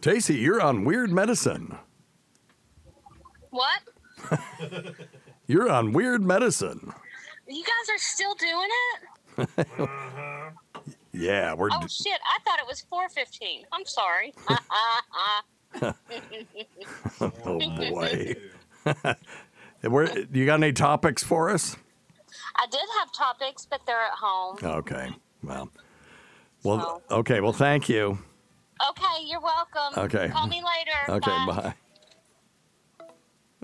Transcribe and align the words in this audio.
Tacie, 0.00 0.40
you're 0.40 0.60
on 0.60 0.84
Weird 0.84 1.12
Medicine. 1.12 1.76
What? 3.50 3.80
You're 5.46 5.68
on 5.68 5.92
Weird 5.92 6.22
Medicine. 6.22 6.92
You 7.48 7.64
guys 7.64 7.94
are 7.94 7.98
still 7.98 8.34
doing 8.34 8.68
it? 9.48 9.66
Yeah, 11.12 11.54
we're. 11.54 11.70
Oh 11.72 11.86
shit! 11.88 12.18
I 12.24 12.38
thought 12.44 12.60
it 12.60 12.66
was 12.66 12.82
four 12.82 13.08
fifteen. 13.08 13.64
I'm 13.72 13.84
sorry. 13.84 14.32
oh 17.20 17.58
boy. 17.58 18.36
Where, 19.82 20.18
you 20.32 20.46
got 20.46 20.62
any 20.62 20.72
topics 20.72 21.24
for 21.24 21.50
us? 21.50 21.76
I 22.56 22.66
did 22.70 22.80
have 23.00 23.12
topics, 23.12 23.66
but 23.68 23.80
they're 23.86 24.00
at 24.00 24.12
home. 24.12 24.58
Okay. 24.62 25.10
Well. 25.42 25.70
Well. 26.62 27.02
Okay. 27.10 27.40
Well, 27.40 27.52
thank 27.52 27.88
you. 27.88 28.18
Okay, 28.88 29.24
you're 29.26 29.40
welcome. 29.40 29.98
Okay. 30.04 30.28
Call 30.28 30.46
me 30.46 30.62
later. 30.62 31.12
Okay. 31.16 31.46
Bye. 31.46 31.74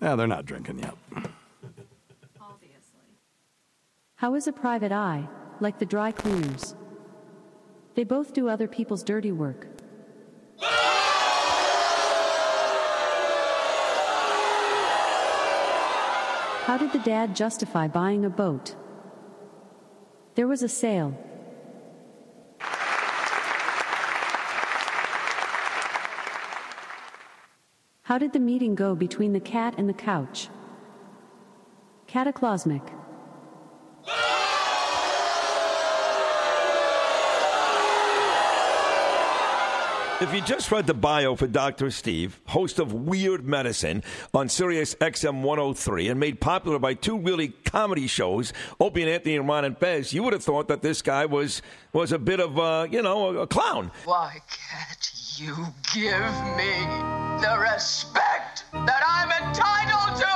Yeah, 0.03 0.15
they're 0.15 0.27
not 0.27 0.45
drinking 0.45 0.81
yet. 0.81 0.95
Obviously. 2.41 3.01
How 4.17 4.35
is 4.35 4.47
a 4.47 4.53
private 4.53 4.93
eye, 4.93 5.27
like 5.61 5.79
the 5.79 5.87
dry 5.87 6.13
cleaners? 6.13 6.75
They 7.95 8.05
both 8.05 8.35
do 8.35 8.49
other 8.49 8.69
people's 8.69 9.03
dirty 9.03 9.33
work. 9.33 9.67
How 16.67 16.77
did 16.77 16.93
the 16.93 16.99
dad 16.99 17.35
justify 17.35 17.89
buying 17.89 18.25
a 18.25 18.31
boat? 18.31 18.75
There 20.35 20.47
was 20.47 20.63
a 20.63 20.69
sale. 20.69 21.17
How 28.07 28.19
did 28.19 28.33
the 28.33 28.39
meeting 28.39 28.77
go 28.77 28.95
between 28.95 29.33
the 29.33 29.41
cat 29.41 29.75
and 29.77 29.89
the 29.89 29.93
couch? 29.93 30.49
Cataclysmic. 32.07 32.96
If 40.19 40.33
you 40.33 40.41
just 40.41 40.73
read 40.73 40.87
the 40.87 40.95
bio 40.95 41.37
for 41.37 41.47
Dr. 41.47 41.91
Steve, 41.91 42.41
host 42.47 42.79
of 42.79 42.91
Weird 42.91 43.45
Medicine 43.47 44.03
on 44.33 44.49
Sirius 44.49 44.95
XM 44.95 45.43
103 45.43 46.09
and 46.09 46.19
made 46.19 46.41
popular 46.41 46.79
by 46.79 46.95
two 46.95 47.19
really 47.19 47.49
comedy 47.67 48.07
shows, 48.07 48.55
Opie 48.81 49.03
and 49.03 49.11
Anthony 49.11 49.37
and 49.37 49.47
Ron 49.47 49.67
and 49.67 49.77
Fez, 49.77 50.15
you 50.15 50.23
would 50.23 50.33
have 50.33 50.43
thought 50.43 50.69
that 50.69 50.81
this 50.81 51.03
guy 51.03 51.27
was 51.27 51.61
was 51.93 52.13
a 52.13 52.19
bit 52.19 52.41
of 52.41 52.57
a, 52.57 52.89
you 52.91 53.03
know, 53.03 53.37
a, 53.37 53.43
a 53.43 53.47
clown. 53.47 53.91
Why 54.07 54.41
can't 54.49 55.13
you 55.37 55.55
give 55.93 56.33
me 56.57 56.73
the 57.43 57.59
respect 57.61 58.65
that 58.73 59.03
I'm 59.07 59.31
entitled 59.31 60.19
to? 60.23 60.36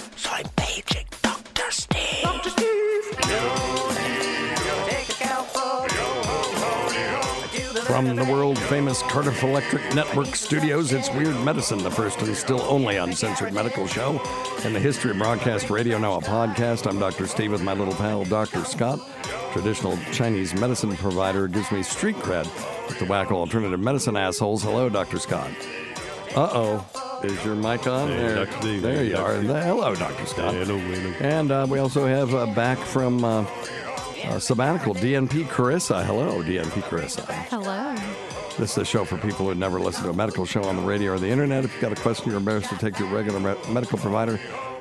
So 0.21 0.29
I'm 0.29 0.45
paging 0.55 1.07
Dr. 1.23 1.71
Steve. 1.71 2.21
Dr. 2.21 2.49
Steve. 2.51 2.67
From 7.85 8.15
the 8.15 8.25
world 8.25 8.59
famous 8.59 9.01
Cardiff 9.01 9.41
Electric 9.41 9.95
Network 9.95 10.35
studios, 10.35 10.93
it's 10.93 11.09
Weird 11.09 11.35
Medicine, 11.43 11.79
the 11.79 11.89
first 11.89 12.21
and 12.21 12.37
still 12.37 12.61
only 12.61 12.97
uncensored 12.97 13.51
medical 13.51 13.87
show 13.87 14.21
in 14.63 14.73
the 14.73 14.79
history 14.79 15.09
of 15.09 15.17
broadcast 15.17 15.71
radio, 15.71 15.97
now 15.97 16.13
a 16.13 16.21
podcast. 16.21 16.87
I'm 16.87 16.99
Dr. 16.99 17.25
Steve 17.25 17.51
with 17.51 17.63
my 17.63 17.73
little 17.73 17.95
pal, 17.95 18.23
Dr. 18.23 18.63
Scott. 18.63 18.99
Traditional 19.53 19.97
Chinese 20.11 20.53
medicine 20.53 20.95
provider 20.97 21.47
gives 21.47 21.71
me 21.71 21.81
street 21.81 22.15
cred 22.17 22.45
with 22.87 22.99
the 22.99 23.05
wacko 23.05 23.31
alternative 23.31 23.79
medicine 23.79 24.15
assholes. 24.15 24.61
Hello, 24.61 24.87
Dr. 24.87 25.17
Scott. 25.17 25.49
Uh 26.35 26.49
oh. 26.53 27.21
Is 27.23 27.43
your 27.45 27.55
mic 27.55 27.85
on? 27.87 28.07
Hey, 28.07 28.17
there, 28.17 28.45
Dr. 28.45 28.61
Steve. 28.61 28.81
there 28.81 29.03
you 29.03 29.11
Dr. 29.11 29.23
are. 29.23 29.37
Steve. 29.37 29.49
Hello, 29.63 29.95
Dr. 29.95 30.25
Scott. 30.25 30.53
Hello, 30.55 30.77
hello. 30.77 31.13
And 31.19 31.51
uh, 31.51 31.67
we 31.69 31.79
also 31.79 32.07
have 32.07 32.33
uh, 32.33 32.47
back 32.55 32.77
from 32.79 33.23
uh, 33.23 33.45
uh, 34.25 34.39
sabbatical, 34.39 34.95
DNP 34.95 35.45
Carissa. 35.45 36.03
Hello, 36.05 36.41
DNP 36.41 36.81
Carissa. 36.83 37.25
Hello. 37.49 37.93
This 38.57 38.71
is 38.71 38.77
a 38.77 38.85
show 38.85 39.05
for 39.05 39.17
people 39.17 39.45
who 39.45 39.55
never 39.55 39.79
listen 39.79 40.03
to 40.05 40.09
a 40.09 40.13
medical 40.13 40.45
show 40.45 40.63
on 40.63 40.75
the 40.77 40.81
radio 40.81 41.13
or 41.13 41.19
the 41.19 41.29
internet. 41.29 41.63
If 41.65 41.73
you've 41.73 41.81
got 41.81 41.91
a 41.91 42.01
question 42.01 42.27
you're 42.29 42.37
embarrassed 42.37 42.69
to 42.69 42.77
take 42.77 42.95
to 42.95 43.03
your 43.05 43.13
regular 43.13 43.39
me- 43.39 43.73
medical 43.73 43.97
provider, 43.97 44.35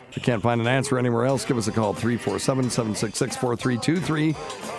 if 0.08 0.16
you 0.16 0.22
can't 0.22 0.42
find 0.42 0.60
an 0.60 0.66
answer 0.66 0.98
anywhere 0.98 1.24
else, 1.26 1.44
give 1.44 1.56
us 1.58 1.68
a 1.68 1.72
call 1.72 1.92
347 1.94 2.70
766 2.70 3.36
4323. 3.36 4.32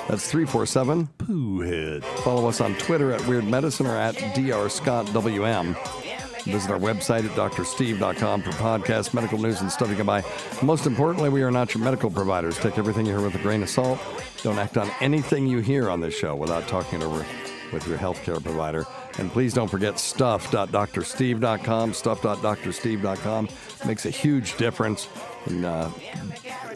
That's 0.09 0.29
347 0.29 1.07
Poohhead. 1.19 2.03
Follow 2.23 2.47
us 2.49 2.59
on 2.59 2.75
Twitter 2.75 3.11
at 3.13 3.25
Weird 3.27 3.45
Medicine 3.45 3.85
or 3.87 3.95
at 3.95 4.15
DrScottWM. 4.15 6.00
Visit 6.45 6.71
our 6.71 6.79
website 6.79 7.25
at 7.25 7.31
doctorsteve.com 7.31 8.41
for 8.41 8.51
podcasts, 8.51 9.13
medical 9.13 9.37
news, 9.37 9.61
and 9.61 9.71
stuff 9.71 9.89
you 9.89 9.95
can 9.95 10.05
buy. 10.05 10.23
Most 10.61 10.85
importantly, 10.85 11.29
we 11.29 11.43
are 11.43 11.51
not 11.51 11.73
your 11.73 11.83
medical 11.83 12.09
providers. 12.09 12.57
Take 12.57 12.77
everything 12.77 13.05
you 13.05 13.13
hear 13.13 13.21
with 13.23 13.35
a 13.35 13.39
grain 13.39 13.61
of 13.63 13.69
salt. 13.69 13.99
Don't 14.43 14.57
act 14.57 14.77
on 14.77 14.89
anything 15.01 15.47
you 15.47 15.59
hear 15.59 15.89
on 15.89 16.01
this 16.01 16.15
show 16.15 16.35
without 16.35 16.67
talking 16.67 17.03
over 17.03 17.25
with 17.71 17.87
your 17.87 17.97
healthcare 17.97 18.43
provider. 18.43 18.85
And 19.19 19.31
please 19.31 19.53
don't 19.53 19.67
forget 19.67 19.99
stuff.doctorsteve.com. 19.99 21.93
Stuff.doctorsteve.com 21.93 23.49
makes 23.85 24.05
a 24.05 24.09
huge 24.09 24.57
difference 24.57 25.07
in 25.47 25.65
uh, 25.65 25.91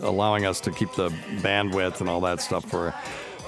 allowing 0.02 0.46
us 0.46 0.60
to 0.62 0.72
keep 0.72 0.94
the 0.94 1.10
bandwidth 1.42 2.02
and 2.02 2.10
all 2.10 2.22
that 2.22 2.42
stuff 2.42 2.66
for 2.66 2.94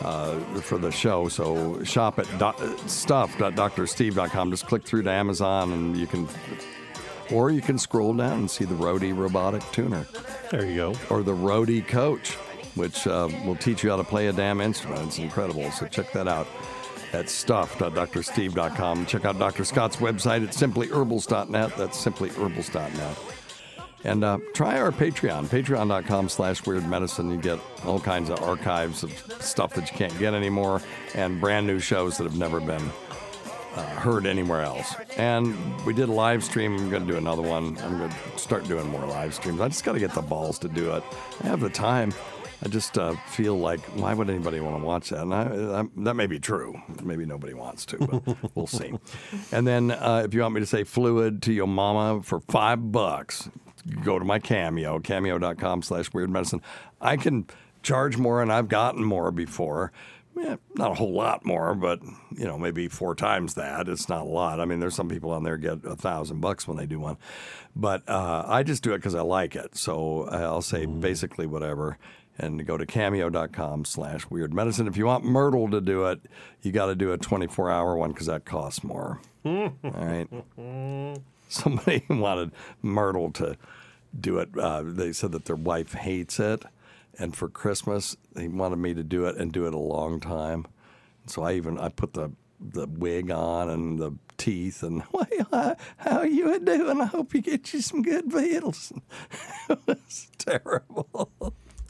uh, 0.01 0.39
for 0.61 0.77
the 0.77 0.91
show. 0.91 1.27
So 1.27 1.83
shop 1.83 2.19
at 2.19 2.27
do- 2.37 2.77
stuff.doctorsteve.com. 2.87 4.51
Just 4.51 4.67
click 4.67 4.83
through 4.83 5.03
to 5.03 5.11
Amazon 5.11 5.73
and 5.73 5.97
you 5.97 6.07
can, 6.07 6.27
or 7.31 7.51
you 7.51 7.61
can 7.61 7.77
scroll 7.77 8.13
down 8.13 8.39
and 8.39 8.51
see 8.51 8.65
the 8.65 8.75
Roadie 8.75 9.15
robotic 9.15 9.63
tuner. 9.71 10.05
There 10.51 10.65
you 10.65 10.75
go. 10.75 10.95
Or 11.09 11.23
the 11.23 11.33
Roadie 11.33 11.85
coach, 11.87 12.35
which 12.75 13.07
uh, 13.07 13.29
will 13.45 13.55
teach 13.55 13.83
you 13.83 13.89
how 13.89 13.97
to 13.97 14.03
play 14.03 14.27
a 14.27 14.33
damn 14.33 14.61
instrument. 14.61 15.07
It's 15.07 15.19
incredible. 15.19 15.69
So 15.71 15.87
check 15.87 16.11
that 16.13 16.27
out 16.27 16.47
at 17.13 17.29
stuff.doctorsteve.com. 17.29 19.05
Check 19.05 19.25
out 19.25 19.39
Dr. 19.39 19.63
Scott's 19.63 19.97
website 19.97 20.43
at 20.43 20.53
simplyherbals.net. 20.53 21.75
That's 21.77 22.03
simplyherbals.net. 22.05 23.36
And 24.03 24.23
uh, 24.23 24.39
try 24.53 24.79
our 24.79 24.91
Patreon, 24.91 25.47
patreon.com 25.47 26.29
slash 26.29 26.65
weird 26.65 26.87
medicine. 26.87 27.31
You 27.31 27.37
get 27.37 27.59
all 27.85 27.99
kinds 27.99 28.29
of 28.29 28.41
archives 28.41 29.03
of 29.03 29.11
stuff 29.39 29.73
that 29.73 29.91
you 29.91 29.97
can't 29.97 30.17
get 30.19 30.33
anymore 30.33 30.81
and 31.15 31.41
brand 31.41 31.67
new 31.67 31.79
shows 31.79 32.17
that 32.17 32.23
have 32.23 32.37
never 32.37 32.59
been 32.59 32.91
uh, 33.75 33.83
heard 33.95 34.25
anywhere 34.25 34.61
else. 34.61 34.95
And 35.17 35.55
we 35.85 35.93
did 35.93 36.09
a 36.09 36.11
live 36.11 36.43
stream. 36.43 36.75
I'm 36.77 36.89
going 36.89 37.05
to 37.05 37.11
do 37.11 37.17
another 37.17 37.41
one. 37.41 37.77
I'm 37.79 37.97
going 37.97 38.09
to 38.09 38.37
start 38.37 38.67
doing 38.67 38.87
more 38.89 39.05
live 39.05 39.33
streams. 39.33 39.59
I 39.61 39.67
just 39.67 39.83
got 39.83 39.93
to 39.93 39.99
get 39.99 40.13
the 40.13 40.21
balls 40.21 40.59
to 40.59 40.67
do 40.67 40.93
it. 40.93 41.03
I 41.43 41.47
have 41.47 41.59
the 41.59 41.69
time. 41.69 42.13
I 42.63 42.69
just 42.69 42.97
uh, 42.97 43.15
feel 43.27 43.57
like, 43.59 43.79
why 43.95 44.15
would 44.15 44.29
anybody 44.29 44.59
want 44.59 44.81
to 44.81 44.83
watch 44.83 45.09
that? 45.09 45.21
And 45.21 45.33
I, 45.33 45.81
I, 45.81 45.83
that 45.97 46.15
may 46.15 46.25
be 46.25 46.39
true. 46.39 46.79
Maybe 47.03 47.25
nobody 47.25 47.53
wants 47.53 47.85
to, 47.87 47.97
but 47.99 48.37
we'll 48.55 48.65
see. 48.65 48.93
And 49.51 49.67
then 49.67 49.91
uh, 49.91 50.23
if 50.25 50.33
you 50.33 50.41
want 50.41 50.55
me 50.55 50.61
to 50.61 50.65
say 50.65 50.83
fluid 50.83 51.43
to 51.43 51.53
your 51.53 51.67
mama 51.67 52.23
for 52.23 52.39
five 52.39 52.91
bucks, 52.91 53.49
go 54.03 54.19
to 54.19 54.25
my 54.25 54.39
Cameo, 54.39 54.99
cameo.com 54.99 55.81
slash 55.81 56.13
weird 56.13 56.29
medicine. 56.29 56.61
I 57.01 57.17
can 57.17 57.47
charge 57.83 58.17
more, 58.17 58.41
and 58.41 58.51
I've 58.51 58.67
gotten 58.67 59.03
more 59.03 59.31
before. 59.31 59.91
Yeah, 60.35 60.57
not 60.75 60.91
a 60.91 60.93
whole 60.93 61.13
lot 61.13 61.45
more, 61.45 61.73
but 61.73 61.99
you 62.35 62.45
know, 62.45 62.59
maybe 62.59 62.87
four 62.87 63.15
times 63.15 63.55
that. 63.55 63.87
It's 63.87 64.07
not 64.07 64.21
a 64.21 64.29
lot. 64.29 64.59
I 64.59 64.65
mean, 64.65 64.79
there's 64.79 64.95
some 64.95 65.09
people 65.09 65.31
on 65.31 65.43
there 65.43 65.57
get 65.57 65.83
a 65.83 65.95
thousand 65.95 66.41
bucks 66.41 66.67
when 66.67 66.77
they 66.77 66.85
do 66.85 66.99
one, 66.99 67.17
but 67.75 68.07
uh, 68.07 68.43
I 68.45 68.61
just 68.61 68.83
do 68.83 68.93
it 68.93 68.97
because 68.99 69.15
I 69.15 69.21
like 69.21 69.55
it. 69.55 69.75
So 69.75 70.27
uh, 70.31 70.37
I'll 70.37 70.61
say 70.61 70.85
basically 70.85 71.47
whatever, 71.47 71.97
and 72.37 72.65
go 72.67 72.77
to 72.77 72.85
cameo.com 72.85 73.85
slash 73.85 74.29
weird 74.29 74.53
medicine. 74.53 74.87
If 74.87 74.95
you 74.95 75.07
want 75.07 75.23
Myrtle 75.25 75.71
to 75.71 75.81
do 75.81 76.05
it, 76.05 76.21
you 76.61 76.71
got 76.71 76.87
to 76.87 76.95
do 76.95 77.13
a 77.13 77.17
24 77.17 77.71
hour 77.71 77.95
one 77.95 78.11
because 78.11 78.27
that 78.27 78.45
costs 78.45 78.83
more. 78.83 79.19
All 79.43 79.73
right. 79.83 80.27
Somebody 81.47 82.03
wanted 82.09 82.51
Myrtle 82.81 83.31
to 83.33 83.57
do 84.19 84.39
it. 84.39 84.49
Uh, 84.57 84.83
they 84.85 85.13
said 85.13 85.31
that 85.33 85.45
their 85.45 85.55
wife 85.55 85.93
hates 85.93 86.39
it, 86.39 86.63
and 87.17 87.35
for 87.35 87.49
Christmas 87.49 88.15
they 88.33 88.47
wanted 88.47 88.77
me 88.77 88.93
to 88.93 89.03
do 89.03 89.25
it 89.25 89.37
and 89.37 89.51
do 89.51 89.65
it 89.67 89.73
a 89.73 89.79
long 89.79 90.19
time. 90.19 90.65
So 91.27 91.43
I 91.43 91.53
even 91.53 91.77
I 91.77 91.89
put 91.89 92.13
the 92.13 92.31
the 92.59 92.87
wig 92.87 93.29
on 93.29 93.69
and 93.69 93.99
the 93.99 94.13
teeth 94.37 94.83
and 94.83 95.03
well, 95.11 95.77
how 95.97 96.17
are 96.19 96.27
you 96.27 96.59
doing? 96.59 97.01
I 97.01 97.05
hope 97.05 97.33
you 97.33 97.41
get 97.41 97.73
you 97.73 97.81
some 97.81 98.01
good 98.01 98.29
pills. 98.29 98.93
it 99.69 99.79
was 99.85 100.29
terrible. 100.37 101.31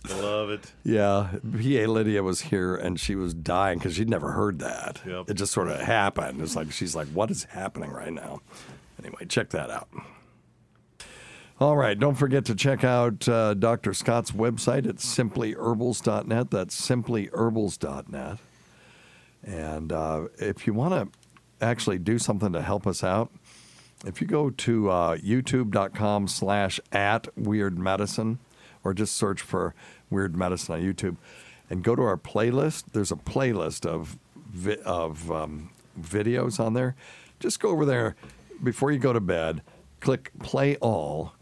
I 0.09 0.19
love 0.21 0.49
it. 0.49 0.71
Yeah, 0.83 1.29
PA 1.43 1.91
Lydia 1.91 2.23
was 2.23 2.41
here 2.41 2.75
and 2.75 2.99
she 2.99 3.15
was 3.15 3.33
dying 3.33 3.77
because 3.77 3.95
she'd 3.95 4.09
never 4.09 4.31
heard 4.31 4.59
that. 4.59 5.01
Yep. 5.05 5.29
It 5.29 5.33
just 5.33 5.51
sort 5.51 5.67
of 5.67 5.79
happened. 5.79 6.41
It's 6.41 6.55
like 6.55 6.71
she's 6.71 6.95
like, 6.95 7.07
"What 7.09 7.29
is 7.29 7.43
happening 7.45 7.91
right 7.91 8.13
now?" 8.13 8.41
Anyway, 9.07 9.25
check 9.27 9.49
that 9.51 9.69
out. 9.69 9.87
All 11.59 11.75
right, 11.75 11.97
don't 11.97 12.15
forget 12.15 12.45
to 12.45 12.55
check 12.55 12.83
out 12.83 13.27
uh, 13.27 13.53
Dr. 13.55 13.93
Scott's 13.93 14.31
website 14.31 14.87
at 14.87 14.97
simplyherbals.net. 14.97 16.51
That's 16.51 16.87
simplyherbals.net. 16.87 18.37
And 19.43 19.91
uh, 19.91 20.27
if 20.37 20.67
you 20.67 20.73
want 20.73 20.93
to 20.93 21.65
actually 21.65 21.97
do 21.99 22.19
something 22.19 22.51
to 22.53 22.61
help 22.61 22.85
us 22.85 23.03
out, 23.03 23.31
if 24.05 24.21
you 24.21 24.27
go 24.27 24.51
to 24.51 24.91
uh, 24.91 25.17
youtube.com 25.17 26.27
slash 26.27 26.79
at 26.91 27.27
weird 27.35 27.79
medicine 27.79 28.37
or 28.83 28.93
just 28.93 29.15
search 29.15 29.41
for 29.41 29.73
weird 30.11 30.35
medicine 30.35 30.75
on 30.75 30.81
youtube 30.81 31.17
and 31.67 31.83
go 31.83 31.95
to 31.95 32.03
our 32.03 32.15
playlist 32.15 32.83
there's 32.93 33.11
a 33.11 33.15
playlist 33.15 33.87
of 33.87 34.19
vi- 34.35 34.77
of 34.85 35.31
um, 35.31 35.71
videos 35.99 36.59
on 36.59 36.73
there 36.73 36.95
just 37.39 37.59
go 37.59 37.69
over 37.69 37.85
there 37.85 38.15
before 38.63 38.91
you 38.91 38.99
go 38.99 39.13
to 39.13 39.19
bed 39.19 39.61
click 39.99 40.31
play 40.39 40.75
all 40.77 41.33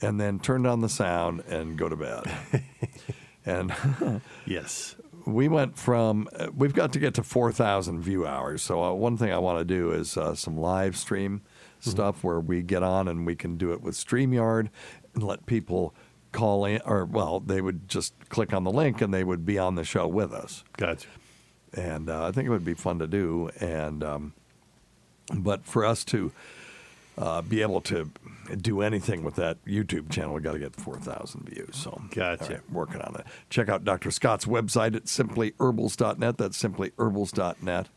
and 0.00 0.20
then 0.20 0.38
turn 0.38 0.62
down 0.62 0.80
the 0.80 0.88
sound 0.88 1.40
and 1.48 1.78
go 1.78 1.88
to 1.88 1.96
bed 1.96 2.24
and 3.46 3.72
Yes. 4.46 4.96
we 5.26 5.48
went 5.48 5.78
from 5.78 6.28
uh, 6.36 6.48
we've 6.54 6.74
got 6.74 6.92
to 6.92 6.98
get 6.98 7.14
to 7.14 7.22
4000 7.22 8.00
view 8.02 8.26
hours 8.26 8.62
so 8.62 8.82
uh, 8.82 8.92
one 8.92 9.16
thing 9.16 9.32
i 9.32 9.38
want 9.38 9.58
to 9.58 9.64
do 9.64 9.90
is 9.92 10.16
uh, 10.16 10.34
some 10.34 10.56
live 10.58 10.96
stream 10.96 11.42
stuff 11.80 12.24
where 12.24 12.40
we 12.40 12.62
get 12.62 12.82
on 12.82 13.08
and 13.08 13.26
we 13.26 13.34
can 13.36 13.56
do 13.58 13.72
it 13.72 13.82
with 13.82 13.94
streamyard 13.94 14.68
and 15.14 15.22
let 15.22 15.44
people 15.46 15.94
call 16.32 16.64
in 16.64 16.80
or 16.86 17.04
well 17.04 17.40
they 17.40 17.60
would 17.60 17.88
just 17.88 18.12
click 18.30 18.52
on 18.54 18.64
the 18.64 18.70
link 18.70 19.00
and 19.02 19.12
they 19.14 19.22
would 19.22 19.44
be 19.46 19.58
on 19.58 19.74
the 19.74 19.84
show 19.84 20.06
with 20.06 20.32
us 20.32 20.64
Gotcha. 20.78 21.08
and 21.74 22.08
uh, 22.10 22.26
i 22.26 22.32
think 22.32 22.46
it 22.46 22.50
would 22.50 22.64
be 22.64 22.74
fun 22.74 22.98
to 22.98 23.06
do 23.06 23.50
and 23.60 24.02
um, 24.02 24.32
but 25.34 25.64
for 25.64 25.84
us 25.84 26.04
to 26.06 26.32
uh, 27.18 27.42
be 27.42 27.62
able 27.62 27.80
to 27.82 28.10
do 28.60 28.82
anything 28.82 29.22
with 29.24 29.36
that 29.36 29.64
YouTube 29.64 30.10
channel, 30.10 30.34
we 30.34 30.40
got 30.40 30.52
to 30.52 30.58
get 30.58 30.76
4,000 30.76 31.48
views. 31.48 31.76
So, 31.76 32.00
Gotcha. 32.10 32.54
right, 32.54 32.70
working 32.70 33.00
on 33.00 33.14
that. 33.14 33.26
Check 33.50 33.68
out 33.68 33.84
Dr. 33.84 34.10
Scott's 34.10 34.44
website 34.44 34.94
at 34.94 35.04
simplyherbals.net. 35.04 36.36
That's 36.36 36.62
simplyherbals.net. 36.62 37.88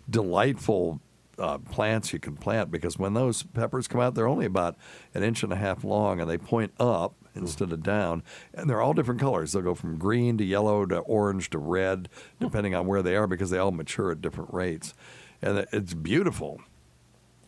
delightful 0.10 1.00
uh, 1.42 1.58
plants 1.58 2.14
you 2.14 2.20
can 2.20 2.38
plant 2.38 2.72
because 2.72 3.00
when 3.00 3.14
those 3.14 3.44
peppers 3.44 3.88
come 3.88 4.00
out, 4.00 4.16
they're 4.16 4.28
only 4.28 4.46
about 4.46 4.78
an 5.14 5.24
inch 5.24 5.44
and 5.44 5.52
a 5.52 5.58
half 5.58 5.84
long 5.84 6.20
and 6.22 6.30
they 6.30 6.38
point 6.38 6.72
up 6.80 7.16
instead 7.36 7.72
of 7.72 7.84
down, 7.84 8.24
and 8.54 8.70
they're 8.70 8.82
all 8.82 8.94
different 8.94 9.20
colors. 9.20 9.52
They'll 9.52 9.62
go 9.62 9.76
from 9.76 9.98
green 9.98 10.38
to 10.38 10.44
yellow 10.44 10.86
to 10.86 11.00
orange 11.00 11.50
to 11.52 11.58
red, 11.58 12.10
depending 12.40 12.76
on 12.76 12.88
where 12.88 13.02
they 13.02 13.16
are, 13.16 13.28
because 13.28 13.50
they 13.50 13.58
all 13.58 13.72
mature 13.72 14.12
at 14.12 14.22
different 14.22 14.54
rates, 14.54 14.94
and 15.42 15.66
it's 15.72 15.94
beautiful. 15.94 16.62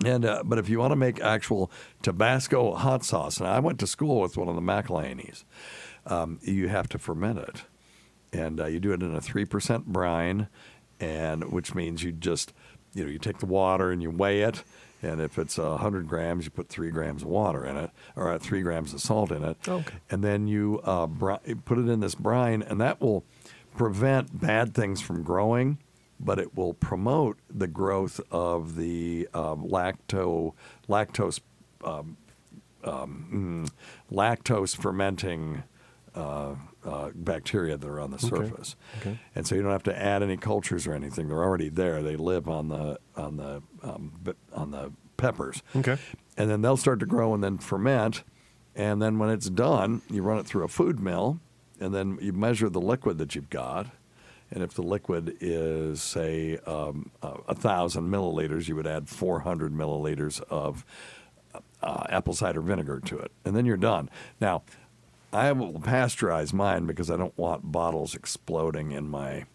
And 0.06 0.26
uh, 0.26 0.44
but 0.46 0.58
if 0.58 0.70
you 0.70 0.80
want 0.80 0.92
to 0.92 0.98
make 0.98 1.22
actual 1.22 1.72
Tabasco 2.02 2.74
hot 2.76 3.04
sauce, 3.06 3.38
and 3.38 3.48
I 3.48 3.60
went 3.60 3.80
to 3.80 3.88
school 3.88 4.22
with 4.22 4.38
one 4.38 4.50
of 4.50 4.56
the 4.56 4.62
McIlhenny's, 4.62 5.46
um, 6.06 6.40
you 6.42 6.68
have 6.68 6.90
to 6.90 7.00
ferment 7.00 7.40
it, 7.40 7.64
and 8.32 8.60
uh, 8.60 8.66
you 8.66 8.80
do 8.80 8.92
it 8.92 9.04
in 9.04 9.14
a 9.14 9.22
three 9.22 9.46
percent 9.46 9.86
brine, 9.86 10.48
and 11.00 11.52
which 11.52 11.76
means 11.76 12.04
you 12.04 12.12
just 12.12 12.54
you 12.94 13.04
know 13.04 13.10
you 13.10 13.20
take 13.20 13.40
the 13.40 13.46
water 13.46 13.92
and 13.92 14.02
you 14.02 14.10
weigh 14.12 14.42
it, 14.42 14.64
and 15.02 15.20
if 15.22 15.38
it's 15.38 15.58
a 15.58 15.78
hundred 15.78 16.08
grams, 16.08 16.46
you 16.46 16.52
put 16.52 16.70
three 16.70 16.92
grams 16.92 17.22
of 17.24 17.28
water 17.28 17.66
in 17.66 17.76
it, 17.78 17.90
or 18.16 18.32
uh, 18.32 18.40
three 18.40 18.62
grams 18.62 18.94
of 18.94 19.02
salt 19.02 19.32
in 19.32 19.44
it, 19.44 19.58
Okay. 19.68 19.96
and 20.10 20.24
then 20.24 20.48
you 20.48 20.80
uh, 20.84 21.08
bri- 21.08 21.56
put 21.66 21.78
it 21.78 21.90
in 21.90 22.00
this 22.00 22.16
brine, 22.16 22.62
and 22.62 22.80
that 22.82 23.02
will 23.02 23.24
prevent 23.76 24.40
bad 24.40 24.74
things 24.76 25.02
from 25.02 25.24
growing, 25.24 25.78
but 26.20 26.38
it 26.40 26.56
will 26.56 26.74
promote 26.76 27.38
the 27.50 27.68
growth 27.68 28.22
of 28.32 28.76
the 28.76 29.28
um, 29.34 29.68
lacto 29.68 30.54
lactose 30.88 31.40
um, 31.84 32.16
um, 32.84 33.68
mm, 33.72 34.16
lactose 34.16 34.76
fermenting 34.76 35.64
uh, 36.16 36.56
uh, 36.86 37.10
bacteria 37.16 37.78
that 37.78 37.88
are 37.88 38.00
on 38.00 38.12
the 38.12 38.20
surface. 38.20 38.76
Okay. 39.00 39.20
And 39.36 39.48
so 39.48 39.56
you 39.56 39.62
don't 39.62 39.72
have 39.72 39.84
to 39.84 39.98
add 39.98 40.22
any 40.22 40.38
cultures 40.38 40.86
or 40.86 40.94
anything. 40.94 41.28
They're 41.28 41.44
already 41.44 41.70
there. 41.70 42.04
They 42.04 42.16
live 42.16 42.48
on 42.48 42.68
the 42.70 43.00
on 43.16 43.38
the 43.38 43.62
um, 43.82 44.14
on 44.54 44.72
the 44.72 44.92
peppers. 45.18 45.62
Okay. 45.76 45.98
And 46.38 46.50
then 46.50 46.62
they'll 46.62 46.78
start 46.78 47.00
to 47.00 47.06
grow 47.06 47.34
and 47.34 47.44
then 47.44 47.58
ferment. 47.58 48.24
And 48.76 49.02
then 49.02 49.20
when 49.20 49.30
it's 49.30 49.50
done, 49.50 50.02
you 50.10 50.24
run 50.24 50.40
it 50.40 50.48
through 50.48 50.64
a 50.64 50.68
food 50.68 51.00
mill, 51.00 51.40
and 51.80 51.94
then 51.94 52.18
you 52.20 52.34
measure 52.34 52.70
the 52.70 52.82
liquid 52.82 53.20
that 53.20 53.36
you've 53.36 53.52
got. 53.52 53.88
And 54.50 54.64
if 54.64 54.74
the 54.74 54.82
liquid 54.82 55.38
is, 55.42 56.02
say, 56.02 56.58
um, 56.66 57.12
a 57.22 57.34
a 57.50 57.56
thousand 57.56 58.10
milliliters, 58.10 58.68
you 58.68 58.76
would 58.76 58.88
add 58.88 59.10
400 59.10 59.74
milliliters 59.74 60.42
of 60.50 60.86
uh, 61.82 62.06
apple 62.10 62.34
cider 62.34 62.62
vinegar 62.62 63.00
to 63.02 63.18
it, 63.18 63.32
and 63.46 63.56
then 63.56 63.66
you're 63.66 63.78
done. 63.78 64.10
Now, 64.40 64.64
I 65.34 65.52
will 65.52 65.74
pasteurize 65.74 66.54
mine 66.54 66.86
because 66.86 67.10
I 67.12 67.18
don't 67.18 67.38
want 67.38 67.72
bottles 67.72 68.16
exploding 68.16 68.92
in 68.92 69.10
my. 69.10 69.46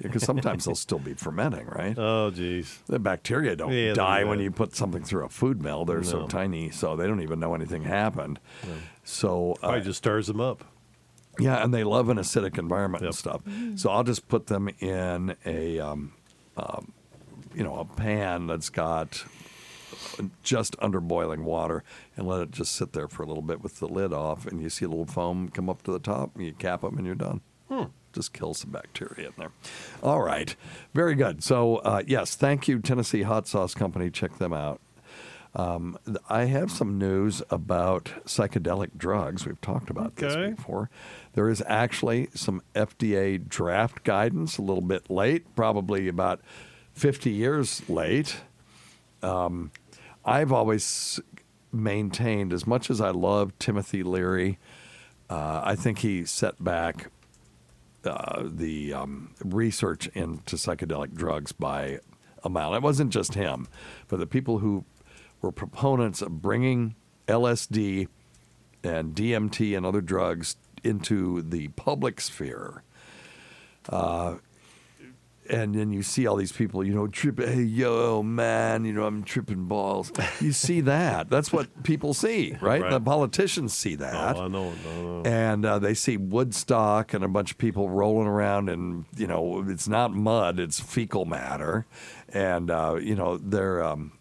because 0.00 0.22
sometimes 0.24 0.64
they'll 0.64 0.74
still 0.74 0.98
be 0.98 1.12
fermenting, 1.12 1.66
right? 1.66 1.94
Oh, 1.98 2.30
geez. 2.30 2.78
The 2.86 2.98
bacteria 2.98 3.54
don't 3.56 3.72
Yeah, 3.72 3.92
die 3.92 4.24
when 4.24 4.40
you 4.40 4.50
put 4.50 4.74
something 4.74 5.02
through 5.04 5.26
a 5.26 5.28
food 5.28 5.60
mill. 5.60 5.84
They're 5.84 6.02
so 6.02 6.26
tiny, 6.26 6.70
so 6.70 6.96
they 6.96 7.06
don't 7.06 7.20
even 7.20 7.40
know 7.40 7.54
anything 7.54 7.82
happened. 7.84 8.40
So 9.04 9.56
uh, 9.62 9.78
just 9.80 9.98
stirs 9.98 10.28
them 10.28 10.40
up. 10.40 10.64
yeah, 11.38 11.62
and 11.62 11.74
they 11.74 11.84
love 11.84 12.08
an 12.08 12.16
acidic 12.16 12.58
environment 12.58 13.04
and 13.04 13.14
stuff. 13.14 13.42
So 13.76 13.90
I'll 13.90 14.04
just 14.04 14.28
put 14.28 14.46
them 14.46 14.68
in 14.80 15.36
a, 15.44 15.78
um, 15.78 16.12
um, 16.56 16.92
you 17.54 17.62
know, 17.62 17.76
a 17.76 17.84
pan 17.84 18.46
that's 18.46 18.70
got 18.70 19.24
just 20.42 20.76
under 20.80 21.00
boiling 21.00 21.44
water, 21.44 21.82
and 22.16 22.26
let 22.26 22.40
it 22.40 22.50
just 22.50 22.74
sit 22.74 22.92
there 22.92 23.08
for 23.08 23.22
a 23.22 23.26
little 23.26 23.42
bit 23.42 23.62
with 23.62 23.78
the 23.80 23.86
lid 23.88 24.12
off, 24.12 24.46
and 24.46 24.62
you 24.62 24.68
see 24.70 24.84
a 24.84 24.88
little 24.88 25.06
foam 25.06 25.48
come 25.48 25.68
up 25.70 25.82
to 25.82 25.92
the 25.92 25.98
top, 25.98 26.34
and 26.36 26.44
you 26.44 26.52
cap 26.52 26.80
them, 26.82 26.96
and 26.96 27.06
you're 27.06 27.14
done. 27.14 27.40
Just 28.12 28.32
kills 28.32 28.58
some 28.58 28.70
bacteria 28.72 29.28
in 29.28 29.32
there. 29.38 29.52
All 30.02 30.20
right, 30.20 30.56
very 30.92 31.14
good. 31.14 31.44
So 31.44 31.76
uh, 31.76 32.02
yes, 32.06 32.34
thank 32.34 32.66
you, 32.66 32.80
Tennessee 32.80 33.22
Hot 33.22 33.46
Sauce 33.46 33.72
Company. 33.72 34.10
Check 34.10 34.38
them 34.38 34.52
out. 34.52 34.80
Um, 35.54 35.96
I 36.28 36.46
have 36.46 36.72
some 36.72 36.98
news 36.98 37.40
about 37.50 38.06
psychedelic 38.24 38.90
drugs. 38.96 39.46
We've 39.46 39.60
talked 39.60 39.90
about 39.90 40.12
Okay. 40.20 40.26
this 40.50 40.56
before. 40.56 40.90
There 41.34 41.48
is 41.48 41.62
actually 41.68 42.28
some 42.34 42.62
FDA 42.74 43.38
draft 43.48 44.02
guidance, 44.02 44.58
a 44.58 44.62
little 44.62 44.82
bit 44.82 45.08
late, 45.08 45.54
probably 45.54 46.08
about 46.08 46.40
50 46.94 47.30
years 47.30 47.88
late. 47.88 48.38
Um, 49.22 49.70
I've 50.30 50.52
always 50.52 51.18
maintained, 51.72 52.52
as 52.52 52.64
much 52.64 52.88
as 52.88 53.00
I 53.00 53.10
love 53.10 53.58
Timothy 53.58 54.04
Leary, 54.04 54.60
uh, 55.28 55.60
I 55.64 55.74
think 55.74 55.98
he 55.98 56.24
set 56.24 56.62
back 56.62 57.10
uh, 58.04 58.44
the 58.46 58.92
um, 58.94 59.34
research 59.44 60.06
into 60.14 60.54
psychedelic 60.54 61.14
drugs 61.14 61.50
by 61.50 61.98
a 62.44 62.48
mile. 62.48 62.76
It 62.76 62.82
wasn't 62.82 63.12
just 63.12 63.34
him, 63.34 63.66
but 64.06 64.20
the 64.20 64.26
people 64.26 64.58
who 64.58 64.84
were 65.42 65.50
proponents 65.50 66.22
of 66.22 66.40
bringing 66.40 66.94
LSD 67.26 68.06
and 68.84 69.16
DMT 69.16 69.76
and 69.76 69.84
other 69.84 70.00
drugs 70.00 70.54
into 70.84 71.42
the 71.42 71.68
public 71.68 72.20
sphere. 72.20 72.84
Uh, 73.88 74.36
and 75.50 75.74
then 75.74 75.90
you 75.92 76.02
see 76.02 76.26
all 76.26 76.36
these 76.36 76.52
people, 76.52 76.84
you 76.84 76.94
know, 76.94 77.06
trip, 77.06 77.38
hey, 77.40 77.62
yo, 77.62 78.22
man, 78.22 78.84
you 78.84 78.92
know, 78.92 79.04
I'm 79.04 79.22
tripping 79.24 79.64
balls. 79.66 80.12
You 80.40 80.52
see 80.52 80.80
that. 80.92 81.28
That's 81.28 81.52
what 81.52 81.82
people 81.82 82.14
see, 82.14 82.52
right? 82.60 82.80
Right. 82.82 82.90
The 82.90 83.00
politicians 83.00 83.72
see 83.74 83.96
that 83.96 84.36
Oh, 84.36 84.44
I 84.44 84.48
know. 84.48 84.72
I 84.72 85.02
know. 85.02 85.22
and 85.24 85.64
uh, 85.66 85.78
they 85.78 85.94
see 85.94 86.16
Woodstock 86.16 87.12
and 87.14 87.24
a 87.24 87.28
bunch 87.28 87.50
of 87.52 87.58
people 87.58 87.88
rolling 87.88 88.26
around, 88.28 88.68
and 88.68 89.04
you 89.16 89.26
know 89.26 89.64
it's 89.68 89.88
not 89.88 90.14
mud; 90.14 90.58
it's 90.60 90.80
fecal 90.80 91.24
matter, 91.24 91.86
and 92.32 92.70
uh, 92.70 92.96
you 93.00 93.14
know 93.14 93.36
they're 93.38 93.82
um, 93.84 94.12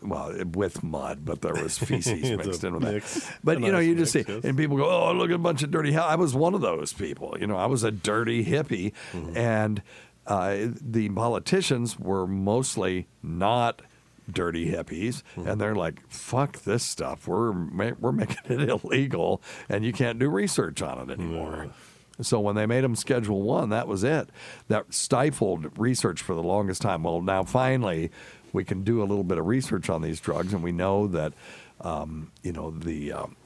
well 0.00 0.32
with 0.54 0.82
mud, 0.84 1.24
but 1.24 1.40
there 1.42 1.54
was 1.54 1.76
feces 1.78 2.30
mixed 2.36 2.62
in 2.64 2.74
with 2.74 2.82
that. 2.84 3.34
But 3.42 3.56
A 3.58 3.60
you 3.60 3.66
know, 3.72 3.78
nice 3.78 3.86
you 3.86 3.94
just 3.96 4.14
mix, 4.14 4.26
see, 4.28 4.32
yes. 4.34 4.44
and 4.44 4.56
people 4.56 4.76
go, 4.76 4.88
"Oh, 4.88 5.12
look 5.12 5.30
at 5.30 5.34
a 5.36 5.38
bunch 5.38 5.62
of 5.62 5.70
dirty." 5.70 5.92
Hell. 5.92 6.04
I 6.04 6.14
was 6.14 6.34
one 6.34 6.54
of 6.54 6.60
those 6.60 6.92
people. 6.92 7.36
You 7.40 7.46
know, 7.46 7.56
I 7.56 7.66
was 7.66 7.82
a 7.84 7.90
dirty 7.90 8.44
hippie, 8.44 8.92
Mm-hmm. 9.12 9.36
and 9.36 9.82
uh, 10.28 10.68
the 10.80 11.08
politicians 11.08 11.98
were 11.98 12.26
mostly 12.26 13.08
not 13.22 13.82
dirty 14.30 14.70
hippies, 14.70 15.22
Mm-hmm. 15.36 15.48
and 15.48 15.60
they're 15.60 15.74
like, 15.74 16.06
"Fuck 16.08 16.60
this 16.62 16.84
stuff. 16.84 17.26
We're 17.26 17.52
ma- 17.52 17.92
we're 17.98 18.12
making 18.12 18.60
it 18.60 18.68
illegal, 18.84 19.40
and 19.68 19.84
you 19.84 19.92
can't 19.92 20.18
do 20.18 20.28
research 20.28 20.82
on 20.82 21.08
it 21.10 21.12
anymore." 21.18 21.70
So 22.20 22.38
when 22.40 22.54
they 22.56 22.66
made 22.66 22.82
them 22.84 22.94
Schedule 22.96 23.42
One, 23.42 23.70
that 23.70 23.86
was 23.88 24.02
it. 24.04 24.28
That 24.68 24.92
stifled 24.92 25.78
research 25.78 26.20
for 26.20 26.34
the 26.34 26.42
longest 26.42 26.82
time. 26.82 27.04
Well, 27.04 27.22
now 27.22 27.44
finally, 27.44 28.10
we 28.52 28.64
can 28.64 28.82
do 28.82 29.00
a 29.00 29.06
little 29.06 29.22
bit 29.24 29.38
of 29.38 29.46
research 29.46 29.88
on 29.88 30.02
these 30.02 30.20
drugs, 30.20 30.52
and 30.52 30.62
we 30.62 30.72
know 30.72 31.06
that, 31.06 31.32
um, 31.80 32.32
you 32.42 32.50
know, 32.52 32.70
the 32.72 33.12
um, 33.12 33.36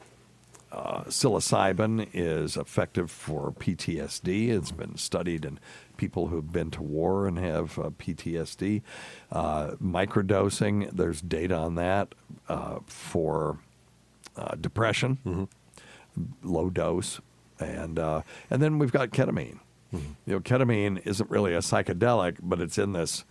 uh, 0.73 1.03
psilocybin 1.03 2.09
is 2.15 2.57
effective 2.57 3.11
for 3.11 3.53
PTSD. 3.53 4.49
It's 4.49 4.73
been 4.73 4.97
studied 4.97 5.45
in 5.45 5.61
people 6.03 6.27
who've 6.27 6.51
been 6.53 6.69
to 6.69 6.83
war 6.83 7.29
and 7.29 7.39
have 7.39 7.79
uh, 7.79 7.83
PTSD. 7.91 8.83
Uh, 9.31 9.71
microdosing, 9.81 10.91
there's 10.91 11.21
data 11.21 11.55
on 11.55 11.77
that 11.77 12.13
uh, 12.49 12.81
for 12.87 13.61
uh, 14.37 14.57
depression, 14.57 15.47
low 16.43 16.71
dose, 16.71 17.21
and 17.61 18.01
uh, 18.01 18.23
and 18.51 18.61
then 18.61 18.81
we've 18.81 18.91
got 18.91 19.11
ketamine. 19.11 19.61
You 19.93 20.01
know, 20.27 20.41
ketamine 20.41 21.07
isn't 21.07 21.31
really 21.31 21.55
a 21.55 21.59
psychedelic, 21.59 22.39
but 22.43 22.61
it's 22.61 22.79
in 22.79 22.95
this. 22.95 23.25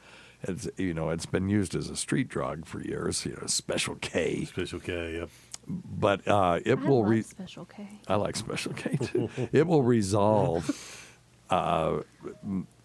It's 0.44 0.70
you 0.78 0.94
know, 0.94 1.10
it's 1.10 1.26
been 1.26 1.50
used 1.50 1.76
as 1.76 1.90
a 1.90 1.98
street 1.98 2.30
drug 2.30 2.66
for 2.66 2.80
years. 2.82 3.26
You 3.26 3.34
know, 3.34 3.48
Special 3.48 3.96
K, 3.96 4.46
Special 4.46 4.80
K, 4.80 5.18
yep. 5.18 5.30
but 5.68 6.26
uh, 6.26 6.62
it 6.64 6.80
I 6.80 6.82
will. 6.88 7.02
love 7.02 7.10
Re- 7.10 7.22
Special 7.24 7.66
K. 7.66 7.86
I 8.08 8.16
like 8.16 8.38
Special 8.38 8.72
K 8.72 8.96
too. 8.96 9.30
it 9.52 9.68
will 9.68 9.84
resolve 9.84 10.70
uh, 11.52 12.02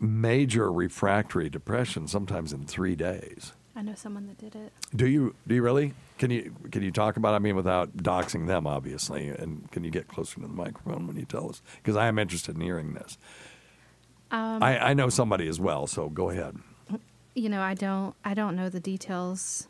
major 0.01 0.71
refractory 0.73 1.49
depression 1.49 2.09
sometimes 2.09 2.53
in 2.53 2.67
three 2.67 2.97
days. 2.97 3.53
I 3.75 3.83
know 3.83 3.95
someone 3.95 4.27
that 4.27 4.39
did 4.39 4.55
it. 4.57 4.73
Do 4.95 5.07
you? 5.07 5.35
Do 5.47 5.55
you 5.55 5.63
really? 5.63 5.95
Can 6.19 6.31
you? 6.31 6.55
Can 6.73 6.83
you 6.83 6.91
talk 6.91 7.17
about? 7.17 7.35
it? 7.35 7.37
I 7.37 7.39
mean, 7.41 7.57
without 7.57 7.97
doxing 7.97 8.47
them, 8.47 8.67
obviously. 8.67 9.29
And 9.29 9.71
can 9.71 9.85
you 9.85 9.91
get 9.91 10.09
closer 10.09 10.37
to 10.37 10.41
the 10.41 10.49
microphone 10.49 11.07
when 11.07 11.17
you 11.17 11.27
tell 11.27 11.49
us? 11.49 11.63
Because 11.77 11.95
I 11.97 12.07
am 12.07 12.19
interested 12.19 12.55
in 12.55 12.63
hearing 12.63 12.95
this. 12.95 13.19
Um, 14.31 14.63
I, 14.63 14.91
I 14.91 14.95
know 14.95 15.09
somebody 15.09 15.47
as 15.47 15.61
well, 15.61 15.87
so 15.87 16.09
go 16.09 16.31
ahead. 16.31 16.57
you 17.35 17.49
know, 17.49 17.61
I 17.61 17.75
don't 17.75 18.15
I 18.25 18.35
don't 18.35 18.57
know 18.57 18.69
the 18.69 18.81
details 18.81 19.69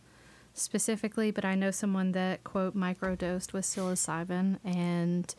specifically, 0.55 1.31
but 1.31 1.45
I 1.45 1.55
know 1.55 1.71
someone 1.71 2.13
that 2.13 2.45
quote 2.45 2.77
microdosed 2.77 3.53
with 3.53 3.65
psilocybin 3.65 4.59
and 4.65 5.35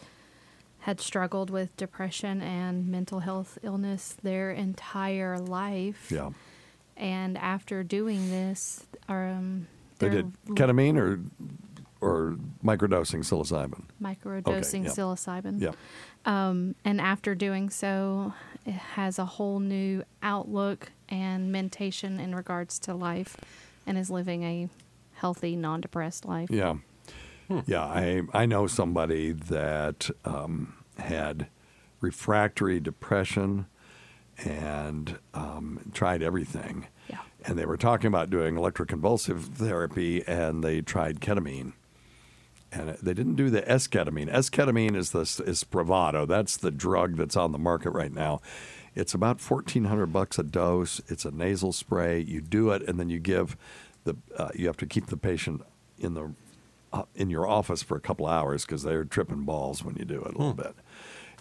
had 0.88 1.02
struggled 1.02 1.50
with 1.50 1.76
depression 1.76 2.42
and 2.42 2.88
mental 2.88 3.20
health 3.20 3.60
illness 3.62 4.16
their 4.24 4.52
entire 4.52 5.38
life. 5.38 6.10
Yeah, 6.10 6.30
And 6.96 7.38
after 7.38 7.84
doing 7.84 8.30
this, 8.30 8.86
um, 9.10 9.68
they 10.00 10.08
did 10.08 10.32
ketamine 10.52 10.98
or 10.98 11.20
or 12.00 12.38
microdosing 12.64 13.26
psilocybin. 13.26 13.84
microdosing 14.02 14.86
yeah. 14.86 14.92
psilocybin. 14.92 15.60
Yeah. 15.60 15.72
Um, 16.26 16.76
and 16.86 17.02
after 17.02 17.36
doing 17.36 17.70
so, 17.70 18.34
it 18.66 18.72
has 18.96 19.20
a 19.20 19.26
whole 19.26 19.60
new 19.60 20.06
outlook 20.24 20.94
and 21.10 21.52
mentation 21.52 22.18
in 22.18 22.34
regards 22.34 22.80
to 22.80 22.94
life 22.94 23.36
and 23.86 23.98
is 23.98 24.10
living 24.10 24.44
a 24.44 24.70
healthy, 25.16 25.58
non 25.58 25.82
depressed 25.82 26.24
life. 26.24 26.50
Yeah. 26.50 26.76
Yeah, 27.66 27.84
I 27.84 28.22
I 28.34 28.46
know 28.46 28.68
somebody 28.68 29.32
that 29.32 30.10
um, 30.26 30.77
had 30.98 31.48
refractory 32.02 32.80
depression 32.80 33.66
and 34.44 35.18
um, 35.34 35.92
tried 35.94 36.22
everything. 36.22 36.88
Yeah. 37.10 37.20
And 37.46 37.58
they 37.58 37.66
were 37.66 37.78
talking 37.78 38.08
about 38.08 38.30
doing 38.30 38.56
electroconvulsive 38.56 39.56
therapy, 39.56 40.24
and 40.28 40.64
they 40.64 40.82
tried 40.82 41.20
ketamine. 41.22 41.74
And 42.72 42.90
they 43.02 43.14
didn't 43.14 43.36
do 43.36 43.50
the 43.50 43.70
S-ketamine. 43.72 44.28
S-ketamine 44.32 44.96
is 44.96 45.12
the 45.12 45.22
is 45.22 45.64
Spravato. 45.64 46.28
That's 46.28 46.58
the 46.58 46.70
drug 46.70 47.16
that's 47.16 47.38
on 47.38 47.54
the 47.54 47.58
market 47.58 47.92
right 47.92 48.14
now. 48.14 48.42
It's 48.94 49.14
about 49.14 49.40
fourteen 49.40 49.86
hundred 49.86 50.08
bucks 50.08 50.38
a 50.38 50.44
dose. 50.44 51.02
It's 51.08 51.24
a 51.24 51.32
nasal 51.32 51.72
spray. 51.72 52.20
You 52.20 52.42
do 52.42 52.72
it, 52.72 52.82
and 52.82 53.00
then 53.00 53.10
you 53.10 53.20
give 53.20 53.56
the. 54.04 54.18
Uh, 54.36 54.50
you 54.54 54.68
have 54.68 54.78
to 54.78 54.86
keep 54.86 55.06
the 55.06 55.18
patient 55.18 55.62
in 55.98 56.14
the 56.14 56.34
uh, 56.92 57.04
in 57.16 57.30
your 57.30 57.48
office 57.48 57.84
for 57.84 57.96
a 57.96 58.02
couple 58.02 58.26
hours 58.26 58.66
because 58.66 58.84
they're 58.84 59.06
tripping 59.06 59.44
balls 59.44 59.84
when 59.84 59.96
you 59.96 60.04
do 60.04 60.22
it 60.22 60.36
a 60.36 60.38
little 60.38 60.54
bit. 60.54 60.76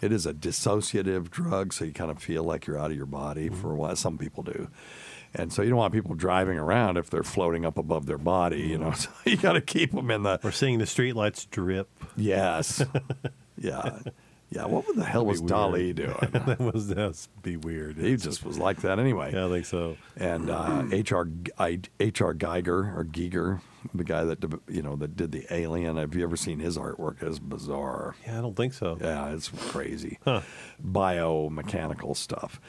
It 0.01 0.11
is 0.11 0.25
a 0.25 0.33
dissociative 0.33 1.31
drug, 1.31 1.73
so 1.73 1.85
you 1.85 1.91
kind 1.91 2.11
of 2.11 2.19
feel 2.19 2.43
like 2.43 2.67
you're 2.67 2.77
out 2.77 2.91
of 2.91 2.97
your 2.97 3.05
body 3.05 3.49
mm-hmm. 3.49 3.59
for 3.59 3.71
a 3.71 3.75
while. 3.75 3.95
Some 3.95 4.17
people 4.17 4.43
do. 4.43 4.69
And 5.33 5.51
so 5.51 5.61
you 5.61 5.69
don't 5.69 5.77
want 5.77 5.93
people 5.93 6.15
driving 6.15 6.57
around 6.57 6.97
if 6.97 7.09
they're 7.09 7.23
floating 7.23 7.65
up 7.65 7.77
above 7.77 8.05
their 8.05 8.17
body, 8.17 8.61
you 8.61 8.77
know. 8.77 8.91
Mm-hmm. 8.91 8.95
So 8.95 9.11
you 9.29 9.37
got 9.37 9.53
to 9.53 9.61
keep 9.61 9.91
them 9.91 10.11
in 10.11 10.23
the 10.23 10.39
We're 10.43 10.51
seeing 10.51 10.79
the 10.79 10.85
streetlights 10.85 11.49
drip. 11.49 11.89
Yes. 12.15 12.83
yeah. 13.57 13.99
Yeah, 14.49 14.65
what 14.65 14.85
the 14.95 15.03
hell 15.03 15.25
was 15.25 15.41
Dali 15.41 15.93
doing? 16.03 16.15
that 16.31 16.59
was 16.59 16.87
that's 16.87 17.27
be 17.43 17.57
weird. 17.57 17.97
he 17.97 18.15
just 18.15 18.45
was 18.45 18.57
like 18.57 18.81
that 18.81 18.97
anyway. 18.97 19.33
Yeah, 19.33 19.47
I 19.47 19.49
think 19.49 19.65
so. 19.65 19.97
And 20.15 20.49
uh, 20.49 20.83
H.R. 20.91 21.27
I- 21.59 21.81
H.R. 21.99 22.33
Giger 22.33 22.95
or 22.97 23.03
Geiger, 23.03 23.59
the 23.93 24.05
guy 24.05 24.23
that 24.23 24.39
did- 24.39 24.59
you 24.69 24.81
know 24.81 24.95
that 24.95 25.17
did 25.17 25.33
the 25.33 25.45
Alien. 25.53 25.97
Have 25.97 26.15
you 26.15 26.23
ever 26.23 26.37
seen 26.37 26.59
his 26.59 26.77
artwork? 26.77 27.21
It's 27.21 27.39
bizarre. 27.39 28.15
Yeah, 28.25 28.37
I 28.37 28.41
don't 28.41 28.55
think 28.55 28.73
so. 28.73 28.97
Yeah, 29.01 29.31
it's 29.33 29.49
crazy. 29.49 30.17
Huh. 30.23 30.41
Biomechanical 30.81 32.15
stuff. 32.15 32.61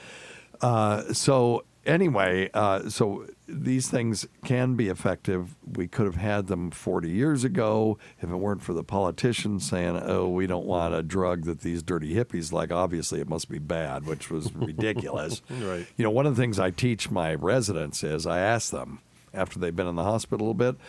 Uh, 0.61 1.13
so 1.13 1.65
anyway, 1.87 2.51
uh, 2.55 2.89
so 2.89 3.27
these 3.47 3.89
things 3.89 4.27
can 4.45 4.75
be 4.75 4.89
effective. 4.89 5.55
We 5.77 5.89
could 5.89 6.07
have 6.07 6.17
had 6.17 6.47
them 6.47 6.71
40 6.71 7.11
years 7.11 7.45
ago 7.45 7.99
if 8.21 8.31
it 8.31 8.37
weren't 8.37 8.63
for 8.63 8.73
the 8.73 8.85
politicians 8.85 9.69
saying, 9.69 10.01
"Oh, 10.03 10.29
we 10.29 10.47
don't 10.47 10.67
want 10.67 10.95
a 10.95 11.03
drug 11.03 11.45
that 11.45 11.61
these 11.61 11.83
dirty 11.83 12.15
hippies 12.15 12.53
like. 12.53 12.73
Obviously, 12.73 13.21
it 13.21 13.29
must 13.29 13.49
be 13.49 13.59
bad," 13.59 14.07
which 14.07 14.31
was 14.31 14.53
ridiculous. 14.55 15.43
Right. 15.51 15.87
You 15.97 16.05
know, 16.05 16.11
one 16.11 16.27
of 16.27 16.37
the 16.37 16.43
things 16.43 16.59
I 16.59 16.71
teach 16.71 17.11
my 17.11 17.35
residents 17.35 18.03
is 18.03 18.27
I 18.27 18.39
ask 18.39 18.71
them 18.71 19.01
after 19.35 19.59
they've 19.59 19.77
been 19.77 19.87
in 19.87 19.97
the 19.97 20.05
hospital 20.05 20.47
a 20.47 20.49
little 20.51 20.73
bit. 20.73 20.81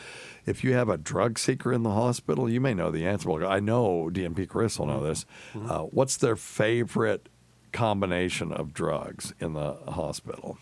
If 0.46 0.64
you 0.64 0.74
have 0.74 0.90
a 0.90 0.98
drug 0.98 1.38
seeker 1.38 1.74
in 1.74 1.84
the 1.84 1.92
hospital, 1.92 2.50
you 2.50 2.62
may 2.62 2.74
know 2.74 2.90
the 2.90 3.06
answer. 3.06 3.30
Well, 3.30 3.46
I 3.48 3.60
know 3.60 4.10
DNP 4.12 4.48
Chris 4.48 4.80
will 4.80 4.88
know 4.88 5.04
this. 5.04 5.26
Uh, 5.56 5.82
what's 5.82 6.18
their 6.18 6.36
favorite 6.36 7.30
combination 7.72 8.52
of 8.52 8.74
drugs 8.74 9.34
in 9.40 9.54
the 9.54 9.74
hospital? 9.90 10.58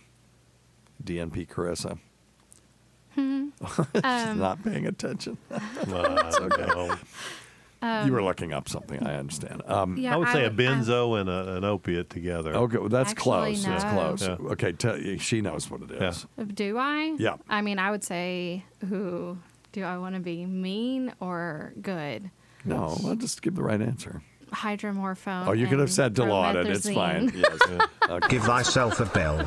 DNP 1.03 1.47
Carissa. 1.47 1.99
Hmm. 3.17 3.47
She's 3.95 4.03
Um, 4.03 4.39
not 4.39 4.63
paying 4.63 4.85
attention. 4.87 5.37
Uh, 5.49 6.97
no. 7.83 8.05
you 8.05 8.11
were 8.11 8.23
looking 8.23 8.53
up 8.53 8.67
something. 8.67 9.05
I 9.05 9.17
understand. 9.17 9.61
Um, 9.67 9.97
Yeah, 9.97 10.15
I 10.15 10.17
would 10.17 10.29
say 10.29 10.43
a 10.45 10.47
I- 10.47 10.49
benzo 10.49 11.19
and 11.21 11.29
a, 11.29 11.57
an 11.57 11.63
opiate 11.63 12.09
together. 12.09 12.55
okay, 12.55 12.77
well, 12.79 12.89
that's 12.89 13.11
Actually, 13.11 13.53
close. 13.55 13.65
That's 13.65 13.83
close. 13.83 14.21
Yeah. 14.27 14.51
Okay, 14.53 14.71
tell, 14.71 14.97
she 15.19 15.41
knows 15.41 15.69
what 15.69 15.81
it 15.83 15.91
is. 15.91 16.25
Yeah. 16.37 16.45
Do 16.53 16.77
I? 16.79 17.15
Yeah. 17.19 17.35
I 17.47 17.61
mean, 17.61 17.77
I 17.77 17.91
would 17.91 18.03
say, 18.03 18.65
who 18.89 19.37
do 19.73 19.83
I 19.83 19.97
want 19.99 20.15
to 20.15 20.21
be 20.21 20.45
mean 20.47 21.13
or 21.19 21.73
good? 21.79 22.31
No, 22.65 22.97
well, 23.03 23.15
just 23.15 23.43
give 23.43 23.53
the 23.55 23.63
right 23.63 23.79
answer. 23.81 24.21
Hydromorphone. 24.51 25.45
Oh, 25.47 25.51
you 25.51 25.67
could 25.67 25.79
have 25.79 25.91
said 25.91 26.15
Dilaudid. 26.15 26.65
It's 26.65 26.89
fine. 26.89 27.29
promethazine. 27.29 27.79
Yes. 28.01 28.09
Okay. 28.09 28.27
Give 28.29 28.43
thyself 28.43 28.99
a 28.99 29.05
bell. 29.05 29.37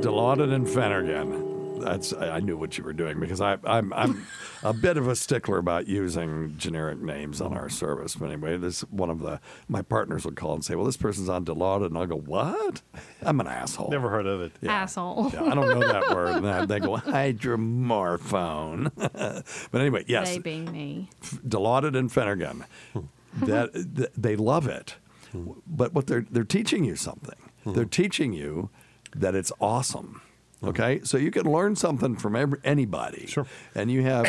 Dilaudid 0.00 0.52
and 0.52 0.66
Phenergan. 0.66 1.45
That's 1.80 2.12
I 2.12 2.36
I 2.36 2.40
knew 2.40 2.56
what 2.56 2.76
you 2.78 2.84
were 2.84 2.92
doing 2.92 3.18
because 3.20 3.40
I, 3.40 3.58
I'm 3.64 3.92
I'm 3.92 4.26
a 4.62 4.72
bit 4.72 4.96
of 4.96 5.08
a 5.08 5.16
stickler 5.16 5.58
about 5.58 5.86
using 5.86 6.54
generic 6.56 6.98
names 7.00 7.40
on 7.40 7.56
our 7.56 7.68
service. 7.68 8.14
But 8.16 8.26
anyway, 8.30 8.56
this 8.56 8.80
one 8.82 9.10
of 9.10 9.20
the 9.20 9.40
my 9.68 9.82
partners 9.82 10.24
would 10.24 10.36
call 10.36 10.54
and 10.54 10.64
say, 10.64 10.74
"Well, 10.74 10.84
this 10.86 10.96
person's 10.96 11.28
on 11.28 11.44
Dilaudid," 11.44 11.86
and 11.86 11.98
I'll 11.98 12.06
go, 12.06 12.16
"What? 12.16 12.82
I'm 13.22 13.40
an 13.40 13.46
asshole." 13.46 13.90
Never 13.90 14.10
heard 14.10 14.26
of 14.26 14.40
it. 14.42 14.52
Yeah. 14.60 14.72
Asshole. 14.72 15.30
Yeah, 15.32 15.44
I 15.44 15.54
don't 15.54 15.78
know 15.78 15.86
that 15.86 16.10
word. 16.14 16.36
And 16.36 16.44
then 16.44 16.66
they 16.66 16.80
go 16.80 16.96
hydromorphone. 16.96 18.90
but 19.70 19.80
anyway, 19.80 20.04
yes, 20.06 20.30
They 20.30 20.38
being 20.38 20.70
me. 20.70 21.08
Dilaudid 21.46 21.96
and 21.96 22.10
Phenergan. 22.10 22.64
Hmm. 22.92 23.00
that 23.44 23.72
th- 23.72 24.10
they 24.16 24.34
love 24.36 24.66
it, 24.66 24.96
hmm. 25.32 25.52
but 25.66 25.92
what 25.92 26.06
they're 26.06 26.26
they're 26.30 26.44
teaching 26.44 26.84
you 26.84 26.96
something. 26.96 27.38
Hmm. 27.64 27.74
They're 27.74 27.84
teaching 27.84 28.32
you 28.32 28.70
that 29.14 29.34
it's 29.34 29.52
awesome. 29.60 30.22
Okay, 30.66 31.00
so 31.04 31.16
you 31.16 31.30
can 31.30 31.50
learn 31.50 31.76
something 31.76 32.16
from 32.16 32.34
every, 32.36 32.58
anybody. 32.64 33.26
Sure. 33.26 33.46
And 33.74 33.90
you 33.90 34.02
have 34.02 34.26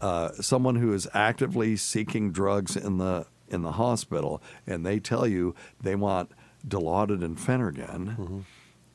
uh, 0.00 0.32
someone 0.32 0.76
who 0.76 0.92
is 0.92 1.08
actively 1.14 1.76
seeking 1.76 2.30
drugs 2.32 2.76
in 2.76 2.98
the 2.98 3.26
in 3.48 3.62
the 3.62 3.72
hospital, 3.72 4.42
and 4.66 4.84
they 4.84 5.00
tell 5.00 5.26
you 5.26 5.54
they 5.80 5.94
want 5.94 6.30
Dilaudid 6.66 7.24
and 7.24 7.38
Phenergan. 7.38 8.44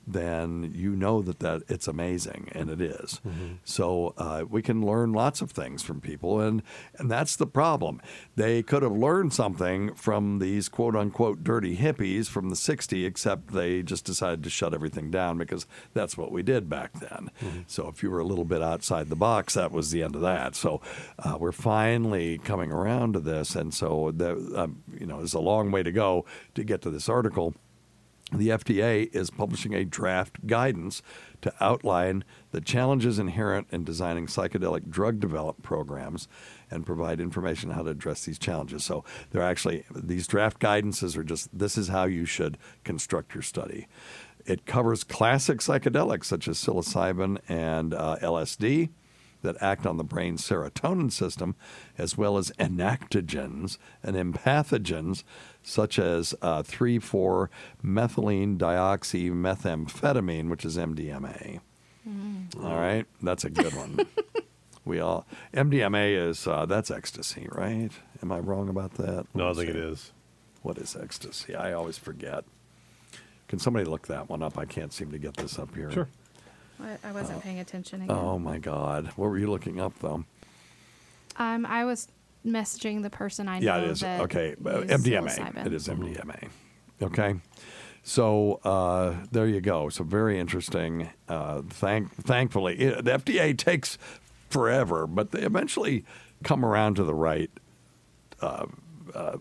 Then 0.06 0.72
you 0.76 0.96
know 0.96 1.22
that, 1.22 1.40
that 1.40 1.62
it's 1.70 1.88
amazing, 1.88 2.50
and 2.52 2.70
it 2.70 2.82
is. 2.82 3.22
So 3.64 4.14
uh, 4.18 4.44
we 4.50 4.62
can 4.62 4.86
learn 4.86 5.14
lots 5.14 5.42
of 5.42 5.52
things 5.52 5.82
from 5.82 6.02
people, 6.02 6.42
and 6.42 6.62
and 6.98 7.10
that's 7.10 7.36
the 7.36 7.48
problem. 7.48 8.02
They 8.36 8.64
could 8.64 8.84
have 8.84 8.92
learned 8.92 9.34
something 9.34 9.94
from 9.96 10.40
these 10.40 10.68
quote 10.70 10.96
unquote 10.96 11.44
dirty 11.44 11.78
hippies 11.78 12.28
from 12.28 12.50
the 12.50 12.56
'60s, 12.56 13.06
except 13.06 13.54
they 13.54 13.82
just 13.82 14.04
decided 14.06 14.44
to 14.44 14.50
shut 14.50 14.74
everything 14.74 15.10
down 15.10 15.38
because 15.38 15.66
that's 15.94 16.18
what 16.18 16.32
we 16.32 16.44
did 16.44 16.70
back 16.70 16.94
then. 17.00 17.32
So 17.68 17.88
if 17.88 18.04
you 18.04 18.12
were 18.12 18.20
a 18.20 18.26
little 18.26 18.46
bit 18.46 18.62
outside 18.62 19.10
the 19.10 19.16
box, 19.16 19.54
that 19.54 19.72
was 19.72 19.92
the 19.92 20.04
end 20.04 20.16
of 20.16 20.22
that. 20.22 20.56
So 20.56 20.82
uh, 21.20 21.38
we're 21.40 21.52
finally 21.54 22.40
coming 22.40 22.72
around 22.72 23.14
to 23.14 23.20
this, 23.20 23.56
and 23.56 23.74
so 23.74 24.12
the, 24.16 24.32
um, 24.56 24.84
you 25.00 25.06
know 25.06 25.18
there's 25.18 25.34
a 25.34 25.40
long 25.40 25.72
way 25.72 25.84
to 25.84 25.92
go 25.92 26.26
to 26.56 26.64
get 26.64 26.82
to 26.82 26.90
this 26.90 27.08
article 27.10 27.54
the 28.34 28.50
FDA 28.50 29.14
is 29.14 29.30
publishing 29.30 29.74
a 29.74 29.86
draft 29.86 30.46
guidance 30.48 31.02
to 31.42 31.54
outline 31.60 32.24
the 32.52 32.62
challenges 32.62 33.20
inherent 33.20 33.68
in 33.72 33.84
designing 33.84 34.28
psychedelic 34.28 34.90
drug 34.90 35.20
development 35.20 35.64
programs 35.64 36.28
and 36.72 36.86
provide 36.86 37.20
information 37.20 37.70
on 37.70 37.76
how 37.76 37.84
to 37.84 37.92
address 37.92 38.26
these 38.26 38.40
challenges. 38.40 38.84
So 38.84 39.04
they're 39.32 39.42
actually 39.42 39.86
these 39.94 40.28
draft 40.28 40.60
guidances 40.60 41.18
are 41.18 41.24
just 41.24 41.50
this 41.58 41.78
is 41.78 41.90
how 41.90 42.06
you 42.06 42.26
should 42.26 42.58
construct 42.84 43.34
your 43.36 43.44
study. 43.44 43.88
It 44.46 44.66
covers 44.66 45.04
classic 45.04 45.60
psychedelics 45.60 46.26
such 46.26 46.48
as 46.48 46.58
psilocybin 46.58 47.40
and 47.48 47.94
uh, 47.94 48.18
LSD 48.22 48.90
that 49.44 49.62
act 49.62 49.86
on 49.86 49.98
the 49.98 50.04
brain's 50.04 50.42
serotonin 50.42 51.12
system, 51.12 51.56
as 51.98 52.18
well 52.18 52.38
as 52.38 52.52
entactogens 52.60 53.78
and 54.02 54.16
empathogens 54.16 55.24
such 55.62 56.00
as 56.00 56.34
uh, 56.42 56.64
3 56.64 57.00
4 57.00 57.50
methylene 57.84 58.58
dioxymethamphetamine, 58.58 60.50
which 60.50 60.66
is 60.66 60.78
MDMA. 60.78 61.60
All 62.62 62.76
right, 62.76 63.06
that's 63.22 63.46
a 63.46 63.50
good 63.50 63.74
one. 63.76 64.00
we 64.86 65.00
all 65.00 65.26
MDMA 65.54 66.30
is 66.30 66.46
uh, 66.48 66.66
that's 66.66 66.92
ecstasy, 66.92 67.48
right? 67.52 67.92
Am 68.22 68.32
I 68.32 68.40
wrong 68.40 68.68
about 68.68 68.96
that? 68.96 69.26
No, 69.34 69.52
I 69.52 69.54
think 69.54 69.70
it 69.70 69.74
see. 69.74 69.80
is. 69.80 70.12
What 70.62 70.78
is 70.78 70.96
ecstasy? 70.96 71.56
I 71.56 71.74
always 71.74 71.98
forget. 71.98 72.44
Can 73.48 73.60
somebody 73.60 73.86
look 73.86 74.08
that 74.08 74.30
one 74.30 74.42
up? 74.42 74.58
I 74.58 74.66
can't 74.66 74.92
seem 74.92 75.12
to 75.12 75.18
get 75.18 75.38
this 75.38 75.60
up 75.60 75.76
here. 75.76 75.92
Sure. 75.92 76.08
I, 76.82 76.98
I 77.10 77.12
wasn't 77.12 77.42
paying 77.42 77.60
attention 77.60 78.02
again. 78.02 78.16
Oh 78.16 78.38
my 78.40 78.58
God! 78.58 79.08
What 79.16 79.30
were 79.30 79.38
you 79.38 79.50
looking 79.50 79.80
up 79.80 79.94
though? 80.00 80.24
Um, 81.38 81.66
I 81.66 81.86
was 81.86 82.08
messaging 82.46 83.02
the 83.04 83.10
person 83.10 83.48
I 83.48 83.60
know. 83.60 83.66
Yeah, 83.66 83.84
it 83.84 83.90
is. 83.90 84.00
that 84.02 84.22
Okay, 84.22 84.54
uh, 84.66 84.82
MDMA. 84.82 85.30
psilocybin. 85.30 85.66
It 85.66 85.74
is 85.74 85.88
MDMA. 85.88 86.50
Okay. 87.02 87.36
So 88.04 88.60
uh, 88.66 89.16
there 89.32 89.48
you 89.48 89.62
go. 89.62 89.88
So 89.90 90.04
very 90.04 90.38
interesting. 90.38 91.10
Uh, 91.30 91.62
thank, 91.70 92.14
thankfully, 92.16 92.78
it, 92.78 93.06
the 93.06 93.12
FDA 93.12 93.58
takes 93.58 93.98
forever, 94.50 95.08
but 95.08 95.32
they 95.32 95.42
eventually 95.42 96.04
come 96.44 96.66
around 96.66 96.96
to 96.96 97.04
the 97.06 97.16
right, 97.16 97.50
uh, 98.42 98.66
uh, 99.16 99.38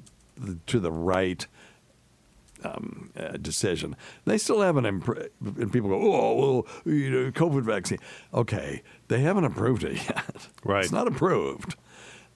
to 0.69 0.79
the 0.79 0.93
right 0.93 1.45
um, 2.65 3.11
uh, 3.17 3.37
decision. 3.39 3.97
They 4.25 4.39
still 4.39 4.61
haven't, 4.61 4.85
impr- 4.85 5.29
and 5.41 5.73
people 5.73 5.91
go, 5.91 6.01
oh, 6.01 6.35
well, 6.35 6.67
you 6.95 7.11
know, 7.11 7.31
COVID 7.31 7.63
vaccine. 7.63 7.99
Okay, 8.33 8.83
they 9.09 9.21
haven't 9.21 9.45
approved 9.45 9.85
it 9.85 9.95
yet. 10.09 10.49
Right. 10.65 10.83
It's 10.85 10.93
not 10.93 11.07
approved. 11.07 11.77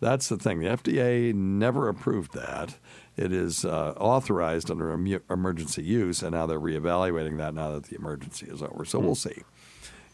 That's 0.00 0.28
the 0.28 0.36
thing. 0.36 0.60
The 0.60 0.66
FDA 0.68 1.34
never 1.34 1.88
approved 1.88 2.34
that. 2.34 2.76
It 3.16 3.32
is 3.32 3.64
uh, 3.64 3.94
authorized 3.96 4.70
under 4.70 4.92
emu- 4.92 5.20
emergency 5.30 5.82
use, 5.82 6.22
and 6.22 6.32
now 6.32 6.44
they're 6.44 6.60
reevaluating 6.60 7.38
that 7.38 7.54
now 7.54 7.72
that 7.72 7.84
the 7.84 7.96
emergency 7.96 8.46
is 8.46 8.62
over. 8.62 8.84
So 8.84 8.98
we'll 8.98 9.14
see. 9.14 9.42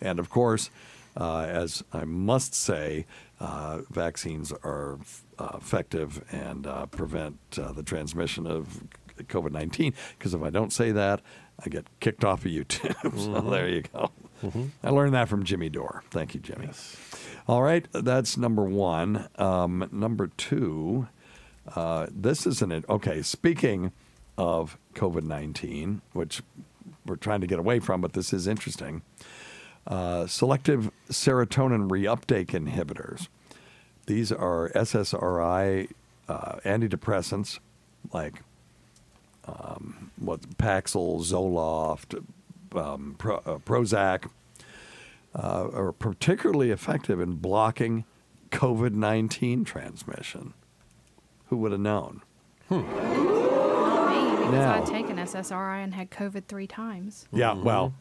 And 0.00 0.20
of 0.20 0.30
course, 0.30 0.70
uh, 1.16 1.40
as 1.42 1.82
I 1.92 2.04
must 2.04 2.54
say, 2.54 3.06
uh, 3.40 3.80
vaccines 3.90 4.52
are 4.62 5.00
uh, 5.38 5.56
effective 5.56 6.24
and 6.30 6.66
uh, 6.66 6.86
prevent 6.86 7.38
uh, 7.60 7.72
the 7.72 7.82
transmission 7.82 8.46
of 8.46 8.84
COVID 9.28 9.52
19. 9.52 9.94
Because 10.18 10.34
if 10.34 10.42
I 10.42 10.50
don't 10.50 10.72
say 10.72 10.92
that, 10.92 11.20
I 11.64 11.68
get 11.68 11.86
kicked 12.00 12.24
off 12.24 12.44
of 12.44 12.50
YouTube. 12.50 13.18
so 13.42 13.50
there 13.50 13.68
you 13.68 13.82
go. 13.82 14.10
I 14.82 14.90
learned 14.90 15.14
that 15.14 15.28
from 15.28 15.44
Jimmy 15.44 15.68
Dore. 15.68 16.02
Thank 16.10 16.34
you, 16.34 16.40
Jimmy. 16.40 16.70
All 17.46 17.62
right, 17.62 17.86
that's 17.92 18.36
number 18.36 18.64
one. 18.64 19.28
Um, 19.36 19.88
number 19.92 20.28
two, 20.36 21.08
uh, 21.76 22.06
this 22.10 22.46
is 22.46 22.62
an 22.62 22.84
okay. 22.88 23.22
Speaking 23.22 23.92
of 24.36 24.78
COVID 24.94 25.22
nineteen, 25.22 26.02
which 26.12 26.42
we're 27.06 27.16
trying 27.16 27.40
to 27.40 27.46
get 27.46 27.58
away 27.58 27.78
from, 27.78 28.00
but 28.00 28.14
this 28.14 28.32
is 28.32 28.46
interesting. 28.46 29.02
Uh, 29.86 30.26
selective 30.26 30.90
serotonin 31.08 31.88
reuptake 31.88 32.48
inhibitors. 32.48 33.28
These 34.06 34.30
are 34.32 34.70
SSRI 34.70 35.88
uh, 36.28 36.56
antidepressants 36.64 37.58
like 38.12 38.42
um, 39.46 40.10
what 40.18 40.40
Paxil, 40.58 41.20
Zoloft, 41.20 42.24
um, 42.74 43.14
Pro, 43.18 43.36
uh, 43.38 43.58
Prozac, 43.58 44.28
uh, 45.34 45.68
are 45.72 45.92
particularly 45.92 46.70
effective 46.70 47.20
in 47.20 47.34
blocking 47.34 48.04
COVID 48.50 48.92
19 48.92 49.64
transmission. 49.64 50.54
Who 51.48 51.56
would 51.58 51.72
have 51.72 51.80
known? 51.80 52.22
Because 52.68 54.52
Now- 54.52 54.74
I'd 54.82 54.86
taken 54.86 55.16
SSRI 55.18 55.82
and 55.82 55.94
had 55.94 56.10
COVID 56.10 56.44
three 56.46 56.66
times. 56.66 57.26
Yeah, 57.32 57.54
well, 57.54 57.94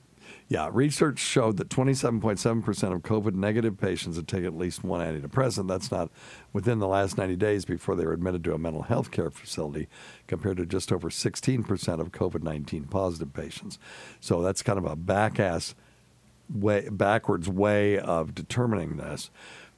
yeah. 0.52 0.70
Research 0.70 1.18
showed 1.18 1.56
that 1.58 1.70
27.7% 1.70 2.94
of 2.94 3.02
COVID 3.04 3.36
negative 3.36 3.78
patients 3.80 4.18
had 4.18 4.28
taken 4.28 4.48
at 4.48 4.58
least 4.58 4.84
one 4.84 5.00
antidepressant. 5.00 5.70
That's 5.70 5.90
not 5.90 6.12
within 6.52 6.80
the 6.80 6.90
last 6.90 7.18
90 7.18 7.38
days 7.38 7.64
before 7.64 7.96
they 7.96 8.06
were 8.06 8.12
admitted 8.12 8.44
to 8.44 8.54
a 8.54 8.58
mental 8.58 8.82
health 8.82 9.12
care 9.12 9.32
facility, 9.32 9.88
compared 10.28 10.58
to 10.58 10.66
just 10.66 10.92
over 10.92 11.10
16% 11.10 12.00
of 12.02 12.12
COVID 12.12 12.44
19 12.44 12.84
positive 12.84 13.32
patients. 13.34 13.80
So 14.20 14.42
that's 14.42 14.62
kind 14.62 14.78
of 14.78 14.84
a 14.84 14.98
back 14.98 15.40
ass 15.40 15.74
way, 16.54 16.90
backwards 16.92 17.48
way 17.48 17.98
of 17.98 18.36
determining 18.36 18.98
this. 18.98 19.30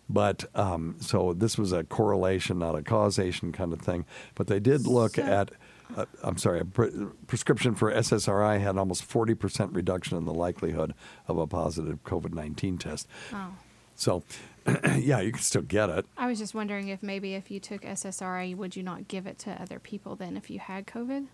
But 0.10 0.46
um, 0.56 0.96
so 1.00 1.34
this 1.34 1.56
was 1.56 1.72
a 1.72 1.84
correlation, 1.84 2.58
not 2.58 2.76
a 2.76 2.82
causation 2.82 3.52
kind 3.52 3.74
of 3.74 3.80
thing. 3.80 4.06
But 4.34 4.48
they 4.48 4.60
did 4.60 4.88
look 4.88 5.18
So- 5.18 5.22
at 5.22 5.52
uh, 5.96 6.06
I'm 6.24 6.38
sorry, 6.38 6.60
a 6.62 6.66
pre- 6.66 6.92
prescription 7.28 7.76
for 7.76 7.92
SSRI 7.92 8.60
had 8.62 8.78
almost 8.78 9.08
40% 9.08 9.76
reduction 9.76 10.18
in 10.18 10.26
the 10.26 10.34
likelihood 10.34 10.94
of 11.28 11.38
a 11.38 11.48
positive 11.48 12.04
COVID 12.04 12.34
19 12.34 12.78
test. 12.78 13.08
Oh. 13.34 13.54
So, 13.96 14.24
yeah, 14.98 15.20
you 15.20 15.32
can 15.32 15.42
still 15.42 15.62
get 15.62 15.90
it. 15.90 16.06
I 16.18 16.28
was 16.28 16.40
just 16.40 16.56
wondering 16.56 16.88
if 16.88 17.04
maybe 17.04 17.36
if 17.36 17.52
you 17.52 17.60
took 17.60 17.82
SSRI, 17.84 18.56
would 18.56 18.76
you 18.76 18.84
not 18.84 19.08
give 19.08 19.28
it 19.28 19.38
to 19.40 19.52
other 19.62 19.80
people 19.80 20.16
then 20.16 20.36
if 20.38 20.50
you 20.50 20.60
had 20.60 20.88
COVID? 20.88 21.28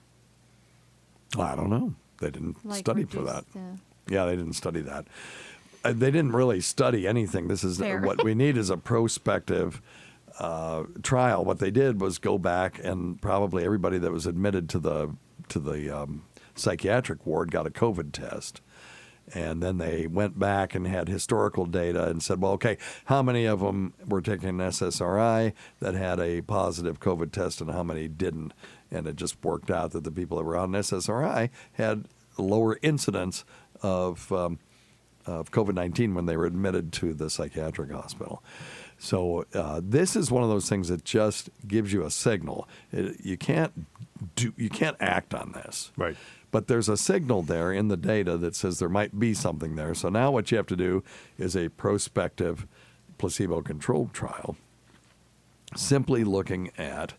I 1.38 1.56
don't 1.56 1.70
know. 1.70 1.94
They 2.20 2.32
didn't 2.32 2.66
Like 2.66 2.80
study 2.80 3.06
for 3.06 3.22
that. 3.22 3.46
the- 3.54 3.78
Yeah, 4.14 4.26
they 4.26 4.36
didn't 4.36 4.54
study 4.54 4.82
that. 4.82 5.06
Uh, 5.86 5.94
they 5.94 6.12
didn't 6.12 6.34
really 6.34 6.60
study 6.60 7.08
anything. 7.08 7.48
This 7.48 7.64
is 7.64 7.78
Fair. 7.78 8.02
what 8.02 8.24
we 8.24 8.36
need 8.36 8.58
is 8.58 8.70
a 8.70 8.76
prospective 8.92 9.82
uh, 10.40 10.84
trial. 11.04 11.44
What 11.44 11.60
they 11.60 11.72
did 11.72 12.02
was 12.02 12.18
go 12.18 12.38
back 12.38 12.80
and 12.84 13.22
probably 13.22 13.66
everybody 13.66 13.98
that 14.00 14.12
was 14.12 14.26
admitted 14.26 14.70
to 14.70 14.80
the 14.80 15.16
to 15.50 15.60
the 15.60 15.90
um, 15.90 16.24
psychiatric 16.56 17.26
ward 17.26 17.52
got 17.52 17.68
a 17.68 17.72
COVID 17.72 18.12
test. 18.12 18.62
And 19.34 19.62
then 19.62 19.78
they 19.78 20.08
went 20.08 20.40
back 20.40 20.74
and 20.74 20.88
had 20.88 21.08
historical 21.08 21.66
data 21.66 22.08
and 22.08 22.22
said, 22.22 22.42
well, 22.42 22.54
okay, 22.54 22.78
how 23.06 23.22
many 23.22 23.46
of 23.46 23.60
them 23.60 23.94
were 24.08 24.22
taking 24.22 24.50
an 24.50 24.58
SSRI 24.58 25.54
that 25.80 25.94
had 25.94 26.20
a 26.20 26.42
positive 26.42 27.00
COVID 27.00 27.32
test 27.32 27.62
and 27.62 27.70
how 27.70 27.84
many 27.84 28.08
didn't? 28.08 28.54
And 28.90 29.06
it 29.06 29.16
just 29.16 29.44
worked 29.44 29.70
out 29.70 29.92
that 29.92 30.04
the 30.04 30.12
people 30.12 30.38
that 30.38 30.46
were 30.46 30.58
on 30.58 30.74
an 30.74 30.82
SSRI 30.82 31.52
had 31.74 32.06
lower 32.40 32.80
incidence 32.82 33.46
of, 33.84 34.32
um, 34.32 34.58
of 35.28 35.52
COVID 35.52 35.76
19 35.76 36.16
when 36.16 36.26
they 36.26 36.36
were 36.36 36.46
admitted 36.46 36.92
to 36.94 37.14
the 37.14 37.30
psychiatric 37.30 37.92
hospital. 37.92 38.42
So 39.00 39.46
uh, 39.54 39.80
this 39.82 40.16
is 40.18 40.30
one 40.30 40.44
of 40.44 40.50
those 40.50 40.68
things 40.68 40.90
that 40.90 41.06
just 41.06 41.50
gives 41.66 41.94
you 41.94 42.04
a 42.04 42.12
signal. 42.12 42.68
It, 42.92 43.26
you 43.26 43.38
can't 43.38 43.88
do, 44.36 44.54
you 44.58 44.70
can't 44.70 44.98
act 45.00 45.34
on 45.34 45.54
this. 45.54 45.92
Right. 45.98 46.18
But 46.52 46.68
there's 46.68 46.90
a 46.90 46.98
signal 46.98 47.44
there 47.44 47.72
in 47.72 47.88
the 47.88 47.98
data 47.98 48.36
that 48.38 48.56
says 48.56 48.80
there 48.80 48.90
might 48.90 49.18
be 49.18 49.34
something 49.34 49.76
there. 49.76 49.94
So 49.94 50.10
now 50.10 50.32
what 50.32 50.52
you 50.52 50.58
have 50.58 50.68
to 50.68 50.76
do 50.76 51.04
is 51.38 51.56
a 51.56 51.70
prospective 51.70 52.68
placebo 53.18 53.62
controlled 53.62 54.14
trial, 54.14 54.58
simply 55.76 56.24
looking 56.24 56.72
at 56.78 57.14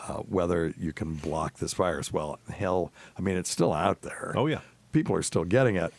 uh, 0.00 0.18
whether 0.18 0.72
you 0.78 0.92
can 0.92 1.14
block 1.14 1.58
this 1.58 1.74
virus. 1.74 2.12
Well, 2.12 2.38
hell, 2.48 2.92
I 3.18 3.22
mean, 3.22 3.36
it's 3.36 3.50
still 3.50 3.72
out 3.72 4.02
there. 4.02 4.34
Oh, 4.36 4.46
yeah. 4.46 4.60
People 4.92 5.16
are 5.16 5.22
still 5.22 5.44
getting 5.44 5.76
it. 5.76 5.92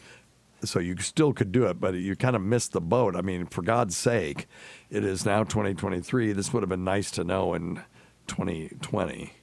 So 0.63 0.79
you 0.79 0.97
still 0.97 1.33
could 1.33 1.51
do 1.51 1.65
it, 1.65 1.79
but 1.79 1.93
you 1.95 2.15
kind 2.15 2.35
of 2.35 2.41
missed 2.41 2.73
the 2.73 2.81
boat. 2.81 3.15
I 3.15 3.21
mean, 3.21 3.45
for 3.45 3.61
God's 3.61 3.95
sake, 3.95 4.47
it 4.89 5.03
is 5.03 5.25
now 5.25 5.43
2023. 5.43 6.33
This 6.33 6.51
would 6.53 6.63
have 6.63 6.69
been 6.69 6.83
nice 6.83 7.11
to 7.11 7.23
know 7.23 7.53
in 7.53 7.81
2020 8.27 9.33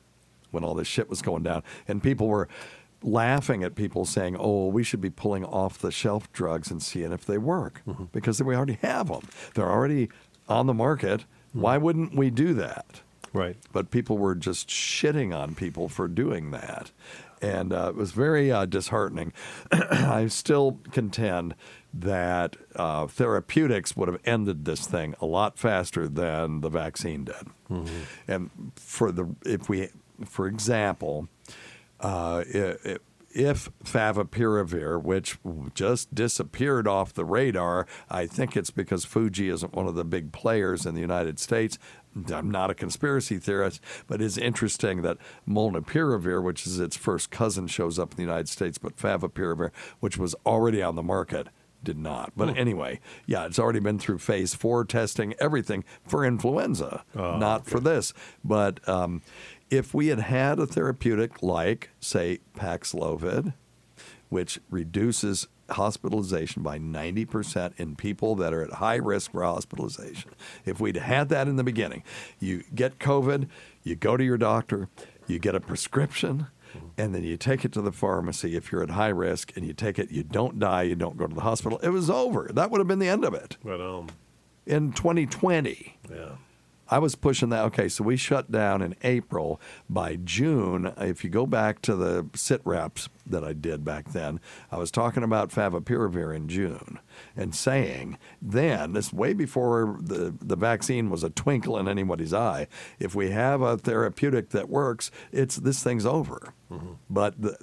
when 0.50 0.64
all 0.64 0.74
this 0.74 0.88
shit 0.88 1.08
was 1.08 1.22
going 1.22 1.42
down. 1.42 1.62
And 1.88 2.02
people 2.02 2.28
were 2.28 2.48
laughing 3.02 3.62
at 3.62 3.74
people 3.74 4.04
saying, 4.04 4.36
oh, 4.38 4.66
we 4.68 4.82
should 4.82 5.00
be 5.00 5.10
pulling 5.10 5.44
off 5.44 5.78
the 5.78 5.92
shelf 5.92 6.32
drugs 6.32 6.70
and 6.70 6.82
seeing 6.82 7.12
if 7.12 7.24
they 7.24 7.38
work 7.38 7.82
mm-hmm. 7.86 8.04
because 8.12 8.42
we 8.42 8.54
already 8.54 8.78
have 8.82 9.08
them. 9.08 9.28
They're 9.54 9.70
already 9.70 10.08
on 10.48 10.66
the 10.66 10.74
market. 10.74 11.20
Mm-hmm. 11.20 11.60
Why 11.60 11.78
wouldn't 11.78 12.14
we 12.14 12.30
do 12.30 12.54
that? 12.54 13.02
Right. 13.32 13.56
But 13.72 13.90
people 13.90 14.16
were 14.16 14.34
just 14.34 14.68
shitting 14.68 15.36
on 15.36 15.54
people 15.54 15.88
for 15.88 16.08
doing 16.08 16.52
that. 16.52 16.90
And 17.46 17.72
uh, 17.72 17.88
it 17.90 17.94
was 17.96 18.12
very 18.12 18.50
uh, 18.52 18.64
disheartening. 18.66 19.32
I 19.72 20.26
still 20.28 20.78
contend 20.92 21.54
that 21.94 22.56
uh, 22.74 23.06
therapeutics 23.06 23.96
would 23.96 24.08
have 24.08 24.20
ended 24.24 24.64
this 24.64 24.86
thing 24.86 25.14
a 25.20 25.26
lot 25.26 25.58
faster 25.58 26.08
than 26.08 26.60
the 26.60 26.68
vaccine 26.68 27.24
did. 27.24 27.46
And 28.28 28.50
for 28.76 29.10
the 29.12 29.34
if 29.44 29.68
we, 29.68 29.88
for 30.24 30.46
example, 30.46 31.28
uh, 32.00 32.44
i- 32.54 32.98
if 33.38 33.68
favipiravir, 33.84 35.02
which 35.02 35.38
just 35.74 36.14
disappeared 36.14 36.88
off 36.88 37.12
the 37.12 37.24
radar, 37.24 37.86
I 38.08 38.26
think 38.26 38.56
it's 38.56 38.70
because 38.70 39.04
Fuji 39.04 39.48
isn't 39.50 39.74
one 39.74 39.86
of 39.86 39.94
the 39.94 40.04
big 40.04 40.32
players 40.32 40.86
in 40.86 40.94
the 40.94 41.02
United 41.02 41.38
States. 41.38 41.78
I'm 42.32 42.50
not 42.50 42.70
a 42.70 42.74
conspiracy 42.74 43.38
theorist, 43.38 43.80
but 44.06 44.22
it's 44.22 44.38
interesting 44.38 45.02
that 45.02 45.18
molnupiravir, 45.48 46.42
which 46.42 46.66
is 46.66 46.80
its 46.80 46.96
first 46.96 47.30
cousin, 47.30 47.66
shows 47.66 47.98
up 47.98 48.12
in 48.12 48.16
the 48.16 48.22
United 48.22 48.48
States, 48.48 48.78
but 48.78 48.96
favipiravir, 48.96 49.70
which 50.00 50.16
was 50.16 50.34
already 50.46 50.82
on 50.82 50.94
the 50.96 51.02
market, 51.02 51.48
did 51.82 51.98
not. 51.98 52.32
But 52.36 52.56
anyway, 52.56 53.00
yeah, 53.26 53.46
it's 53.46 53.58
already 53.58 53.80
been 53.80 53.98
through 53.98 54.18
phase 54.18 54.54
four 54.54 54.84
testing, 54.84 55.34
everything 55.38 55.84
for 56.04 56.24
influenza, 56.24 57.04
not 57.38 57.66
for 57.66 57.80
this. 57.80 58.12
But 58.42 58.86
um, 58.88 59.22
if 59.70 59.94
we 59.94 60.08
had 60.08 60.20
had 60.20 60.58
a 60.58 60.66
therapeutic 60.66 61.42
like, 61.42 61.90
say, 62.00 62.38
Paxlovid, 62.56 63.54
which 64.30 64.58
reduces 64.70 65.46
hospitalization 65.70 66.62
by 66.62 66.78
90% 66.78 67.72
in 67.78 67.96
people 67.96 68.34
that 68.36 68.52
are 68.54 68.62
at 68.62 68.74
high 68.74 68.96
risk 68.96 69.32
for 69.32 69.42
hospitalization. 69.42 70.30
If 70.64 70.80
we'd 70.80 70.96
had 70.96 71.28
that 71.30 71.48
in 71.48 71.56
the 71.56 71.64
beginning, 71.64 72.02
you 72.38 72.64
get 72.74 72.98
COVID, 72.98 73.48
you 73.82 73.94
go 73.96 74.16
to 74.16 74.24
your 74.24 74.38
doctor, 74.38 74.88
you 75.26 75.38
get 75.38 75.54
a 75.54 75.60
prescription, 75.60 76.46
and 76.98 77.14
then 77.14 77.22
you 77.24 77.36
take 77.36 77.64
it 77.64 77.72
to 77.72 77.80
the 77.80 77.92
pharmacy 77.92 78.54
if 78.56 78.70
you're 78.70 78.82
at 78.82 78.90
high 78.90 79.08
risk 79.08 79.56
and 79.56 79.66
you 79.66 79.72
take 79.72 79.98
it, 79.98 80.10
you 80.10 80.22
don't 80.22 80.58
die, 80.58 80.82
you 80.82 80.94
don't 80.94 81.16
go 81.16 81.26
to 81.26 81.34
the 81.34 81.40
hospital. 81.40 81.78
It 81.78 81.88
was 81.90 82.10
over. 82.10 82.50
That 82.52 82.70
would 82.70 82.78
have 82.78 82.88
been 82.88 82.98
the 82.98 83.08
end 83.08 83.24
of 83.24 83.34
it. 83.34 83.56
But 83.64 83.80
um, 83.80 84.08
In 84.66 84.92
2020, 84.92 85.96
yeah. 86.10 86.28
I 86.88 86.98
was 86.98 87.14
pushing 87.14 87.48
that. 87.50 87.64
Okay, 87.66 87.88
so 87.88 88.04
we 88.04 88.16
shut 88.16 88.50
down 88.50 88.82
in 88.82 88.94
April. 89.02 89.60
By 89.88 90.16
June, 90.16 90.92
if 90.98 91.24
you 91.24 91.30
go 91.30 91.46
back 91.46 91.82
to 91.82 91.96
the 91.96 92.28
sit 92.34 92.60
reps 92.64 93.08
that 93.26 93.42
I 93.42 93.52
did 93.52 93.84
back 93.84 94.12
then, 94.12 94.40
I 94.70 94.76
was 94.76 94.90
talking 94.90 95.22
about 95.22 95.50
favipiravir 95.50 96.34
in 96.34 96.48
June 96.48 97.00
and 97.36 97.54
saying 97.54 98.18
then, 98.40 98.92
this 98.92 99.12
way 99.12 99.32
before 99.32 99.98
the, 100.00 100.34
the 100.40 100.56
vaccine 100.56 101.10
was 101.10 101.24
a 101.24 101.30
twinkle 101.30 101.78
in 101.78 101.88
anybody's 101.88 102.32
eye, 102.34 102.68
if 102.98 103.14
we 103.14 103.30
have 103.30 103.62
a 103.62 103.76
therapeutic 103.76 104.50
that 104.50 104.68
works, 104.68 105.10
it's 105.32 105.56
this 105.56 105.82
thing's 105.82 106.06
over. 106.06 106.54
Mm-hmm. 106.70 106.92
But 107.10 107.40
the 107.40 107.58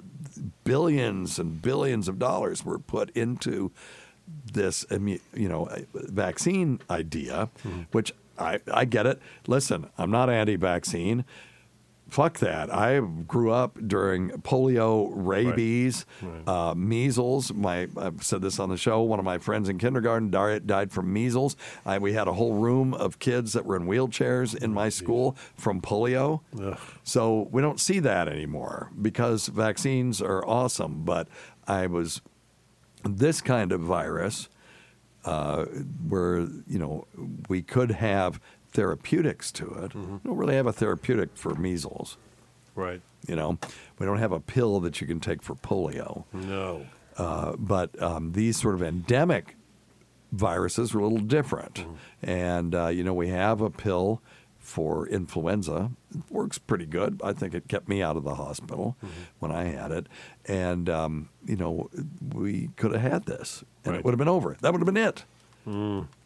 billions 0.64 1.38
and 1.38 1.60
billions 1.62 2.08
of 2.08 2.18
dollars 2.18 2.64
were 2.64 2.78
put 2.78 3.10
into 3.10 3.72
this 4.52 4.86
you 4.90 5.48
know 5.48 5.68
vaccine 5.94 6.80
idea, 6.90 7.50
mm-hmm. 7.62 7.82
which 7.92 8.12
I, 8.38 8.60
I 8.72 8.84
get 8.84 9.06
it. 9.06 9.20
Listen, 9.46 9.88
I'm 9.98 10.10
not 10.10 10.28
anti-vaccine. 10.30 11.24
Fuck 12.10 12.38
that. 12.40 12.72
I 12.72 13.00
grew 13.00 13.50
up 13.50 13.78
during 13.88 14.28
polio, 14.42 15.10
rabies, 15.14 16.04
Uh, 16.46 16.74
measles. 16.76 17.52
My 17.52 17.88
I've 17.96 18.22
said 18.22 18.42
this 18.42 18.60
on 18.60 18.68
the 18.68 18.76
show. 18.76 19.00
One 19.02 19.18
of 19.18 19.24
my 19.24 19.38
friends 19.38 19.68
in 19.68 19.78
kindergarten 19.78 20.30
died, 20.30 20.66
died 20.66 20.92
from 20.92 21.12
measles. 21.12 21.56
I, 21.84 21.98
we 21.98 22.12
had 22.12 22.28
a 22.28 22.34
whole 22.34 22.54
room 22.54 22.92
of 22.94 23.18
kids 23.18 23.54
that 23.54 23.64
were 23.64 23.74
in 23.74 23.86
wheelchairs 23.86 24.54
in 24.54 24.72
my 24.74 24.90
school 24.90 25.34
from 25.56 25.80
polio. 25.80 26.40
So 27.02 27.48
we 27.50 27.62
don't 27.62 27.80
see 27.80 27.98
that 28.00 28.28
anymore 28.28 28.90
because 29.00 29.48
vaccines 29.48 30.20
are 30.22 30.46
awesome. 30.46 31.04
But 31.04 31.26
I 31.66 31.86
was 31.86 32.20
this 33.02 33.40
kind 33.40 33.72
of 33.72 33.80
virus 33.80 34.48
uh, 35.24 35.64
where 36.08 36.40
you 36.40 36.78
know 36.78 37.06
we 37.48 37.62
could 37.62 37.92
have 37.92 38.40
therapeutics 38.72 39.52
to 39.52 39.72
it. 39.84 39.94
We 39.94 40.18
don't 40.24 40.36
really 40.36 40.56
have 40.56 40.66
a 40.66 40.72
therapeutic 40.72 41.30
for 41.36 41.54
measles. 41.54 42.16
Right. 42.74 43.00
You 43.26 43.36
know, 43.36 43.58
we 43.98 44.06
don't 44.06 44.18
have 44.18 44.32
a 44.32 44.40
pill 44.40 44.80
that 44.80 45.00
you 45.00 45.06
can 45.06 45.20
take 45.20 45.42
for 45.42 45.54
polio. 45.54 46.24
No. 46.32 46.84
Uh, 47.16 47.54
but 47.56 48.00
um, 48.02 48.32
these 48.32 48.56
sort 48.56 48.74
of 48.74 48.82
endemic 48.82 49.56
viruses 50.32 50.94
are 50.94 50.98
a 50.98 51.02
little 51.04 51.18
different. 51.18 51.86
And, 52.20 52.74
uh, 52.74 52.88
you 52.88 53.04
know, 53.04 53.14
we 53.14 53.28
have 53.28 53.60
a 53.60 53.70
pill 53.70 54.20
for 54.64 55.06
influenza. 55.06 55.90
It 56.14 56.22
works 56.30 56.58
pretty 56.58 56.86
good. 56.86 57.20
I 57.22 57.32
think 57.34 57.54
it 57.54 57.68
kept 57.68 57.88
me 57.88 58.02
out 58.02 58.16
of 58.16 58.24
the 58.24 58.34
hospital 58.34 58.96
when 59.38 59.52
I 59.52 59.64
had 59.64 59.92
it. 59.92 60.06
And, 60.46 60.88
um, 60.88 61.28
you 61.46 61.56
know, 61.56 61.90
we 62.34 62.70
could 62.76 62.92
have 62.92 63.02
had 63.02 63.26
this 63.26 63.62
and 63.84 63.92
Right. 63.92 63.98
it 63.98 64.04
would 64.04 64.12
have 64.12 64.18
been 64.18 64.28
over. 64.28 64.56
That 64.62 64.72
would 64.72 64.80
have 64.80 64.92
been 64.92 64.96
it. 64.96 65.24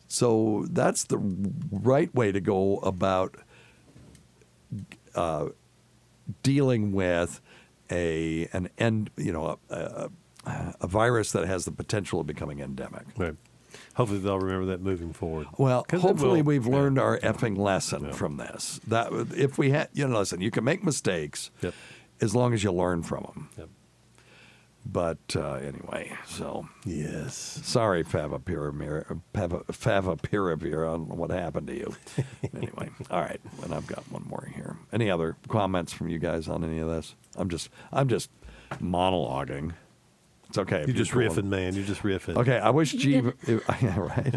So 0.06 0.66
that's 0.70 1.04
the 1.04 1.18
right 1.18 2.14
way 2.14 2.32
to 2.32 2.40
go 2.40 2.78
about 2.78 3.36
uh, 5.14 5.48
dealing 6.42 6.92
with 6.92 7.40
a 7.90 8.48
an 8.52 8.68
end, 8.78 9.10
you 9.16 9.32
know, 9.32 9.58
a, 9.70 10.10
a, 10.46 10.74
a 10.80 10.86
virus 10.86 11.32
that 11.32 11.46
has 11.46 11.64
the 11.64 11.72
potential 11.72 12.20
of 12.20 12.26
becoming 12.26 12.60
endemic. 12.60 13.04
Right. 13.16 13.34
Hopefully 13.94 14.20
they'll 14.20 14.38
remember 14.38 14.66
that 14.66 14.80
moving 14.80 15.12
forward. 15.12 15.46
Well, 15.58 15.84
hopefully 15.90 16.42
we've 16.42 16.66
learned 16.66 16.98
our 16.98 17.18
effing 17.18 17.56
lesson 17.56 18.12
from 18.12 18.36
this. 18.36 18.80
That 18.86 19.12
if 19.36 19.58
we 19.58 19.70
had, 19.70 19.88
you 19.92 20.06
know, 20.06 20.18
listen, 20.18 20.40
you 20.40 20.50
can 20.50 20.64
make 20.64 20.84
mistakes 20.84 21.50
Yep. 21.62 21.74
as 22.20 22.34
long 22.34 22.54
as 22.54 22.62
you 22.64 22.72
learn 22.72 23.02
from 23.02 23.24
them. 23.24 23.48
Yep. 23.58 23.68
But 24.90 25.18
uh, 25.36 25.54
anyway, 25.54 26.12
so 26.26 26.66
Yes. 26.86 27.60
sorry, 27.62 28.02
Favipiravir, 28.04 29.20
Fav- 29.34 29.66
Favipiravir, 29.66 30.90
on 30.90 31.08
what 31.08 31.30
happened 31.30 31.66
to 31.66 31.74
you. 31.76 31.94
anyway, 32.56 32.88
all 33.10 33.20
right, 33.20 33.40
and 33.64 33.74
I've 33.74 33.86
got 33.86 34.10
one 34.10 34.24
more 34.26 34.48
here. 34.54 34.76
Any 34.90 35.10
other 35.10 35.36
comments 35.48 35.92
from 35.92 36.08
you 36.08 36.18
guys 36.18 36.48
on 36.48 36.64
any 36.64 36.78
of 36.78 36.88
this? 36.88 37.16
I'm 37.36 37.50
just, 37.50 37.68
I'm 37.92 38.08
just 38.08 38.30
monologuing. 38.80 39.72
It's 40.48 40.56
okay. 40.58 40.80
if 40.80 40.88
You're 40.88 40.96
just 40.96 41.12
cool. 41.12 41.22
riffing, 41.22 41.44
man. 41.44 41.74
You're 41.74 41.84
just 41.84 42.02
riffing. 42.02 42.36
Okay, 42.36 42.58
I 42.58 42.70
wish 42.70 42.92
G, 42.94 43.20
yeah, 43.82 43.98
right. 43.98 44.34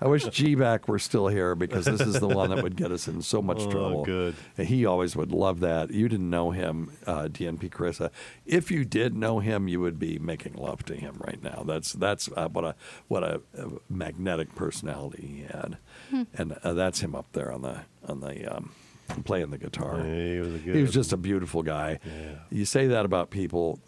I 0.00 0.06
wish 0.06 0.24
G 0.26 0.54
back 0.54 0.88
were 0.88 0.98
still 0.98 1.28
here 1.28 1.54
because 1.54 1.86
this 1.86 2.02
is 2.02 2.20
the 2.20 2.28
one 2.28 2.50
that 2.50 2.62
would 2.62 2.76
get 2.76 2.92
us 2.92 3.08
in 3.08 3.22
so 3.22 3.40
much 3.40 3.60
Oh, 3.60 3.70
trouble. 3.70 4.04
good. 4.04 4.34
He 4.58 4.84
always 4.84 5.16
would 5.16 5.32
love 5.32 5.60
that. 5.60 5.90
You 5.90 6.08
didn't 6.08 6.28
know 6.28 6.50
him, 6.50 6.92
uh, 7.06 7.28
DNP 7.28 7.70
Carissa. 7.70 8.10
If 8.44 8.70
you 8.70 8.84
did 8.84 9.14
know 9.16 9.38
him, 9.38 9.66
you 9.68 9.80
would 9.80 9.98
be 9.98 10.18
making 10.18 10.54
love 10.54 10.84
to 10.84 10.94
him 10.94 11.16
right 11.26 11.42
now. 11.42 11.62
That's 11.66 11.92
that's 11.94 12.28
uh, 12.36 12.48
what 12.48 12.64
a 12.64 12.74
what 13.08 13.22
a, 13.22 13.40
a 13.56 13.68
magnetic 13.88 14.54
personality 14.54 15.26
he 15.26 15.42
had, 15.44 15.78
and 16.36 16.58
uh, 16.62 16.74
that's 16.74 17.00
him 17.00 17.14
up 17.14 17.32
there 17.32 17.50
on 17.50 17.62
the 17.62 17.80
on 18.06 18.20
the. 18.20 18.46
Um, 18.54 18.72
Playing 19.24 19.50
the 19.50 19.58
guitar, 19.58 20.02
He 20.02 20.38
was 20.40 20.54
a 20.54 20.58
good. 20.58 20.74
he 20.76 20.82
was 20.82 20.92
just 20.92 21.12
a 21.12 21.16
beautiful 21.16 21.62
guy. 21.62 21.98
Yeah. 22.04 22.36
You 22.50 22.64
say 22.64 22.86
that 22.88 23.04
about 23.04 23.30
people, 23.30 23.78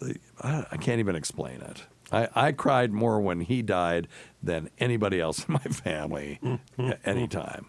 I, 0.41 0.65
I 0.71 0.77
can't 0.77 0.99
even 0.99 1.15
explain 1.15 1.61
it. 1.61 1.83
I, 2.11 2.29
I 2.35 2.51
cried 2.53 2.93
more 2.93 3.19
when 3.19 3.41
he 3.41 3.61
died 3.61 4.07
than 4.41 4.69
anybody 4.79 5.19
else 5.19 5.45
in 5.47 5.53
my 5.55 5.59
family 5.59 6.39
at 6.79 6.99
any 7.03 7.27
time. 7.27 7.65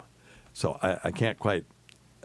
So 0.53 0.77
I, 0.81 0.99
I 1.05 1.11
can't 1.11 1.37
quite, 1.37 1.65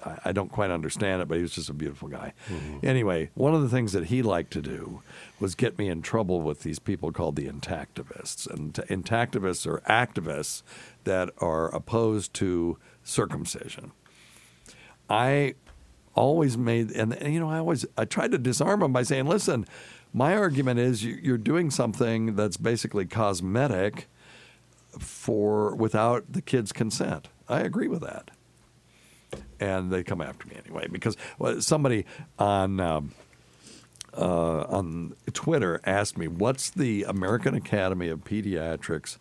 I, 0.05 0.19
I 0.27 0.33
don't 0.33 0.53
quite 0.53 0.71
understand 0.71 1.23
it, 1.23 1.27
but 1.29 1.37
he 1.37 1.43
was 1.43 1.53
just 1.53 1.69
a 1.71 1.75
beautiful 1.75 2.09
guy. 2.09 2.33
Mm-hmm. 2.49 2.87
Anyway, 2.87 3.31
one 3.35 3.55
of 3.55 3.63
the 3.63 3.69
things 3.69 3.93
that 3.93 4.05
he 4.07 4.23
liked 4.23 4.53
to 4.53 4.63
do 4.63 5.01
was 5.41 5.55
get 5.57 5.77
me 5.79 5.89
in 5.89 6.03
trouble 6.03 6.41
with 6.43 6.63
these 6.63 6.79
people 6.79 7.11
called 7.11 7.35
the 7.35 7.49
intactivists. 7.49 8.49
And 8.49 8.75
t- 8.75 8.83
intactivists 8.83 9.67
are 9.67 9.81
activists 9.89 10.63
that 11.05 11.31
are 11.39 11.75
opposed 11.75 12.35
to 12.35 12.79
circumcision. 13.03 13.93
I 15.09 15.55
always 16.15 16.57
made, 16.57 16.91
and, 16.93 17.13
and, 17.13 17.35
you 17.35 17.41
know, 17.41 17.51
I 17.51 17.59
always 17.59 17.85
I 17.97 18.05
tried 18.05 18.33
to 18.33 18.39
disarm 18.39 18.81
them 18.81 18.93
by 18.93 19.03
saying, 19.03 19.27
listen, 19.27 19.67
my 20.13 20.37
argument 20.37 20.79
is 20.79 21.05
you, 21.05 21.19
you're 21.23 21.39
doing 21.39 21.71
something 21.71 22.37
that's 22.37 22.57
basically 22.57 23.05
cosmetic 23.05 24.09
for 24.99 25.75
without 25.75 26.33
the 26.33 26.41
kid's 26.41 26.73
consent. 26.73 27.29
I 27.49 27.61
agree 27.61 27.89
with 27.89 28.01
that, 28.03 28.31
and 29.59 29.91
they 29.91 30.03
come 30.03 30.21
after 30.21 30.47
me 30.49 30.57
anyway 30.65 30.89
because 30.91 31.17
somebody 31.61 32.07
on. 32.39 32.81
Um, 32.81 33.13
uh, 34.17 34.61
on 34.69 35.13
Twitter 35.33 35.81
asked 35.85 36.17
me, 36.17 36.29
"What's 36.29 36.71
the 36.71 37.03
American 37.03 37.57
Academy 37.57 38.09
of 38.09 38.23
Pediatrics 38.23 39.19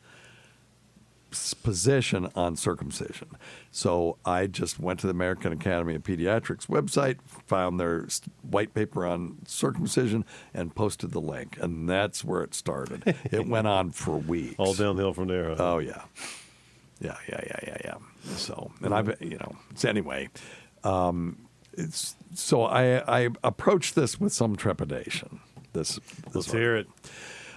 position 1.63 2.30
on 2.36 2.56
circumcision?" 2.56 3.30
So 3.72 4.17
I 4.26 4.48
just 4.48 4.80
went 4.80 5.00
to 5.02 5.08
the 5.08 5.12
American 5.12 5.54
Academy 5.54 5.96
of 5.96 6.04
Pediatrics 6.04 6.67
website, 6.67 7.17
found 7.48 7.80
their 7.80 8.08
white 8.41 8.74
paper 8.74 9.06
on 9.06 9.39
circumcision, 9.46 10.26
and 10.54 10.76
posted 10.76 11.12
the 11.12 11.22
link, 11.22 11.58
and 11.60 11.89
that's 11.89 12.24
where 12.24 12.43
it 12.43 12.54
started. 12.54 13.04
it 13.32 13.48
went 13.48 13.67
on 13.67 13.91
for 13.91 14.17
weeks. 14.17 14.56
all 14.58 14.74
downhill 14.74 15.13
from 15.13 15.28
there. 15.28 15.50
huh? 15.50 15.56
Oh 15.74 15.78
yeah, 15.80 16.04
yeah, 17.00 17.17
yeah, 17.28 17.41
yeah, 17.46 17.60
yeah, 17.67 17.78
yeah. 17.84 17.96
So, 18.36 18.72
and 18.82 18.93
I've 18.93 19.22
you 19.22 19.38
know, 19.38 19.56
so 19.76 19.89
anyway, 19.89 20.30
um, 20.84 21.38
it's 21.74 22.15
so 22.34 22.63
I 22.63 23.24
I 23.26 23.30
approached 23.43 23.96
this 23.96 24.19
with 24.19 24.34
some 24.34 24.56
trepidation. 24.56 25.39
This, 25.74 26.00
this 26.26 26.36
Let's 26.36 26.52
hear 26.52 26.76
it. 26.76 26.88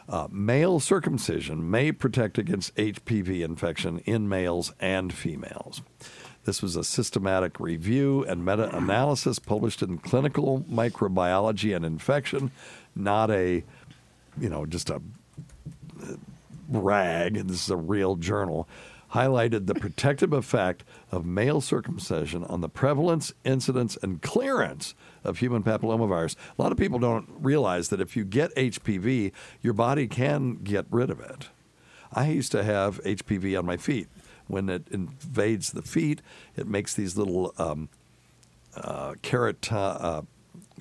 Uh, 0.08 0.28
male 0.30 0.80
circumcision 0.80 1.70
may 1.70 1.92
protect 1.92 2.38
against 2.38 2.74
HPV 2.76 3.44
infection 3.44 3.98
in 4.00 4.28
males 4.28 4.72
and 4.80 5.12
females. 5.12 5.82
This 6.44 6.62
was 6.62 6.76
a 6.76 6.84
systematic 6.84 7.58
review 7.58 8.24
and 8.24 8.44
meta 8.44 8.74
analysis 8.76 9.40
published 9.40 9.82
in 9.82 9.98
Clinical 9.98 10.60
Microbiology 10.70 11.74
and 11.74 11.84
Infection, 11.84 12.52
not 12.94 13.32
a, 13.32 13.64
you 14.40 14.48
know, 14.48 14.64
just 14.64 14.88
a 14.88 15.02
rag. 16.68 17.34
This 17.34 17.64
is 17.64 17.70
a 17.70 17.76
real 17.76 18.14
journal. 18.14 18.68
Highlighted 19.12 19.66
the 19.66 19.74
protective 19.74 20.32
effect 20.32 20.84
of 21.10 21.26
male 21.26 21.60
circumcision 21.60 22.44
on 22.44 22.60
the 22.60 22.68
prevalence, 22.68 23.32
incidence, 23.44 23.96
and 24.00 24.22
clearance 24.22 24.94
of 25.26 25.38
human 25.38 25.62
papillomavirus. 25.62 26.36
A 26.58 26.62
lot 26.62 26.72
of 26.72 26.78
people 26.78 26.98
don't 26.98 27.28
realize 27.38 27.88
that 27.88 28.00
if 28.00 28.16
you 28.16 28.24
get 28.24 28.54
HPV, 28.54 29.32
your 29.62 29.72
body 29.74 30.06
can 30.06 30.56
get 30.56 30.86
rid 30.90 31.10
of 31.10 31.20
it. 31.20 31.48
I 32.12 32.28
used 32.28 32.52
to 32.52 32.62
have 32.62 33.02
HPV 33.02 33.58
on 33.58 33.66
my 33.66 33.76
feet. 33.76 34.08
When 34.46 34.68
it 34.68 34.86
invades 34.90 35.72
the 35.72 35.82
feet, 35.82 36.22
it 36.56 36.68
makes 36.68 36.94
these 36.94 37.16
little 37.16 37.52
um, 37.58 37.88
uh, 38.76 39.14
uh, 39.14 39.14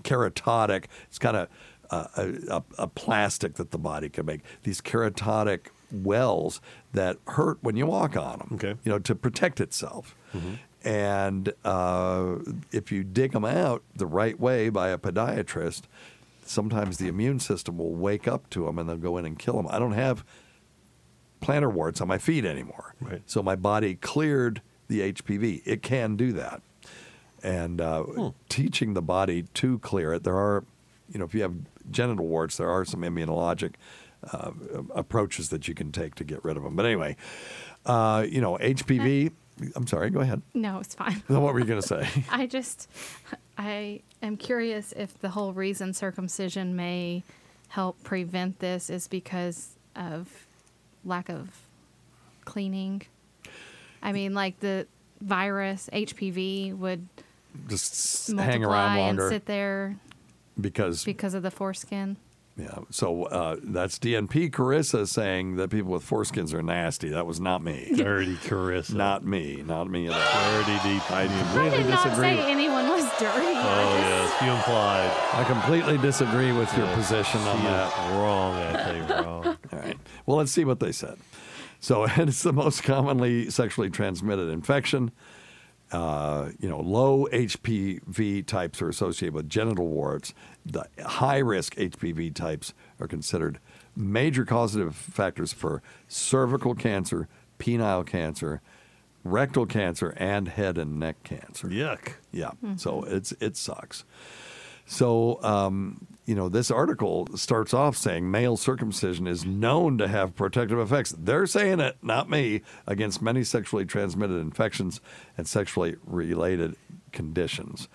keratotic. 0.04 0.86
It's 1.08 1.18
kind 1.18 1.38
of 1.38 1.48
uh, 1.90 2.06
a, 2.16 2.64
a, 2.78 2.88
plastic 2.88 3.56
that 3.56 3.72
the 3.72 3.78
body 3.78 4.10
can 4.10 4.26
make. 4.26 4.42
These 4.64 4.82
keratotic 4.82 5.68
wells 5.92 6.62
that 6.94 7.18
hurt 7.28 7.58
when 7.62 7.76
you 7.76 7.86
walk 7.86 8.16
on 8.18 8.40
them. 8.40 8.50
Okay. 8.54 8.76
You 8.84 8.92
know, 8.92 9.00
to 9.00 9.16
protect 9.16 9.60
itself. 9.60 10.16
And 10.86 11.52
uh, 11.66 12.36
if 12.72 12.92
you 12.92 13.04
dig 13.04 13.32
them 13.32 13.44
out 13.44 13.84
the 13.96 14.06
right 14.06 14.40
way 14.40 14.70
by 14.70 14.90
a 14.90 15.00
podiatrist, 15.00 15.82
sometimes 16.46 17.00
the 17.00 17.08
immune 17.08 17.40
system 17.40 17.80
will 17.80 17.96
wake 17.96 18.28
up 18.28 18.50
to 18.52 18.66
them 18.66 18.78
and 18.78 18.88
they'll 18.88 18.98
go 18.98 19.18
in 19.18 19.26
and 19.26 19.38
kill 19.38 19.56
them. 19.56 19.68
I 19.68 19.80
don't 19.80 19.94
have 19.94 20.24
plantar 21.42 21.74
warts 21.74 22.02
on 22.02 22.08
my 22.08 22.20
feet 22.20 22.46
anymore. 22.46 22.94
Right. 23.02 23.24
So 23.26 23.42
my 23.42 23.56
body 23.56 23.96
cleared 23.96 24.62
the 24.88 25.12
HPV. 25.12 25.64
It 25.66 25.82
can 25.82 26.16
do 26.16 26.32
that. 26.34 26.62
And 27.42 27.82
uh, 27.82 28.32
teaching 28.48 28.94
the 28.94 29.02
body 29.02 29.44
to 29.56 29.80
clear 29.80 30.14
it, 30.14 30.24
there 30.24 30.38
are, 30.38 30.66
you 31.12 31.20
know, 31.20 31.26
if 31.26 31.34
you 31.34 31.42
have 31.42 31.56
genital 31.90 32.28
warts, 32.28 32.58
there 32.58 32.70
are 32.70 32.86
some 32.86 33.02
immunologic 33.02 33.74
uh, 34.32 34.52
approaches 34.94 35.50
that 35.50 35.68
you 35.68 35.74
can 35.74 35.92
take 35.92 36.16
to 36.16 36.24
get 36.24 36.44
rid 36.44 36.58
of 36.58 36.64
them. 36.64 36.76
But 36.76 36.86
anyway, 36.86 37.16
uh, 37.88 38.26
you 38.30 38.42
know, 38.42 38.58
HPV. 38.58 39.32
I'm 39.76 39.88
sorry, 39.88 40.10
go 40.10 40.20
ahead. 40.20 40.42
No, 40.54 40.80
it's 40.80 40.96
fine. 40.96 41.24
What 41.28 41.42
were 41.54 41.60
you 41.60 41.66
going 41.66 41.82
to 41.82 41.88
say? 41.88 42.08
I 42.32 42.46
just, 42.46 42.90
I 43.58 44.02
am 44.22 44.38
curious 44.38 44.94
if 44.96 45.18
the 45.20 45.30
whole 45.30 45.54
reason 45.54 45.94
circumcision 45.94 46.76
may 46.76 47.24
help 47.70 48.02
prevent 48.04 48.60
this 48.60 48.90
is 48.90 49.08
because 49.08 49.76
of 49.96 50.48
lack 51.04 51.30
of 51.30 51.50
cleaning. 52.44 53.02
I 54.02 54.12
mean, 54.12 54.34
like 54.34 54.60
the 54.60 54.88
virus 55.22 55.90
HPV 55.92 56.78
would 56.78 57.08
Just 57.68 58.32
hang 58.32 58.64
around 58.64 59.20
and 59.20 59.30
sit 59.30 59.46
there 59.46 59.96
because 60.60 61.04
because 61.04 61.34
of 61.34 61.44
the 61.44 61.52
foreskin. 61.52 62.18
Yeah. 62.58 62.80
So 62.90 63.24
uh, 63.26 63.58
that's 63.62 64.00
DNP 64.00 64.50
Carissa 64.52 65.06
saying 65.10 65.58
that 65.58 65.70
people 65.72 65.92
with 65.92 66.10
foreskins 66.10 66.54
are 66.54 66.64
nasty. 66.64 67.10
That 67.10 67.26
was 67.26 67.40
not 67.42 67.62
me. 67.62 67.92
Dirty 67.96 68.36
Carissa. 68.36 68.94
Not 68.94 69.26
me. 69.26 69.62
Not 69.66 69.90
me 69.90 70.08
at 70.08 70.14
all. 70.14 70.64
Dirty 70.64 70.74
deep. 70.88 71.12
I 71.12 71.24
I 71.24 71.28
completely 71.28 71.84
did 71.84 71.90
not 71.90 72.04
disagree. 72.06 72.28
say 72.38 72.52
anyone 72.52 72.88
was 72.88 73.04
dirty. 73.20 73.46
Oh, 73.48 73.60
I 73.60 74.00
yes. 74.00 74.42
You 74.42 74.52
implied. 74.52 75.12
I 75.34 75.44
completely 75.44 75.98
disagree 75.98 76.54
with 76.54 76.72
your 76.78 76.86
Yes, 76.86 76.96
position 76.96 77.42
on 77.42 77.58
she 77.58 77.64
that. 77.64 77.88
is 77.92 78.12
Wrong, 78.14 78.56
actually. 78.62 79.02
Wrong. 79.26 79.46
All 79.74 79.80
right. 79.80 79.98
Well, 80.26 80.38
let's 80.38 80.52
see 80.54 80.64
what 80.64 80.80
they 80.80 80.94
said. 80.94 81.18
So 81.82 82.06
it's 82.16 82.42
the 82.42 82.54
most 82.54 82.84
commonly 82.84 83.50
sexually 83.50 83.90
transmitted 83.90 84.48
infection. 84.48 85.12
Uh, 85.92 86.52
you 86.60 86.68
know, 86.70 86.80
low 86.80 87.28
HPV 87.32 88.46
types 88.46 88.82
are 88.82 88.90
associated 88.90 89.34
with 89.34 89.50
genital 89.50 89.88
warts. 89.88 90.34
The 90.66 90.88
high 91.04 91.38
risk 91.38 91.76
HPV 91.76 92.34
types 92.34 92.74
are 93.00 93.08
considered 93.08 93.60
major 93.96 94.46
causative 94.46 94.96
factors 94.96 95.54
for 95.54 95.82
cervical 96.08 96.76
cancer, 96.76 97.28
penile 97.60 98.06
cancer, 98.06 98.62
rectal 99.24 99.66
cancer, 99.66 100.14
and 100.18 100.48
head 100.48 100.78
and 100.78 101.00
neck 101.00 101.24
cancer. 101.24 101.68
Yuck. 101.68 102.14
Yeah. 102.32 102.52
So 102.78 103.04
it's 103.04 103.32
it 103.34 103.56
sucks. 103.58 104.06
So 104.86 105.42
um, 105.44 106.08
you 106.26 106.36
know, 106.36 106.50
this 106.50 106.72
article 106.72 107.28
starts 107.36 107.74
off 107.74 107.96
saying 107.96 108.30
male 108.30 108.58
circumcision 108.58 109.28
is 109.28 109.46
known 109.46 109.98
to 110.00 110.08
have 110.08 110.36
protective 110.36 110.80
effects. 110.80 111.14
They're 111.18 111.46
saying 111.46 111.80
it, 111.80 111.98
not 112.02 112.30
me, 112.30 112.62
against 112.88 113.22
many 113.22 113.44
sexually 113.44 113.86
transmitted 113.86 114.36
infections 114.36 115.02
and 115.38 115.48
sexually 115.48 115.96
related 116.06 116.76
conditions. 117.12 117.88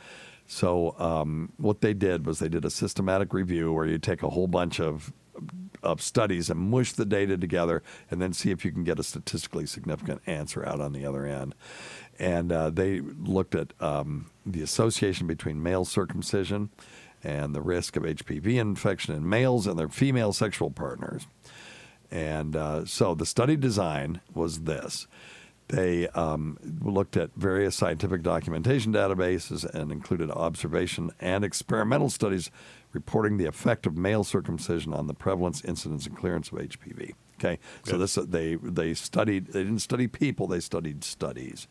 So 0.50 0.96
um, 0.98 1.52
what 1.58 1.80
they 1.80 1.94
did 1.94 2.26
was 2.26 2.40
they 2.40 2.48
did 2.48 2.64
a 2.64 2.70
systematic 2.70 3.32
review 3.32 3.72
where 3.72 3.86
you 3.86 3.98
take 3.98 4.24
a 4.24 4.30
whole 4.30 4.48
bunch 4.48 4.80
of 4.80 5.12
of 5.80 6.02
studies 6.02 6.50
and 6.50 6.58
mush 6.58 6.92
the 6.92 7.06
data 7.06 7.38
together, 7.38 7.84
and 8.10 8.20
then 8.20 8.32
see 8.32 8.50
if 8.50 8.64
you 8.64 8.72
can 8.72 8.82
get 8.82 8.98
a 8.98 9.04
statistically 9.04 9.64
significant 9.64 10.20
answer 10.26 10.66
out 10.66 10.80
on 10.80 10.92
the 10.92 11.06
other 11.06 11.24
end. 11.24 11.54
And 12.18 12.50
uh, 12.50 12.68
they 12.68 13.00
looked 13.00 13.54
at 13.54 13.72
um, 13.80 14.28
the 14.44 14.60
association 14.60 15.28
between 15.28 15.62
male 15.62 15.84
circumcision 15.84 16.70
and 17.22 17.54
the 17.54 17.62
risk 17.62 17.96
of 17.96 18.02
HPV 18.02 18.56
infection 18.56 19.14
in 19.14 19.26
males 19.26 19.68
and 19.68 19.78
their 19.78 19.88
female 19.88 20.32
sexual 20.32 20.72
partners. 20.72 21.28
And 22.10 22.56
uh, 22.56 22.84
so 22.86 23.14
the 23.14 23.24
study 23.24 23.56
design 23.56 24.20
was 24.34 24.62
this. 24.62 25.06
They 25.70 26.08
um, 26.08 26.58
looked 26.82 27.16
at 27.16 27.30
various 27.36 27.76
scientific 27.76 28.22
documentation 28.22 28.92
databases 28.92 29.64
and 29.64 29.92
included 29.92 30.30
observation 30.30 31.12
and 31.20 31.44
experimental 31.44 32.10
studies 32.10 32.50
reporting 32.92 33.36
the 33.36 33.46
effect 33.46 33.86
of 33.86 33.96
male 33.96 34.24
circumcision 34.24 34.92
on 34.92 35.06
the 35.06 35.14
prevalence, 35.14 35.64
incidence, 35.64 36.06
and 36.06 36.16
clearance 36.16 36.50
of 36.50 36.58
HPV. 36.58 37.14
Okay, 37.38 37.58
so 37.84 37.96
this 37.96 38.16
they 38.16 38.56
they 38.56 38.94
studied. 38.94 39.46
They 39.48 39.62
didn't 39.62 39.78
study 39.78 40.06
people; 40.08 40.46
they 40.46 40.60
studied 40.60 41.04
studies. 41.04 41.68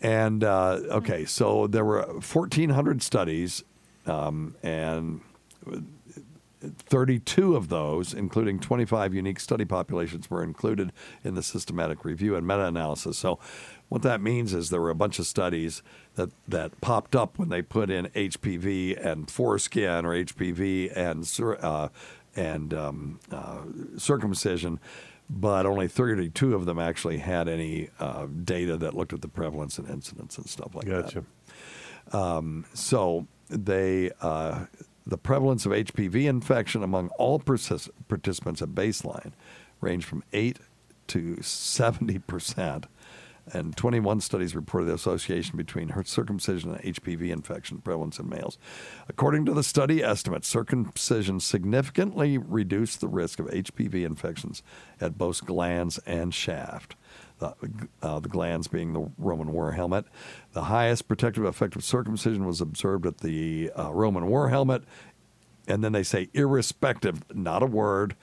And 0.00 0.44
uh, 0.44 0.80
okay, 0.90 1.24
so 1.24 1.66
there 1.66 1.84
were 1.84 2.02
1,400 2.02 3.02
studies, 3.02 3.64
um, 4.04 4.54
and 4.62 5.22
32 6.60 7.54
of 7.54 7.68
those, 7.68 8.14
including 8.14 8.58
25 8.58 9.14
unique 9.14 9.40
study 9.40 9.64
populations, 9.64 10.30
were 10.30 10.42
included 10.42 10.92
in 11.22 11.34
the 11.34 11.42
systematic 11.42 12.04
review 12.04 12.34
and 12.34 12.46
meta 12.46 12.66
analysis. 12.66 13.18
So, 13.18 13.38
what 13.88 14.02
that 14.02 14.20
means 14.20 14.52
is 14.52 14.70
there 14.70 14.80
were 14.80 14.90
a 14.90 14.96
bunch 14.96 15.18
of 15.18 15.26
studies 15.26 15.82
that, 16.14 16.30
that 16.48 16.80
popped 16.80 17.14
up 17.14 17.38
when 17.38 17.50
they 17.50 17.62
put 17.62 17.90
in 17.90 18.06
HPV 18.06 19.04
and 19.04 19.30
foreskin 19.30 20.04
or 20.04 20.12
HPV 20.12 20.96
and, 20.96 21.60
uh, 21.62 21.88
and 22.34 22.74
um, 22.74 23.20
uh, 23.30 23.62
circumcision, 23.96 24.80
but 25.30 25.66
only 25.66 25.86
32 25.86 26.54
of 26.54 26.64
them 26.64 26.78
actually 26.78 27.18
had 27.18 27.48
any 27.48 27.90
uh, 28.00 28.26
data 28.44 28.76
that 28.76 28.94
looked 28.94 29.12
at 29.12 29.20
the 29.20 29.28
prevalence 29.28 29.78
and 29.78 29.88
incidence 29.88 30.36
and 30.36 30.48
stuff 30.48 30.74
like 30.74 30.86
Gotcha. 30.86 31.24
that. 32.10 32.16
Um, 32.16 32.64
so, 32.72 33.26
they 33.48 34.10
uh, 34.20 34.66
the 35.06 35.18
prevalence 35.18 35.64
of 35.64 35.72
HPV 35.72 36.24
infection 36.28 36.82
among 36.82 37.08
all 37.10 37.38
partic- 37.38 37.90
participants 38.08 38.60
at 38.60 38.70
baseline 38.70 39.32
ranged 39.80 40.06
from 40.06 40.24
8 40.32 40.58
to 41.08 41.40
70 41.40 42.18
percent, 42.20 42.86
and 43.52 43.76
21 43.76 44.20
studies 44.20 44.56
reported 44.56 44.86
the 44.86 44.94
association 44.94 45.56
between 45.56 45.92
circumcision 46.04 46.74
and 46.74 46.82
HPV 46.82 47.30
infection 47.30 47.78
prevalence 47.78 48.18
in 48.18 48.28
males. 48.28 48.58
According 49.08 49.44
to 49.46 49.54
the 49.54 49.62
study 49.62 50.02
estimates, 50.02 50.48
circumcision 50.48 51.38
significantly 51.38 52.38
reduced 52.38 53.00
the 53.00 53.08
risk 53.08 53.38
of 53.38 53.46
HPV 53.46 54.04
infections 54.04 54.64
at 55.00 55.16
both 55.16 55.44
glans 55.44 56.00
and 56.06 56.34
shaft. 56.34 56.96
The, 57.38 57.54
uh, 58.02 58.18
the 58.20 58.30
glans 58.30 58.70
being 58.70 58.94
the 58.94 59.10
Roman 59.18 59.52
war 59.52 59.72
helmet. 59.72 60.06
The 60.52 60.64
highest 60.64 61.06
protective 61.06 61.44
effect 61.44 61.76
of 61.76 61.84
circumcision 61.84 62.46
was 62.46 62.62
observed 62.62 63.04
at 63.04 63.18
the 63.18 63.70
uh, 63.78 63.92
Roman 63.92 64.26
war 64.26 64.48
helmet. 64.48 64.84
And 65.68 65.84
then 65.84 65.92
they 65.92 66.02
say, 66.02 66.28
irrespective, 66.32 67.22
not 67.34 67.62
a 67.62 67.66
word, 67.66 68.14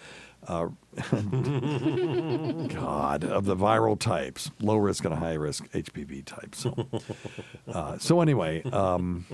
uh, 0.48 0.68
God, 2.74 3.24
of 3.24 3.46
the 3.46 3.56
viral 3.56 4.00
types, 4.00 4.52
low 4.60 4.78
risk 4.78 5.06
and 5.06 5.14
high 5.14 5.34
risk 5.34 5.70
HPV 5.72 6.26
types. 6.26 6.60
So, 6.60 6.88
uh, 7.68 7.98
so 7.98 8.22
anyway, 8.22 8.64
um, 8.64 9.26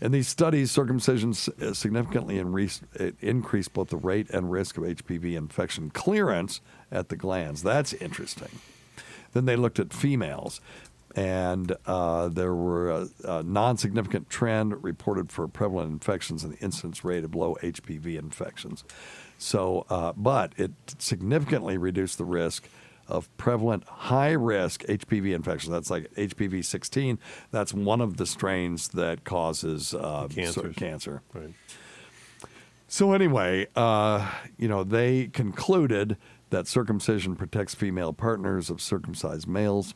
in 0.00 0.12
these 0.12 0.28
studies, 0.28 0.70
circumcision 0.70 1.30
uh, 1.30 1.74
significantly 1.74 2.36
inre- 2.36 3.14
increased 3.20 3.72
both 3.74 3.88
the 3.90 3.96
rate 3.96 4.30
and 4.30 4.50
risk 4.50 4.78
of 4.78 4.84
HPV 4.84 5.36
infection 5.36 5.90
clearance 5.90 6.60
at 6.90 7.08
the 7.10 7.16
glans. 7.16 7.62
That's 7.62 7.92
interesting. 7.94 8.48
Then 9.32 9.44
they 9.44 9.56
looked 9.56 9.78
at 9.78 9.92
females, 9.92 10.60
and 11.14 11.74
uh, 11.86 12.28
there 12.28 12.54
were 12.54 12.90
a, 12.90 13.08
a 13.24 13.42
non-significant 13.42 14.30
trend 14.30 14.82
reported 14.82 15.30
for 15.30 15.46
prevalent 15.48 15.90
infections 15.90 16.44
and 16.44 16.54
the 16.54 16.58
incidence 16.58 17.04
rate 17.04 17.24
of 17.24 17.34
low 17.34 17.56
HPV 17.62 18.18
infections. 18.18 18.84
So, 19.38 19.86
uh, 19.88 20.12
but 20.16 20.52
it 20.56 20.72
significantly 20.98 21.78
reduced 21.78 22.18
the 22.18 22.24
risk 22.24 22.68
of 23.08 23.34
prevalent 23.36 23.84
high 23.84 24.30
risk 24.30 24.84
HPV 24.84 25.34
infections. 25.34 25.72
That's 25.72 25.90
like 25.90 26.12
HPV 26.14 26.64
16. 26.64 27.18
That's 27.50 27.74
one 27.74 28.00
of 28.00 28.16
the 28.18 28.26
strains 28.26 28.88
that 28.88 29.24
causes 29.24 29.94
uh, 29.94 30.28
cancer. 30.72 31.22
Right. 31.34 31.54
So 32.86 33.12
anyway, 33.12 33.66
uh, 33.76 34.30
you 34.58 34.68
know, 34.68 34.84
they 34.84 35.28
concluded 35.28 36.16
that 36.50 36.66
circumcision 36.66 37.36
protects 37.36 37.74
female 37.74 38.12
partners 38.12 38.70
of 38.70 38.80
circumcised 38.80 39.48
males, 39.48 39.94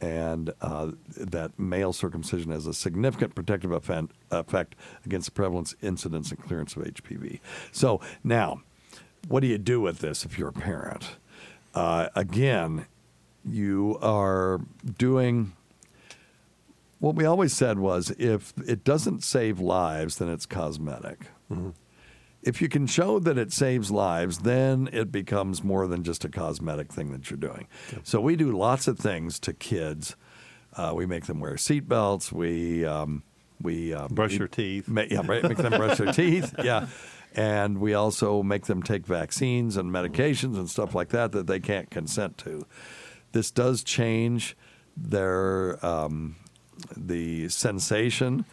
and 0.00 0.52
uh, 0.60 0.92
that 1.16 1.58
male 1.58 1.92
circumcision 1.92 2.50
has 2.50 2.66
a 2.66 2.74
significant 2.74 3.34
protective 3.34 3.72
effect, 3.72 4.12
effect 4.30 4.74
against 5.04 5.26
the 5.26 5.32
prevalence, 5.32 5.74
incidence, 5.82 6.30
and 6.30 6.42
clearance 6.42 6.76
of 6.76 6.84
HPV. 6.84 7.40
So 7.72 8.00
now, 8.24 8.62
what 9.28 9.40
do 9.40 9.46
you 9.46 9.58
do 9.58 9.80
with 9.80 9.98
this 9.98 10.24
if 10.24 10.38
you're 10.38 10.48
a 10.48 10.52
parent? 10.52 11.16
Uh, 11.74 12.08
again, 12.14 12.86
you 13.44 13.98
are 14.00 14.60
doing 14.96 15.52
what 17.00 17.14
we 17.14 17.24
always 17.24 17.52
said 17.52 17.78
was 17.78 18.10
if 18.18 18.52
it 18.66 18.82
doesn't 18.84 19.22
save 19.22 19.60
lives, 19.60 20.16
then 20.18 20.28
it's 20.28 20.46
cosmetic. 20.46 21.26
If 22.48 22.62
you 22.62 22.70
can 22.70 22.86
show 22.86 23.18
that 23.18 23.36
it 23.36 23.52
saves 23.52 23.90
lives, 23.90 24.38
then 24.38 24.88
it 24.90 25.12
becomes 25.12 25.62
more 25.62 25.86
than 25.86 26.02
just 26.02 26.24
a 26.24 26.30
cosmetic 26.30 26.90
thing 26.90 27.12
that 27.12 27.30
you're 27.30 27.36
doing. 27.36 27.68
So 28.04 28.22
we 28.22 28.36
do 28.36 28.56
lots 28.56 28.88
of 28.88 28.98
things 28.98 29.38
to 29.40 29.52
kids. 29.52 30.16
Uh, 30.74 30.92
we 30.94 31.04
make 31.04 31.26
them 31.26 31.40
wear 31.40 31.56
seatbelts. 31.56 32.32
We 32.32 32.86
um, 32.86 33.22
we 33.60 33.92
um, 33.92 34.08
Brush 34.14 34.32
we 34.32 34.38
your 34.38 34.48
teeth. 34.48 34.88
Ma- 34.88 35.02
yeah. 35.10 35.20
Make 35.20 35.58
them 35.58 35.72
brush 35.72 35.98
their 35.98 36.12
teeth. 36.12 36.54
Yeah, 36.64 36.86
and 37.34 37.78
we 37.78 37.92
also 37.92 38.42
make 38.42 38.64
them 38.64 38.82
take 38.82 39.06
vaccines 39.06 39.76
and 39.76 39.90
medications 39.90 40.56
and 40.56 40.70
stuff 40.70 40.94
like 40.94 41.10
that 41.10 41.32
that 41.32 41.46
they 41.46 41.60
can't 41.60 41.90
consent 41.90 42.38
to. 42.38 42.66
This 43.32 43.50
does 43.50 43.84
change 43.84 44.56
their 44.96 45.84
um, 45.84 46.36
the 46.96 47.50
sensation 47.50 48.46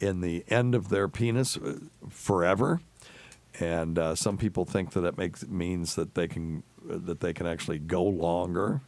in 0.00 0.20
the 0.20 0.44
end 0.48 0.74
of 0.74 0.90
their 0.90 1.08
penis 1.08 1.56
uh, 1.56 1.78
forever, 2.10 2.80
and 3.60 3.98
uh, 3.98 4.14
some 4.14 4.36
people 4.36 4.64
think 4.64 4.92
that 4.92 5.04
it 5.04 5.16
makes 5.18 5.46
means 5.46 5.94
that 5.96 6.14
they 6.14 6.28
can 6.28 6.62
that 6.84 7.20
they 7.20 7.32
can 7.32 7.46
actually 7.46 7.78
go 7.78 8.02
longer, 8.02 8.80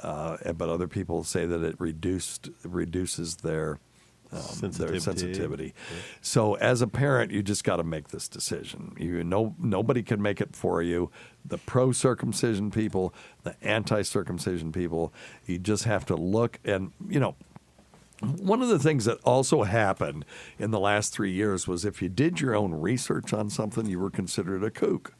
uh, 0.00 0.36
but 0.52 0.68
other 0.68 0.88
people 0.88 1.24
say 1.24 1.46
that 1.46 1.62
it 1.62 1.76
reduced 1.78 2.48
reduces 2.64 3.36
their 3.36 3.78
um, 4.32 4.38
their 4.38 4.70
Sensitivity. 4.70 5.00
sensitivity. 5.00 5.74
So 6.20 6.54
as 6.54 6.82
a 6.82 6.86
parent, 6.86 7.32
you 7.32 7.42
just 7.42 7.64
got 7.64 7.76
to 7.76 7.84
make 7.84 8.08
this 8.08 8.28
decision. 8.28 8.94
You 8.96 9.24
know, 9.24 9.56
nobody 9.58 10.02
can 10.04 10.22
make 10.22 10.40
it 10.40 10.54
for 10.54 10.82
you. 10.82 11.10
The 11.44 11.58
pro 11.58 11.90
circumcision 11.90 12.70
people, 12.70 13.12
the 13.42 13.56
anti 13.62 14.02
circumcision 14.02 14.70
people, 14.70 15.12
you 15.46 15.58
just 15.58 15.84
have 15.84 16.06
to 16.06 16.16
look 16.16 16.58
and 16.64 16.92
you 17.08 17.20
know. 17.20 17.34
One 18.20 18.60
of 18.62 18.68
the 18.68 18.78
things 18.78 19.06
that 19.06 19.18
also 19.24 19.62
happened 19.62 20.24
in 20.58 20.70
the 20.70 20.80
last 20.80 21.12
three 21.12 21.32
years 21.32 21.66
was 21.66 21.84
if 21.84 22.02
you 22.02 22.08
did 22.08 22.40
your 22.40 22.54
own 22.54 22.74
research 22.74 23.32
on 23.32 23.48
something, 23.50 23.86
you 23.86 23.98
were 23.98 24.10
considered 24.10 24.62
a 24.62 24.70
kook. 24.70 25.14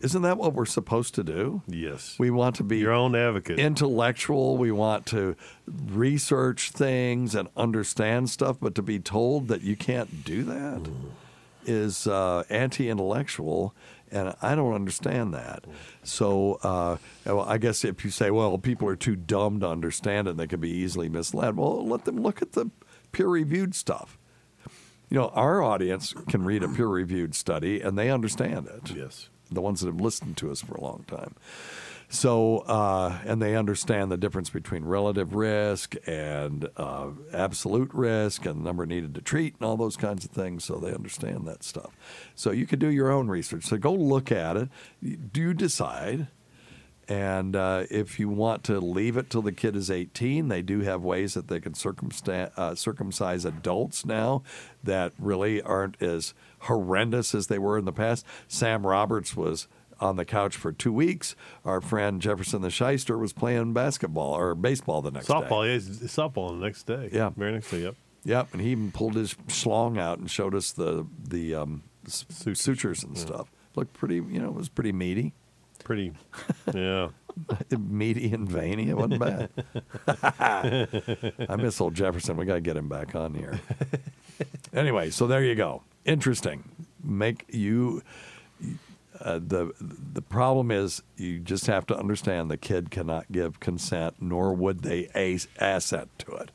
Isn't 0.00 0.22
that 0.22 0.38
what 0.38 0.54
we're 0.54 0.64
supposed 0.64 1.14
to 1.16 1.22
do? 1.22 1.62
Yes. 1.68 2.16
We 2.18 2.30
want 2.30 2.56
to 2.56 2.64
be 2.64 2.78
Your 2.78 2.92
own 2.92 3.14
advocate. 3.14 3.58
intellectual. 3.58 4.56
We 4.56 4.72
want 4.72 5.04
to 5.06 5.36
research 5.68 6.70
things 6.70 7.34
and 7.34 7.48
understand 7.56 8.30
stuff, 8.30 8.56
but 8.60 8.74
to 8.76 8.82
be 8.82 8.98
told 8.98 9.48
that 9.48 9.60
you 9.60 9.76
can't 9.76 10.24
do 10.24 10.42
that 10.44 10.88
is 11.66 12.06
uh, 12.06 12.44
anti-intellectual, 12.48 13.74
and 14.10 14.34
I 14.42 14.54
don't 14.54 14.74
understand 14.74 15.34
that. 15.34 15.64
So, 16.02 16.58
uh, 16.62 16.96
well, 17.24 17.40
I 17.40 17.58
guess 17.58 17.84
if 17.84 18.04
you 18.04 18.10
say, 18.10 18.30
"Well, 18.30 18.58
people 18.58 18.88
are 18.88 18.96
too 18.96 19.16
dumb 19.16 19.60
to 19.60 19.68
understand 19.68 20.26
it, 20.26 20.32
and 20.32 20.40
they 20.40 20.46
can 20.46 20.60
be 20.60 20.70
easily 20.70 21.08
misled," 21.08 21.56
well, 21.56 21.86
let 21.86 22.04
them 22.04 22.16
look 22.16 22.42
at 22.42 22.52
the 22.52 22.70
peer-reviewed 23.12 23.74
stuff. 23.74 24.18
You 25.08 25.18
know, 25.18 25.28
our 25.30 25.60
audience 25.62 26.14
can 26.28 26.44
read 26.44 26.62
a 26.62 26.68
peer-reviewed 26.68 27.34
study 27.34 27.80
and 27.80 27.98
they 27.98 28.10
understand 28.10 28.68
it 28.68 28.94
yes. 28.94 29.28
the 29.50 29.60
ones 29.60 29.80
that 29.80 29.88
have 29.88 30.00
listened 30.00 30.36
to 30.36 30.52
us 30.52 30.60
for 30.60 30.74
a 30.74 30.80
long 30.80 31.04
time. 31.08 31.34
So, 32.12 32.58
uh, 32.66 33.20
and 33.24 33.40
they 33.40 33.54
understand 33.54 34.10
the 34.10 34.16
difference 34.16 34.50
between 34.50 34.84
relative 34.84 35.36
risk 35.36 35.94
and 36.08 36.68
uh, 36.76 37.10
absolute 37.32 37.94
risk 37.94 38.44
and 38.44 38.60
the 38.60 38.64
number 38.64 38.84
needed 38.84 39.14
to 39.14 39.20
treat 39.20 39.54
and 39.54 39.64
all 39.64 39.76
those 39.76 39.96
kinds 39.96 40.24
of 40.24 40.32
things. 40.32 40.64
So 40.64 40.74
they 40.78 40.92
understand 40.92 41.46
that 41.46 41.62
stuff. 41.62 41.96
So 42.34 42.50
you 42.50 42.66
could 42.66 42.80
do 42.80 42.88
your 42.88 43.12
own 43.12 43.28
research. 43.28 43.64
So 43.64 43.76
go 43.76 43.92
look 43.92 44.32
at 44.32 44.56
it. 44.56 45.32
Do 45.32 45.54
decide? 45.54 46.26
And 47.06 47.54
uh, 47.54 47.86
if 47.90 48.18
you 48.18 48.28
want 48.28 48.64
to 48.64 48.80
leave 48.80 49.16
it 49.16 49.30
till 49.30 49.42
the 49.42 49.52
kid 49.52 49.76
is 49.76 49.88
18, 49.90 50.48
they 50.48 50.62
do 50.62 50.80
have 50.80 51.02
ways 51.02 51.34
that 51.34 51.46
they 51.46 51.60
can 51.60 51.74
uh, 51.74 52.74
circumcise 52.74 53.44
adults 53.44 54.04
now 54.04 54.42
that 54.82 55.12
really 55.16 55.62
aren't 55.62 56.00
as 56.02 56.34
horrendous 56.60 57.36
as 57.36 57.46
they 57.46 57.58
were 57.58 57.78
in 57.78 57.84
the 57.84 57.92
past. 57.92 58.24
Sam 58.48 58.84
Roberts 58.84 59.36
was 59.36 59.68
on 60.00 60.16
the 60.16 60.24
couch 60.24 60.56
for 60.56 60.72
two 60.72 60.92
weeks. 60.92 61.36
Our 61.64 61.80
friend 61.80 62.20
Jefferson 62.20 62.62
the 62.62 62.70
Shyster 62.70 63.18
was 63.18 63.32
playing 63.32 63.72
basketball 63.72 64.32
or 64.34 64.54
baseball 64.54 65.02
the 65.02 65.10
next 65.10 65.26
day. 65.26 65.34
Softball, 65.34 65.66
yeah, 65.66 65.78
softball 66.06 66.58
the 66.58 66.64
next 66.64 66.84
day. 66.84 67.10
Yeah. 67.12 67.30
Very 67.36 67.52
next 67.52 67.70
day, 67.70 67.82
yep. 67.82 67.94
Yep, 68.24 68.48
and 68.52 68.60
he 68.60 68.70
even 68.70 68.92
pulled 68.92 69.14
his 69.14 69.34
schlong 69.48 69.98
out 69.98 70.18
and 70.18 70.30
showed 70.30 70.54
us 70.54 70.72
the 70.72 71.06
the 71.26 71.54
um, 71.54 71.82
s- 72.06 72.26
sutures, 72.28 73.02
and 73.02 73.16
stuff. 73.16 73.50
Looked 73.76 73.94
pretty, 73.94 74.16
you 74.16 74.40
know, 74.40 74.48
it 74.48 74.54
was 74.54 74.68
pretty 74.68 74.92
meaty. 74.92 75.32
Pretty, 75.84 76.12
yeah. 76.74 77.08
meaty 77.78 78.30
and 78.32 78.46
veiny. 78.46 78.90
It 78.90 78.96
wasn't 78.96 79.20
bad. 79.20 79.48
I 81.48 81.56
miss 81.56 81.80
old 81.80 81.94
Jefferson. 81.94 82.36
We 82.36 82.44
got 82.44 82.54
to 82.56 82.60
get 82.60 82.76
him 82.76 82.88
back 82.88 83.14
on 83.14 83.32
here. 83.34 83.58
anyway, 84.74 85.08
so 85.10 85.26
there 85.26 85.42
you 85.42 85.54
go. 85.54 85.82
Interesting. 86.04 86.64
Make 87.02 87.46
you. 87.48 88.02
Uh, 89.20 89.38
the 89.38 89.72
the 89.78 90.22
problem 90.22 90.70
is 90.70 91.02
you 91.16 91.38
just 91.38 91.66
have 91.66 91.86
to 91.86 91.96
understand 91.96 92.50
the 92.50 92.56
kid 92.56 92.90
cannot 92.90 93.30
give 93.30 93.60
consent, 93.60 94.14
nor 94.20 94.54
would 94.54 94.82
they 94.82 95.08
as- 95.14 95.48
assent 95.58 96.18
to 96.20 96.32
it. 96.32 96.50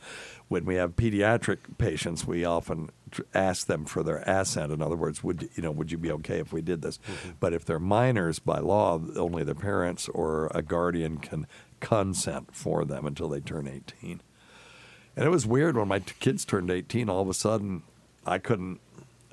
When 0.47 0.65
we 0.65 0.75
have 0.75 0.95
pediatric 0.95 1.57
patients, 1.77 2.25
we 2.25 2.45
often 2.45 2.89
ask 3.33 3.67
them 3.67 3.85
for 3.85 4.03
their 4.03 4.17
assent. 4.27 4.71
In 4.71 4.81
other 4.81 4.95
words, 4.95 5.23
would 5.23 5.49
you, 5.55 5.63
know 5.63 5.71
would 5.71 5.91
you 5.91 5.97
be 5.97 6.11
okay 6.11 6.39
if 6.39 6.53
we 6.53 6.61
did 6.61 6.81
this? 6.81 6.99
But 7.39 7.53
if 7.53 7.65
they're 7.65 7.79
minors 7.79 8.39
by 8.39 8.59
law, 8.59 9.01
only 9.15 9.43
their 9.43 9.55
parents 9.55 10.07
or 10.09 10.51
a 10.53 10.61
guardian 10.61 11.17
can 11.17 11.47
consent 11.79 12.55
for 12.55 12.85
them 12.85 13.05
until 13.05 13.29
they 13.29 13.39
turn 13.39 13.67
18. 13.67 14.21
And 15.15 15.25
it 15.25 15.29
was 15.29 15.45
weird 15.45 15.77
when 15.77 15.87
my 15.87 15.99
t- 15.99 16.13
kids 16.19 16.45
turned 16.45 16.69
18. 16.69 17.09
All 17.09 17.21
of 17.21 17.29
a 17.29 17.33
sudden, 17.33 17.83
I 18.25 18.37
couldn't 18.37 18.79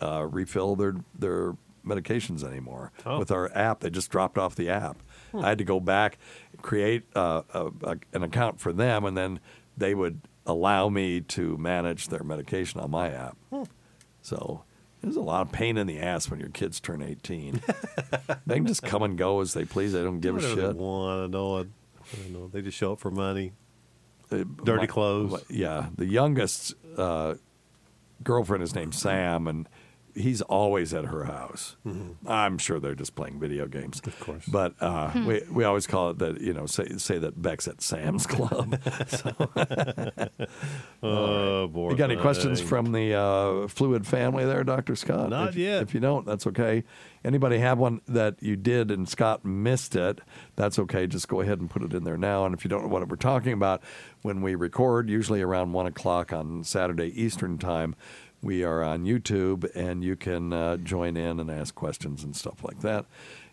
uh, 0.01 0.27
refill 0.31 0.77
their 0.77 0.97
their 1.19 1.55
medications 1.87 2.45
anymore 2.45 2.93
Oh. 3.07 3.19
with 3.19 3.31
our 3.31 3.51
app. 3.57 3.81
They 3.81 3.91
just 3.91 4.11
dropped 4.11 4.39
off 4.39 4.55
the 4.55 4.69
app. 4.71 5.03
I 5.35 5.49
had 5.51 5.59
to 5.59 5.65
go 5.65 5.81
back, 5.81 6.19
create 6.61 7.05
uh, 7.17 7.43
a, 7.55 7.67
a, 7.85 7.97
an 8.13 8.23
account 8.23 8.61
for 8.61 8.73
them, 8.73 9.05
and 9.05 9.17
then 9.17 9.41
they 9.77 9.95
would 9.95 10.21
allow 10.47 10.89
me 10.89 11.21
to 11.21 11.57
manage 11.57 12.09
their 12.09 12.23
medication 12.23 12.81
on 12.81 12.91
my 12.91 13.11
app. 13.11 13.37
So 14.21 14.63
there's 15.01 15.17
a 15.17 15.21
lot 15.21 15.43
of 15.47 15.53
pain 15.53 15.77
in 15.79 15.87
the 15.87 15.99
ass 16.01 16.31
when 16.31 16.39
your 16.41 16.51
kids 16.51 16.81
turn 16.81 17.03
18. 17.03 17.61
they 18.47 18.55
can 18.57 18.67
just 18.67 18.83
come 18.83 19.03
and 19.03 19.17
go 19.19 19.41
as 19.41 19.55
they 19.55 19.65
please. 19.65 19.93
They 19.93 20.03
don't 20.03 20.21
give 20.21 20.37
a 20.37 20.41
shit. 20.41 20.57
They 20.57 20.69
want, 20.73 21.23
I 21.25 21.27
know. 21.27 21.59
I 21.61 21.65
know. 22.31 22.49
They 22.49 22.63
just 22.63 22.77
show 22.77 22.93
up 22.93 23.01
for 23.01 23.11
money. 23.11 23.53
Uh, 24.31 24.45
Dirty 24.65 24.83
my- 24.83 24.87
clothes. 24.87 25.43
yeah, 25.49 25.87
the 25.97 26.07
youngest 26.07 26.75
uh, 26.97 27.35
girlfriend 28.23 28.63
is 28.63 28.75
named 28.75 28.95
Sam, 28.95 29.49
and 29.49 29.69
he's 30.15 30.43
always 30.43 30.93
at 30.95 31.07
her 31.07 31.25
house. 31.25 31.77
I'm 32.27 32.59
sure 32.59 32.79
they're 32.81 32.95
just 32.95 33.15
playing 33.15 33.41
video 33.41 33.67
games, 33.67 34.01
of 34.05 34.19
course. 34.21 34.45
But 34.47 34.75
uh, 34.81 35.11
we 35.27 35.43
we 35.51 35.65
always 35.65 35.87
call 35.87 36.11
it 36.11 36.19
that 36.19 36.41
you 36.41 36.53
know 36.53 36.67
say 36.67 36.97
say 36.97 37.19
that 37.19 37.41
Beck's 37.41 37.69
at 37.69 37.81
Sam's 37.83 38.27
Club. 38.27 38.79
Oh, 41.05 41.67
boy. 41.67 41.91
you 41.91 41.97
got 41.97 42.11
any 42.11 42.21
questions 42.21 42.61
thing. 42.61 42.69
from 42.69 42.93
the 42.93 43.15
uh, 43.15 43.69
fluid 43.69 44.07
family 44.07 44.45
there, 44.45 44.63
Doctor 44.63 44.95
Scott? 44.95 45.31
Not 45.31 45.51
if, 45.51 45.57
yet. 45.57 45.83
If 45.83 45.95
you 45.95 46.01
don't, 46.01 46.25
that's 46.25 46.47
okay. 46.47 46.85
Anybody 47.25 47.59
have 47.59 47.79
one 47.79 48.01
that 48.07 48.37
you 48.41 48.55
did 48.57 48.91
and 48.91 49.09
Scott 49.09 49.45
missed 49.45 49.97
it? 49.97 50.21
That's 50.55 50.79
okay. 50.79 51.07
Just 51.09 51.29
go 51.29 51.41
ahead 51.41 51.61
and 51.61 51.69
put 51.69 51.83
it 51.83 51.93
in 51.93 52.05
there 52.05 52.17
now. 52.17 52.45
And 52.47 52.55
if 52.55 52.65
you 52.65 52.69
don't 52.69 52.83
know 52.83 52.89
what 52.89 53.07
we're 53.09 53.17
talking 53.17 53.53
about, 53.53 53.83
when 54.23 54.43
we 54.43 54.55
record, 54.55 55.09
usually 55.11 55.43
around 55.43 55.73
one 55.73 55.87
o'clock 55.87 56.33
on 56.33 56.63
Saturday 56.63 57.09
Eastern 57.21 57.59
time, 57.59 57.97
we 58.43 58.65
are 58.65 58.83
on 58.83 59.05
YouTube, 59.05 59.71
and 59.75 60.03
you 60.03 60.17
can 60.17 60.53
uh, 60.53 60.77
join 60.79 61.17
in 61.17 61.39
and 61.39 61.51
ask 61.51 61.75
questions 61.75 62.25
and 62.25 62.35
stuff 62.35 62.65
like 62.65 62.81
that. 62.81 63.07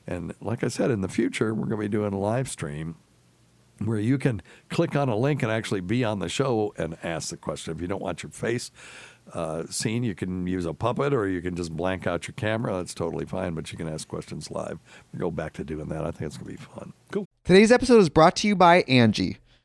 And 0.08 0.34
like 0.42 0.64
I 0.64 0.68
said, 0.68 0.90
in 0.90 1.02
the 1.02 1.08
future, 1.08 1.54
we're 1.54 1.68
going 1.68 1.82
to 1.82 1.88
be 1.88 1.88
doing 1.88 2.14
a 2.14 2.20
live 2.20 2.50
stream 2.50 2.96
where 3.86 4.00
you 4.00 4.18
can 4.18 4.42
click 4.70 4.96
on 4.96 5.08
a 5.08 5.16
link 5.16 5.44
and 5.44 5.52
actually 5.52 5.82
be 5.82 6.04
on 6.04 6.20
the 6.20 6.28
show 6.28 6.74
and 6.78 6.98
ask 7.04 7.30
the 7.30 7.38
question. 7.38 7.74
If 7.74 7.82
you 7.82 7.88
don't 7.88 8.02
want 8.02 8.24
your 8.24 8.32
face 8.32 8.72
uh, 9.34 9.64
seen, 9.70 10.04
you 10.04 10.16
can 10.16 10.48
use 10.48 10.66
a 10.66 10.74
puppet 10.74 11.14
or 11.14 11.28
you 11.28 11.42
can 11.42 11.56
just 11.56 11.76
blank 11.76 12.08
out 12.08 12.28
your 12.28 12.34
camera. 12.36 12.76
That's 12.76 12.94
totally 12.94 13.26
fine, 13.26 13.54
but 13.54 13.72
you 13.72 13.78
can 13.78 13.88
ask 13.88 14.08
questions 14.08 14.52
live. 14.52 14.80
We 15.14 15.20
go 15.20 15.32
back 15.32 15.54
to 15.54 15.64
doing 15.64 15.88
that. 15.90 16.04
I 16.04 16.12
think 16.12 16.24
it's 16.24 16.38
going 16.38 16.58
to 16.58 16.64
be 16.64 16.70
fun. 16.74 16.94
Cool. 17.12 17.26
Today's 17.44 17.72
episode 17.72 18.00
is 18.00 18.10
brought 18.10 18.36
to 18.38 18.48
you 18.48 18.56
by 18.56 18.82
Angie. 18.88 19.38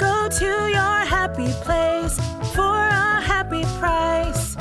Go 0.00 0.28
to 0.30 0.46
your 0.46 1.04
happy 1.04 1.52
place 1.60 2.16
for 2.54 2.62
a 2.62 3.20
happy 3.20 3.64
price. 3.78 4.56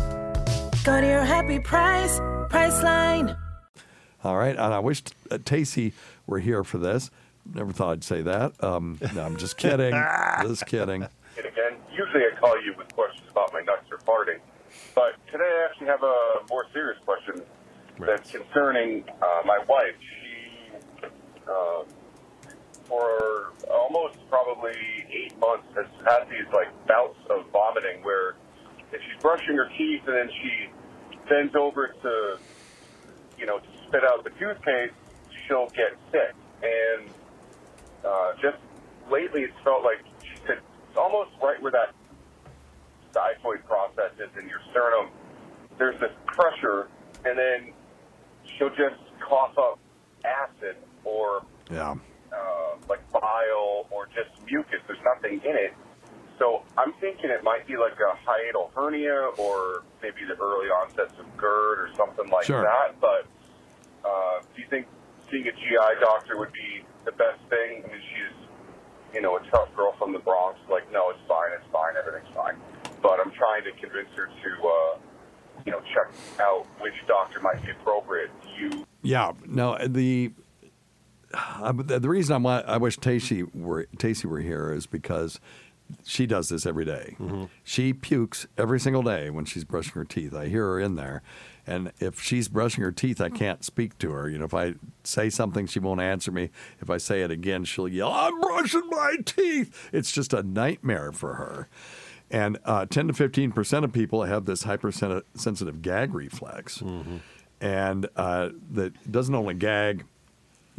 Go 0.84 1.00
to 1.00 1.08
your 1.08 1.24
happy 1.24 1.60
price, 1.60 2.20
Priceline. 2.50 3.38
All 4.22 4.36
right, 4.36 4.58
and 4.58 4.74
I 4.74 4.80
wish 4.80 5.02
uh, 5.32 5.38
Tacie 5.38 5.94
were 6.28 6.40
here 6.40 6.66
for 6.66 6.78
this. 6.78 7.10
Never 7.54 7.72
thought 7.72 7.94
I'd 7.94 8.04
say 8.04 8.22
that. 8.22 8.62
Um, 8.62 9.00
no, 9.16 9.24
I'm 9.24 9.38
just 9.38 9.56
kidding. 9.56 9.94
just 10.42 10.66
kidding. 10.66 11.04
And 11.38 11.46
again, 11.46 11.78
usually 11.90 12.26
I 12.26 12.38
call 12.38 12.62
you 12.62 12.74
with 12.78 12.94
questions 12.94 13.26
about 13.32 13.54
my 13.54 13.62
nuts 13.62 13.88
or 13.90 14.00
farting, 14.00 14.40
but 14.94 15.14
today 15.32 15.46
I 15.46 15.68
actually 15.70 15.88
have 15.88 16.04
a 16.04 16.42
more 16.50 16.66
serious 16.74 17.00
question 17.06 17.44
that's 17.98 18.30
concerning 18.30 19.06
uh, 19.22 19.44
my 19.46 19.60
wife. 19.70 19.96
She, 20.02 21.08
uh, 21.48 21.84
for 22.90 23.54
almost 23.72 24.18
probably 24.30 24.76
eight 25.14 25.38
months, 25.40 25.68
has 25.78 25.88
had 26.06 26.26
these 26.28 26.50
like 26.52 26.70
bouts 26.88 27.18
of 27.30 27.46
vomiting 27.54 28.04
where 28.04 28.36
if 28.92 29.00
she's 29.00 29.22
brushing 29.22 29.56
her 29.56 29.70
teeth 29.78 30.02
and 30.08 30.16
then 30.18 30.30
she 30.42 30.68
bends 31.30 31.56
over 31.56 31.94
to 32.02 32.40
you 33.40 33.46
know, 33.46 33.58
to 33.58 33.68
spit 33.88 34.04
out 34.04 34.24
the 34.24 34.32
toothpaste, 34.32 34.94
she'll 35.48 35.70
get 35.70 35.96
sick. 36.12 36.36
And 36.62 37.10
uh, 38.06 38.34
just 38.42 38.58
lately, 39.10 39.42
it's 39.42 39.56
felt 39.64 39.84
like 39.84 40.04
it's 40.48 40.98
almost 40.98 41.32
right 41.42 41.62
where 41.62 41.72
that 41.72 41.96
xiphoid 43.16 43.66
process 43.66 44.12
is 44.20 44.30
in 44.38 44.48
your 44.48 44.60
sternum. 44.72 45.10
There's 45.78 46.00
this 46.02 46.12
pressure, 46.28 46.90
and 47.24 47.38
then 47.40 47.74
she'll 48.58 48.70
just 48.70 49.00
cough 49.28 49.58
up 49.58 49.80
acid 50.26 50.76
or 51.06 51.44
Yeah. 51.72 51.96
Bile 53.30 53.86
or 53.92 54.08
just 54.08 54.30
mucus. 54.46 54.80
There's 54.88 55.00
nothing 55.06 55.42
in 55.46 55.56
it. 55.56 55.74
So 56.38 56.64
I'm 56.78 56.94
thinking 57.02 57.30
it 57.30 57.44
might 57.44 57.68
be 57.68 57.76
like 57.78 57.94
a 58.00 58.16
hiatal 58.26 58.72
hernia 58.74 59.32
or 59.38 59.84
maybe 60.02 60.24
the 60.28 60.40
early 60.42 60.68
onsets 60.72 61.14
of 61.20 61.26
GERD 61.38 61.80
or 61.80 61.90
something 61.98 62.30
like 62.32 62.46
Sure. 62.46 62.64
that. 62.64 63.00
But 63.02 63.28
uh, 64.08 64.40
do 64.56 64.62
you 64.62 64.68
think 64.70 64.88
seeing 65.30 65.46
a 65.48 65.52
GI 65.52 66.00
doctor 66.00 66.38
would 66.40 66.54
be 66.54 66.84
the 67.06 67.12
best 67.12 67.40
thing? 67.50 67.84
I 67.84 67.88
mean, 67.92 68.02
she's, 68.02 68.38
you 69.14 69.22
know, 69.22 69.36
a 69.36 69.44
tough 69.52 69.68
girl 69.76 69.94
from 70.00 70.14
the 70.14 70.20
Bronx. 70.20 70.58
Like, 70.70 70.90
no, 70.94 71.10
it's 71.10 71.20
fine, 71.28 71.52
it's 71.60 71.70
fine, 71.72 71.94
everything's 72.00 72.34
fine. 72.34 72.56
But 73.04 73.20
I'm 73.20 73.32
trying 73.32 73.64
to 73.66 73.72
convince 73.72 74.10
her 74.16 74.28
to, 74.28 74.50
uh, 74.68 74.98
you 75.66 75.72
know, 75.74 75.82
check 75.94 76.08
out 76.40 76.66
which 76.80 76.94
doctor 77.08 77.42
might 77.42 77.62
be 77.66 77.72
appropriate. 77.72 78.32
Do 78.44 78.50
you 78.64 78.86
Yeah, 79.04 79.34
no, 79.46 79.78
the 79.86 80.32
the 81.32 82.00
the 82.00 82.10
reason 82.10 82.46
I 82.46 82.62
I 82.62 82.78
wish 82.78 82.98
Tacie 83.00 83.54
were 83.56 83.86
Tacie 83.98 84.26
were 84.26 84.40
here 84.42 84.74
is 84.74 84.86
because 84.86 85.40
she 86.06 86.26
does 86.28 86.50
this 86.50 86.66
every 86.66 86.86
day. 86.86 87.16
She 87.64 87.94
pukes 87.94 88.46
every 88.58 88.80
single 88.80 89.02
day 89.02 89.30
when 89.30 89.46
she's 89.46 89.64
brushing 89.64 89.94
her 89.94 90.06
teeth. 90.06 90.34
I 90.36 90.48
hear 90.48 90.66
her 90.66 90.80
in 90.80 90.96
there, 90.96 91.24
and 91.66 91.92
if 92.00 92.22
she's 92.22 92.48
brushing 92.48 92.84
her 92.84 92.92
teeth, 92.92 93.20
I 93.20 93.30
can't 93.30 93.64
speak 93.64 93.98
to 94.00 94.12
her. 94.12 94.30
You 94.30 94.38
know, 94.38 94.46
if 94.46 94.54
I 94.54 94.76
say 95.04 95.30
something, 95.32 95.66
she 95.66 95.80
won't 95.80 96.00
answer 96.02 96.32
me. 96.32 96.52
If 96.80 96.90
I 96.92 96.98
say 96.98 97.22
it 97.22 97.32
again, 97.32 97.64
she'll 97.64 97.88
yell, 97.88 98.12
"I'm 98.14 98.40
brushing 98.40 98.88
my 98.90 99.16
teeth." 99.26 99.90
It's 99.92 100.12
just 100.12 100.32
a 100.34 100.44
nightmare 100.44 101.12
for 101.12 101.36
her. 101.36 101.68
And 102.32 102.60
uh, 102.66 102.86
10 102.86 103.08
to 103.08 103.14
15 103.14 103.52
percent 103.52 103.84
of 103.84 103.92
people 103.92 104.24
have 104.24 104.46
this 104.46 104.64
hypersensitive 104.64 105.82
gag 105.82 106.14
reflex, 106.14 106.84
and 107.60 108.08
uh, 108.16 108.50
that 108.72 109.12
doesn't 109.12 109.34
only 109.34 109.56
gag 109.56 110.06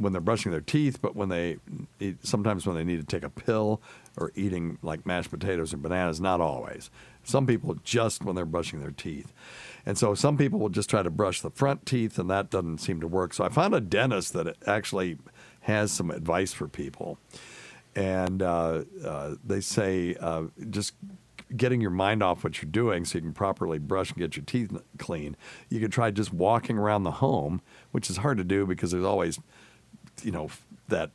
when 0.00 0.12
they're 0.12 0.20
brushing 0.20 0.50
their 0.50 0.60
teeth, 0.60 1.00
but 1.02 1.14
when 1.14 1.28
they 1.28 1.58
eat, 2.00 2.16
sometimes 2.26 2.66
when 2.66 2.74
they 2.74 2.84
need 2.84 2.98
to 2.98 3.06
take 3.06 3.22
a 3.22 3.30
pill 3.30 3.82
or 4.16 4.32
eating 4.34 4.78
like 4.82 5.04
mashed 5.04 5.30
potatoes 5.30 5.74
or 5.74 5.76
bananas, 5.76 6.20
not 6.20 6.40
always. 6.40 6.90
Some 7.22 7.46
people 7.46 7.76
just 7.84 8.24
when 8.24 8.34
they're 8.34 8.46
brushing 8.46 8.80
their 8.80 8.90
teeth. 8.90 9.32
And 9.84 9.98
so 9.98 10.14
some 10.14 10.36
people 10.36 10.58
will 10.58 10.70
just 10.70 10.88
try 10.88 11.02
to 11.02 11.10
brush 11.10 11.40
the 11.40 11.50
front 11.50 11.86
teeth, 11.86 12.18
and 12.18 12.30
that 12.30 12.50
doesn't 12.50 12.78
seem 12.78 13.00
to 13.00 13.06
work. 13.06 13.34
So 13.34 13.44
I 13.44 13.48
found 13.50 13.74
a 13.74 13.80
dentist 13.80 14.32
that 14.32 14.56
actually 14.66 15.18
has 15.60 15.92
some 15.92 16.10
advice 16.10 16.52
for 16.52 16.66
people. 16.66 17.18
And 17.94 18.42
uh, 18.42 18.84
uh, 19.04 19.34
they 19.44 19.60
say 19.60 20.16
uh, 20.20 20.44
just 20.70 20.94
getting 21.56 21.80
your 21.80 21.90
mind 21.90 22.22
off 22.22 22.44
what 22.44 22.62
you're 22.62 22.70
doing 22.70 23.04
so 23.04 23.18
you 23.18 23.22
can 23.22 23.32
properly 23.32 23.78
brush 23.78 24.10
and 24.10 24.18
get 24.18 24.36
your 24.36 24.44
teeth 24.44 24.70
clean. 24.98 25.36
You 25.68 25.80
could 25.80 25.92
try 25.92 26.10
just 26.10 26.32
walking 26.32 26.78
around 26.78 27.02
the 27.02 27.10
home, 27.12 27.60
which 27.90 28.08
is 28.08 28.18
hard 28.18 28.38
to 28.38 28.44
do 28.44 28.66
because 28.66 28.92
there's 28.92 29.04
always 29.04 29.40
you 30.24 30.32
know 30.32 30.48
that 30.88 31.10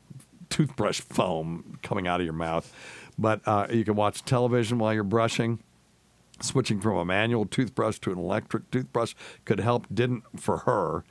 toothbrush 0.49 1.01
foam 1.01 1.77
coming 1.83 2.07
out 2.07 2.19
of 2.19 2.25
your 2.25 2.33
mouth. 2.33 2.71
But 3.17 3.41
uh, 3.45 3.67
you 3.69 3.85
can 3.85 3.95
watch 3.95 4.23
television 4.25 4.77
while 4.79 4.93
you're 4.93 5.03
brushing. 5.03 5.59
Switching 6.41 6.81
from 6.81 6.97
a 6.97 7.05
manual 7.05 7.45
toothbrush 7.45 7.99
to 7.99 8.11
an 8.11 8.17
electric 8.17 8.69
toothbrush 8.69 9.13
could 9.45 9.59
help. 9.61 9.87
Didn't 9.93 10.23
for 10.37 10.59
her. 10.59 11.05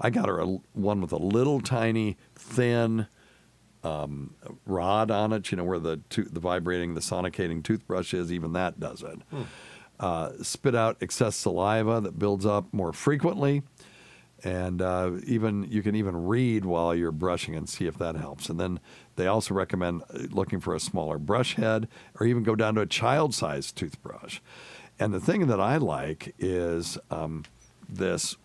I 0.00 0.08
got 0.08 0.28
her 0.28 0.40
a, 0.40 0.46
one 0.72 1.02
with 1.02 1.12
a 1.12 1.18
little 1.18 1.60
tiny 1.60 2.16
thin 2.34 3.06
um, 3.84 4.34
rod 4.64 5.10
on 5.10 5.34
it. 5.34 5.50
You 5.50 5.58
know 5.58 5.64
where 5.64 5.78
the 5.78 5.98
to- 6.10 6.24
the 6.24 6.40
vibrating, 6.40 6.94
the 6.94 7.00
sonicating 7.00 7.62
toothbrush 7.62 8.14
is. 8.14 8.32
Even 8.32 8.54
that 8.54 8.80
does 8.80 9.02
it. 9.02 9.20
Uh, 9.98 10.30
spit 10.42 10.74
out 10.74 10.96
excess 11.02 11.36
saliva 11.36 12.00
that 12.00 12.18
builds 12.18 12.46
up 12.46 12.72
more 12.72 12.90
frequently 12.94 13.62
and 14.44 14.82
uh, 14.82 15.12
even 15.26 15.66
you 15.70 15.82
can 15.82 15.94
even 15.94 16.26
read 16.26 16.64
while 16.64 16.94
you're 16.94 17.12
brushing 17.12 17.54
and 17.54 17.68
see 17.68 17.86
if 17.86 17.98
that 17.98 18.16
helps. 18.16 18.48
And 18.48 18.58
then 18.58 18.80
they 19.16 19.26
also 19.26 19.54
recommend 19.54 20.02
uh, 20.02 20.26
looking 20.30 20.60
for 20.60 20.74
a 20.74 20.80
smaller 20.80 21.18
brush 21.18 21.56
head, 21.56 21.88
or 22.18 22.26
even 22.26 22.42
go 22.42 22.54
down 22.54 22.74
to 22.76 22.80
a 22.80 22.86
child-sized 22.86 23.76
toothbrush. 23.76 24.40
And 24.98 25.14
the 25.14 25.20
thing 25.20 25.46
that 25.46 25.60
I 25.60 25.76
like 25.78 26.34
is 26.38 26.98
um, 27.10 27.44
this 27.88 28.36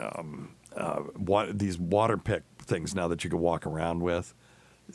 um, 0.00 0.56
uh, 0.76 1.02
wa- 1.16 1.46
these 1.52 1.78
water 1.78 2.16
pick 2.16 2.42
things 2.58 2.94
now 2.94 3.08
that 3.08 3.24
you 3.24 3.30
can 3.30 3.40
walk 3.40 3.66
around 3.66 4.00
with. 4.00 4.34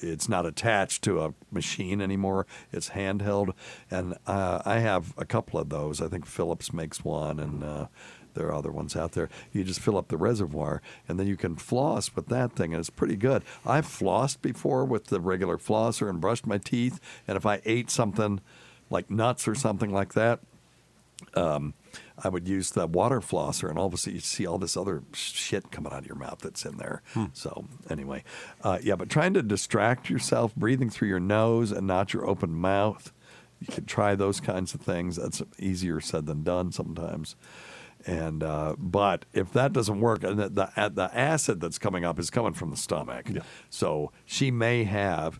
It's 0.02 0.28
not 0.28 0.46
attached 0.46 1.04
to 1.04 1.22
a 1.22 1.34
machine 1.52 2.02
anymore. 2.02 2.46
It's 2.74 2.90
handheld, 2.90 3.54
and 3.90 4.16
uh, 4.28 4.62
I 4.66 4.80
have 4.80 5.14
a 5.18 5.24
couple 5.24 5.58
of 5.58 5.70
those. 5.70 6.02
I 6.02 6.10
think 6.10 6.26
Philips 6.26 6.74
makes 6.74 7.06
one, 7.06 7.40
and 7.40 7.64
uh, 7.64 7.88
there 8.36 8.48
are 8.48 8.54
other 8.54 8.72
ones 8.72 8.96
out 8.96 9.14
there. 9.14 9.30
You 9.52 9.64
just 9.64 9.80
fill 9.80 9.98
up 9.98 10.10
the 10.10 10.18
reservoir, 10.18 10.82
and 11.08 11.20
then 11.20 11.28
you 11.28 11.36
can 11.36 11.56
floss 11.56 12.16
with 12.16 12.28
that 12.28 12.54
thing, 12.54 12.74
and 12.74 12.80
it's 12.80 12.90
pretty 12.90 13.16
good. 13.16 13.44
I've 13.66 13.88
flossed 13.88 14.42
before 14.42 14.86
with 14.86 15.08
the 15.08 15.20
regular 15.20 15.58
flosser 15.58 16.10
and 16.10 16.22
brushed 16.22 16.46
my 16.46 16.58
teeth, 16.58 17.00
and 17.28 17.36
if 17.38 17.46
I 17.46 17.62
ate 17.66 17.90
something 17.90 18.42
like 18.90 19.10
nuts 19.10 19.48
or 19.48 19.56
something 19.56 19.92
like 19.92 20.14
that, 20.14 20.40
um, 21.34 21.74
I 22.24 22.30
would 22.30 22.48
use 22.48 22.72
the 22.72 22.88
water 22.88 23.22
flosser, 23.22 23.70
and 23.70 23.80
all 23.80 23.88
of 23.88 23.94
a 23.94 23.98
sudden 23.98 24.16
you 24.16 24.20
see 24.22 24.46
all 24.46 24.58
this 24.58 24.76
other 24.78 25.02
shit 25.14 25.72
coming 25.72 25.92
out 25.94 26.00
of 26.00 26.06
your 26.06 26.18
mouth 26.18 26.40
that's 26.40 26.66
in 26.66 26.78
there. 26.78 27.02
So 27.34 27.66
anyway, 27.90 28.24
uh, 28.64 28.80
yeah, 28.84 28.96
but 28.96 29.10
trying 29.10 29.34
to 29.34 29.42
distract 29.42 30.10
yourself, 30.10 30.54
breathing 30.56 30.90
through 30.90 31.08
your 31.08 31.20
nose 31.22 31.72
and 31.72 31.88
not 31.88 32.14
your 32.14 32.28
open 32.28 32.54
mouth, 32.54 33.14
you 33.62 33.68
could 33.74 33.88
try 33.88 34.16
those 34.16 34.42
kinds 34.42 34.74
of 34.74 34.82
things. 34.82 35.16
That's 35.16 35.42
easier 35.58 36.02
said 36.02 36.26
than 36.26 36.44
done 36.44 36.74
sometimes. 36.74 37.38
And 38.08 38.44
uh, 38.44 38.76
but 38.78 39.26
if 39.34 39.52
that 39.54 39.74
doesn't 39.74 40.00
work, 40.00 40.24
and 40.24 40.38
the, 40.38 40.50
the 40.50 40.90
the 40.94 41.10
acid 41.18 41.60
that's 41.60 41.80
coming 41.80 42.06
up 42.06 42.20
is 42.20 42.30
coming 42.30 42.54
from 42.54 42.70
the 42.70 42.78
stomach, 42.78 43.26
so 43.70 44.12
she 44.26 44.52
may 44.52 44.84
have 44.84 45.40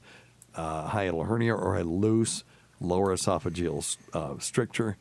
uh, 0.56 0.90
hiatal 0.90 1.28
hernia 1.28 1.54
or 1.54 1.78
a 1.78 1.84
loose 1.84 2.44
lower 2.80 3.14
esophageal 3.16 3.98
uh, 4.14 4.40
stricture. 4.40 4.98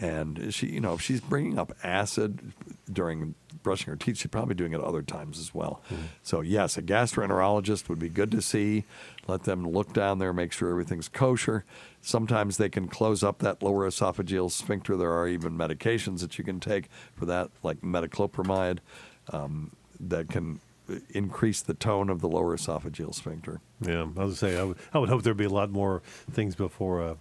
And 0.00 0.54
she, 0.54 0.68
you 0.68 0.80
know, 0.80 0.94
if 0.94 1.00
she's 1.02 1.20
bringing 1.20 1.58
up 1.58 1.72
acid 1.82 2.52
during 2.90 3.34
brushing 3.64 3.90
her 3.90 3.96
teeth, 3.96 4.18
she's 4.18 4.30
probably 4.30 4.54
doing 4.54 4.72
it 4.72 4.80
other 4.80 5.02
times 5.02 5.40
as 5.40 5.52
well. 5.52 5.82
So 6.22 6.40
yes, 6.40 6.76
a 6.78 6.82
gastroenterologist 6.82 7.88
would 7.88 7.98
be 7.98 8.08
good 8.08 8.30
to 8.30 8.40
see. 8.40 8.84
Let 9.28 9.42
them 9.42 9.68
look 9.68 9.92
down 9.92 10.18
there, 10.18 10.32
make 10.32 10.52
sure 10.52 10.70
everything's 10.70 11.08
kosher. 11.08 11.64
Sometimes 12.00 12.56
they 12.56 12.70
can 12.70 12.88
close 12.88 13.22
up 13.22 13.40
that 13.40 13.62
lower 13.62 13.86
esophageal 13.86 14.50
sphincter. 14.50 14.96
There 14.96 15.12
are 15.12 15.28
even 15.28 15.56
medications 15.56 16.20
that 16.20 16.38
you 16.38 16.44
can 16.44 16.60
take 16.60 16.88
for 17.14 17.26
that, 17.26 17.50
like 17.62 17.82
metoclopramide, 17.82 18.78
um, 19.30 19.72
that 20.00 20.30
can 20.30 20.60
increase 21.10 21.60
the 21.60 21.74
tone 21.74 22.08
of 22.08 22.22
the 22.22 22.28
lower 22.28 22.56
esophageal 22.56 23.14
sphincter. 23.14 23.60
Yeah, 23.80 24.06
I 24.16 24.24
was 24.24 24.38
say 24.38 24.58
I 24.58 24.64
would, 24.64 24.78
I 24.94 24.98
would 24.98 25.10
hope 25.10 25.22
there'd 25.22 25.36
be 25.36 25.44
a 25.44 25.50
lot 25.50 25.70
more 25.70 26.02
things 26.30 26.54
before 26.54 27.02
a, 27.02 27.16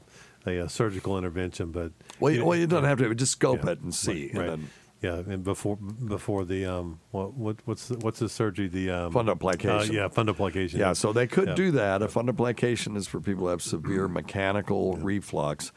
a, 0.49 0.69
surgical 0.69 1.17
intervention, 1.17 1.71
but 1.71 1.91
Well, 2.21 2.31
you, 2.31 2.45
well, 2.45 2.57
you 2.57 2.67
don't 2.67 2.85
have 2.85 2.99
to 2.99 3.13
just 3.15 3.33
scope 3.33 3.65
yeah, 3.65 3.71
it 3.71 3.81
and 3.81 3.93
see. 3.93 4.27
Right, 4.27 4.39
right. 4.39 4.47
Then 4.51 4.69
yeah, 5.01 5.17
and 5.17 5.43
before 5.43 5.75
before 5.77 6.43
the 6.45 6.65
um 6.65 6.99
what, 7.11 7.33
what 7.33 7.57
what's 7.65 7.87
the, 7.87 7.97
what's 7.99 8.19
the 8.19 8.27
surgery 8.29 8.67
the 8.67 8.89
um 8.89 9.13
fundoplication. 9.13 9.89
uh, 9.89 9.93
yeah 9.93 10.07
fundoplication 10.07 10.77
Yeah, 10.77 10.93
so 10.93 11.13
they 11.13 11.27
could 11.27 11.49
Yeah. 11.49 11.53
do 11.55 11.71
that. 11.71 12.01
A 12.01 12.07
fundoplication 12.07 12.97
is 12.97 13.07
for 13.07 13.19
people 13.19 13.43
who 13.43 13.49
have 13.49 13.61
severe 13.61 14.07
mechanical 14.07 14.97
reflux, 14.97 15.71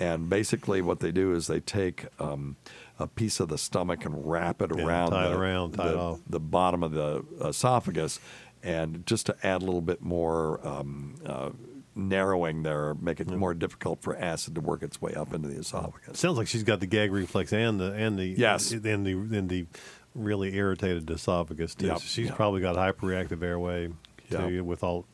and 0.00 0.28
basically 0.28 0.82
what 0.82 1.00
they 1.00 1.12
do 1.12 1.32
is 1.34 1.46
they 1.46 1.60
take 1.60 2.06
um, 2.20 2.56
a 2.98 3.06
piece 3.06 3.38
of 3.40 3.48
the 3.48 3.58
stomach 3.58 4.04
and 4.04 4.28
wrap 4.28 4.60
it 4.62 4.70
Yeah, 4.76 4.84
around, 4.84 5.10
tie 5.10 5.26
it 5.26 5.30
the, 5.30 5.38
around, 5.38 5.72
tie 5.74 5.90
it 5.90 5.96
off. 5.96 6.20
the 6.28 6.40
bottom 6.40 6.82
of 6.82 6.92
the 6.92 7.24
esophagus, 7.44 8.18
and 8.62 9.06
just 9.06 9.26
to 9.26 9.36
add 9.46 9.62
a 9.62 9.64
little 9.64 9.80
bit 9.82 10.02
more. 10.02 10.66
Um, 10.66 11.14
uh, 11.24 11.50
narrowing 11.96 12.62
there 12.62 12.94
make 12.94 13.20
it 13.20 13.28
mm-hmm. 13.28 13.38
more 13.38 13.54
difficult 13.54 14.02
for 14.02 14.16
acid 14.16 14.54
to 14.54 14.60
work 14.60 14.82
its 14.82 15.00
way 15.00 15.14
up 15.14 15.32
into 15.32 15.48
the 15.48 15.58
esophagus 15.58 16.18
Sounds 16.18 16.36
like 16.36 16.48
she's 16.48 16.64
got 16.64 16.80
the 16.80 16.86
gag 16.86 17.12
reflex 17.12 17.52
and 17.52 17.78
the 17.78 17.92
and 17.92 18.18
the 18.18 18.26
Yes. 18.26 18.72
and 18.72 18.82
the 19.06 19.12
and 19.12 19.48
the 19.48 19.66
really 20.14 20.54
irritated 20.56 21.10
esophagus 21.10 21.74
too. 21.74 21.86
Yep, 21.86 21.98
So 21.98 22.04
she's 22.04 22.26
yep. 22.26 22.36
probably 22.36 22.60
got 22.60 22.76
hyperreactive 22.76 23.42
airway 23.42 23.90
Yep. 24.30 24.64
with 24.64 24.82
all 24.82 25.06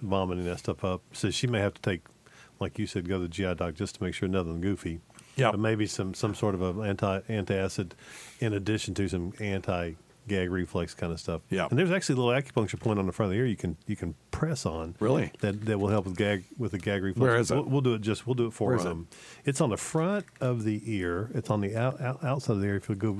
vomiting 0.00 0.44
that 0.44 0.58
stuff 0.60 0.84
up. 0.84 1.02
So 1.12 1.30
she 1.30 1.46
may 1.46 1.58
have 1.60 1.74
to 1.74 1.82
take, 1.82 2.02
like 2.60 2.78
you 2.78 2.86
said, 2.86 3.08
go 3.08 3.16
to 3.18 3.22
the 3.24 3.28
GI 3.28 3.54
doc 3.56 3.74
just 3.74 3.96
to 3.96 4.02
make 4.02 4.14
sure 4.14 4.28
nothing 4.28 4.60
goofy. 4.60 5.00
But 5.50 5.58
maybe 5.60 5.86
some 5.86 6.14
some 6.14 6.34
sort 6.34 6.54
of 6.54 6.62
a 6.62 6.82
anti 6.82 7.20
antacid 7.22 7.92
in 8.40 8.52
addition 8.52 8.94
to 8.94 9.08
some 9.08 9.32
anti 9.40 9.94
gag 10.28 10.50
reflex 10.50 10.94
kind 10.94 11.12
of 11.12 11.20
stuff. 11.20 11.42
Yeah. 11.50 11.66
And 11.70 11.78
there's 11.78 11.90
actually 11.90 12.14
a 12.20 12.24
little 12.24 12.42
acupuncture 12.42 12.78
point 12.80 12.98
on 12.98 13.06
the 13.06 13.12
front 13.12 13.28
of 13.28 13.34
the 13.34 13.38
ear 13.40 13.46
you 13.46 13.56
can 13.56 13.76
you 13.86 13.96
can 13.96 14.14
press 14.30 14.64
on. 14.66 14.96
Really? 15.00 15.30
That 15.40 15.64
that 15.66 15.78
will 15.78 15.88
help 15.88 16.06
with 16.06 16.16
gag 16.16 16.44
with 16.58 16.72
the 16.72 16.78
gag 16.78 17.02
reflex. 17.02 17.20
Where 17.20 17.36
is 17.36 17.50
it? 17.50 17.54
We'll, 17.56 17.64
we'll 17.64 17.80
do 17.80 17.94
it 17.94 18.00
just 18.02 18.26
we'll 18.26 18.34
do 18.34 18.46
it 18.46 18.52
for 18.52 18.70
Where 18.70 18.78
it? 18.78 18.86
um 18.86 19.08
it's 19.44 19.60
on 19.60 19.70
the 19.70 19.76
front 19.76 20.24
of 20.40 20.64
the 20.64 20.80
ear. 20.84 21.30
It's 21.34 21.50
on 21.50 21.60
the 21.60 21.76
out, 21.76 22.00
out, 22.00 22.22
outside 22.24 22.54
of 22.54 22.60
the 22.60 22.66
ear. 22.68 22.76
If 22.76 22.88
you 22.88 22.94
go 22.94 23.18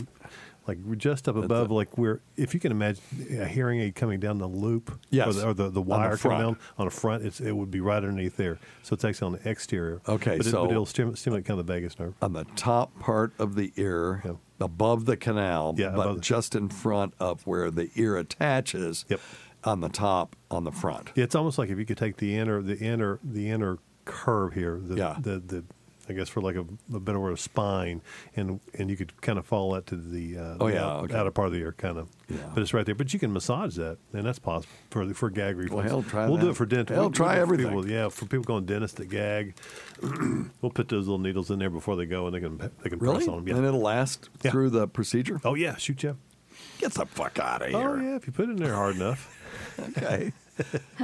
like 0.67 0.79
just 0.97 1.29
up 1.29 1.37
above, 1.37 1.71
like 1.71 1.99
where 1.99 2.23
if 2.39 2.55
you 2.55 2.61
can 2.61 2.73
imagine 2.73 3.03
a 3.39 3.45
hearing 3.45 3.81
aid 3.81 3.95
coming 3.95 4.19
down 4.19 4.39
the 4.39 4.49
loop, 4.49 4.99
Yes. 5.11 5.29
or 5.29 5.33
the, 5.35 5.47
or 5.49 5.53
the, 5.55 5.63
the 5.65 5.69
On 5.69 5.75
the 5.75 5.81
wire 5.83 6.17
coming 6.17 6.39
down 6.39 6.57
on 6.79 6.87
the 6.87 6.91
front, 6.91 7.23
it's, 7.23 7.39
it 7.39 7.53
would 7.53 7.71
be 7.71 7.81
right 7.81 7.99
underneath 7.99 8.39
there. 8.39 8.59
So 8.83 8.95
it's 8.95 9.05
actually 9.05 9.27
on 9.27 9.33
the 9.43 9.47
exterior. 9.51 10.01
Okay, 10.09 10.39
but, 10.39 10.47
it, 10.47 10.51
so- 10.51 10.65
but 10.65 10.71
it'll 10.71 10.87
stim- 10.87 11.17
stimulate 11.17 11.45
kind 11.45 11.61
of 11.61 11.67
the 11.67 11.71
vagus 11.71 11.99
nerve. 11.99 12.15
on 12.23 12.33
the 12.33 12.45
top 12.57 12.99
part 12.99 13.35
of 13.39 13.57
the 13.57 13.75
ear, 13.77 14.23
above 14.61 15.05
the 15.07 15.17
canal, 15.17 15.75
Yeah, 15.77 15.91
but 15.95 16.15
the- 16.15 16.21
just 16.21 16.55
in 16.55 16.69
front 16.69 17.15
of 17.19 17.47
where 17.47 17.71
the 17.71 17.91
ear 17.97 18.17
attaches. 18.17 19.05
Yep. 19.09 19.21
On 19.65 19.81
the 19.81 19.89
top, 19.89 20.37
on 20.51 20.65
the 20.65 20.71
front. 20.71 21.11
Yeah, 21.15 21.25
it's 21.25 21.35
almost 21.35 21.57
like 21.57 21.71
if 21.71 21.79
you 21.79 21.87
could 21.87 21.97
take 21.97 22.19
the 22.19 22.37
inner, 22.37 22.61
the 22.61 22.77
inner, 22.79 23.19
the 23.25 23.49
inner 23.49 23.79
curve 24.05 24.53
here, 24.53 24.79
the, 24.83 24.97
Yeah. 24.97 25.17
the, 25.19 25.39
the, 25.39 25.65
I 26.09 26.13
guess 26.13 26.29
for 26.29 26.41
like 26.41 26.57
a, 26.57 26.65
a 26.95 27.01
better 27.01 27.19
word, 27.19 27.33
a 27.33 27.37
spine, 27.37 28.03
and 28.37 28.61
and 28.79 28.91
you 28.91 28.97
could 28.97 29.21
kind 29.23 29.39
of 29.39 29.47
follow 29.47 29.75
that 29.75 29.87
to 29.87 29.97
the, 29.97 30.37
uh, 30.39 30.57
Oh, 30.61 30.67
the 30.69 30.75
yeah, 30.75 30.85
out- 30.85 31.05
okay. 31.05 31.15
outer 31.17 31.31
part 31.31 31.47
of 31.49 31.53
the 31.55 31.61
ear, 31.61 31.73
kind 31.73 31.97
of. 31.99 32.09
Yeah. 32.29 32.37
But 32.55 32.63
it's 32.63 32.75
right 32.75 32.85
there. 32.87 32.95
But 32.95 33.13
you 33.15 33.19
can 33.21 33.33
massage 33.33 33.77
that, 33.77 33.99
and 34.13 34.25
that's 34.27 34.39
possible 34.39 34.73
for 34.91 35.13
for 35.15 35.31
gag 35.31 35.57
reflex. 35.57 35.75
Well, 35.91 36.03
hell, 36.03 36.03
try 36.03 36.27
We'll 36.29 36.37
do 36.39 36.51
it 36.51 36.57
for 36.57 36.67
dent. 36.67 36.89
Hell, 36.91 37.01
we'll- 37.03 37.11
try 37.11 37.27
we'll 37.27 37.35
do 37.35 37.41
it 37.41 37.47
for 37.47 37.53
everything. 37.55 37.67
People, 37.83 37.91
yeah, 37.91 38.09
for 38.09 38.27
people 38.27 38.45
going 38.45 38.67
dentist 38.67 38.97
that 38.97 39.09
gag, 39.09 39.55
we'll 40.61 40.71
put 40.71 40.89
those 40.89 41.07
little 41.07 41.19
needles 41.19 41.51
in 41.51 41.59
there 41.59 41.71
before 41.71 41.97
they 41.97 42.07
go, 42.07 42.27
and 42.27 42.35
they 42.35 42.41
can 42.41 42.59
they 42.59 42.91
can 42.91 42.99
Really? 42.99 43.17
press 43.17 43.29
on 43.29 43.37
them. 43.39 43.49
Yeah. 43.49 43.57
And 43.57 43.67
it'll 43.67 43.81
last 43.81 44.29
Yeah. 44.43 44.51
through 44.51 44.71
the 44.71 44.87
procedure? 44.89 45.41
Oh 45.45 45.55
yeah, 45.55 45.77
shoot 45.77 46.03
you. 46.03 46.17
Get 46.79 46.93
the 46.93 47.07
fuck 47.07 47.39
out 47.39 47.63
of 47.63 47.69
here. 47.69 47.79
Oh 47.79 48.01
yeah, 48.01 48.17
if 48.17 48.27
you 48.27 48.33
put 48.33 48.49
it 48.49 48.53
in 48.53 48.57
there 48.57 48.75
hard 48.75 48.97
enough. 48.97 49.31
Okay. 49.79 50.33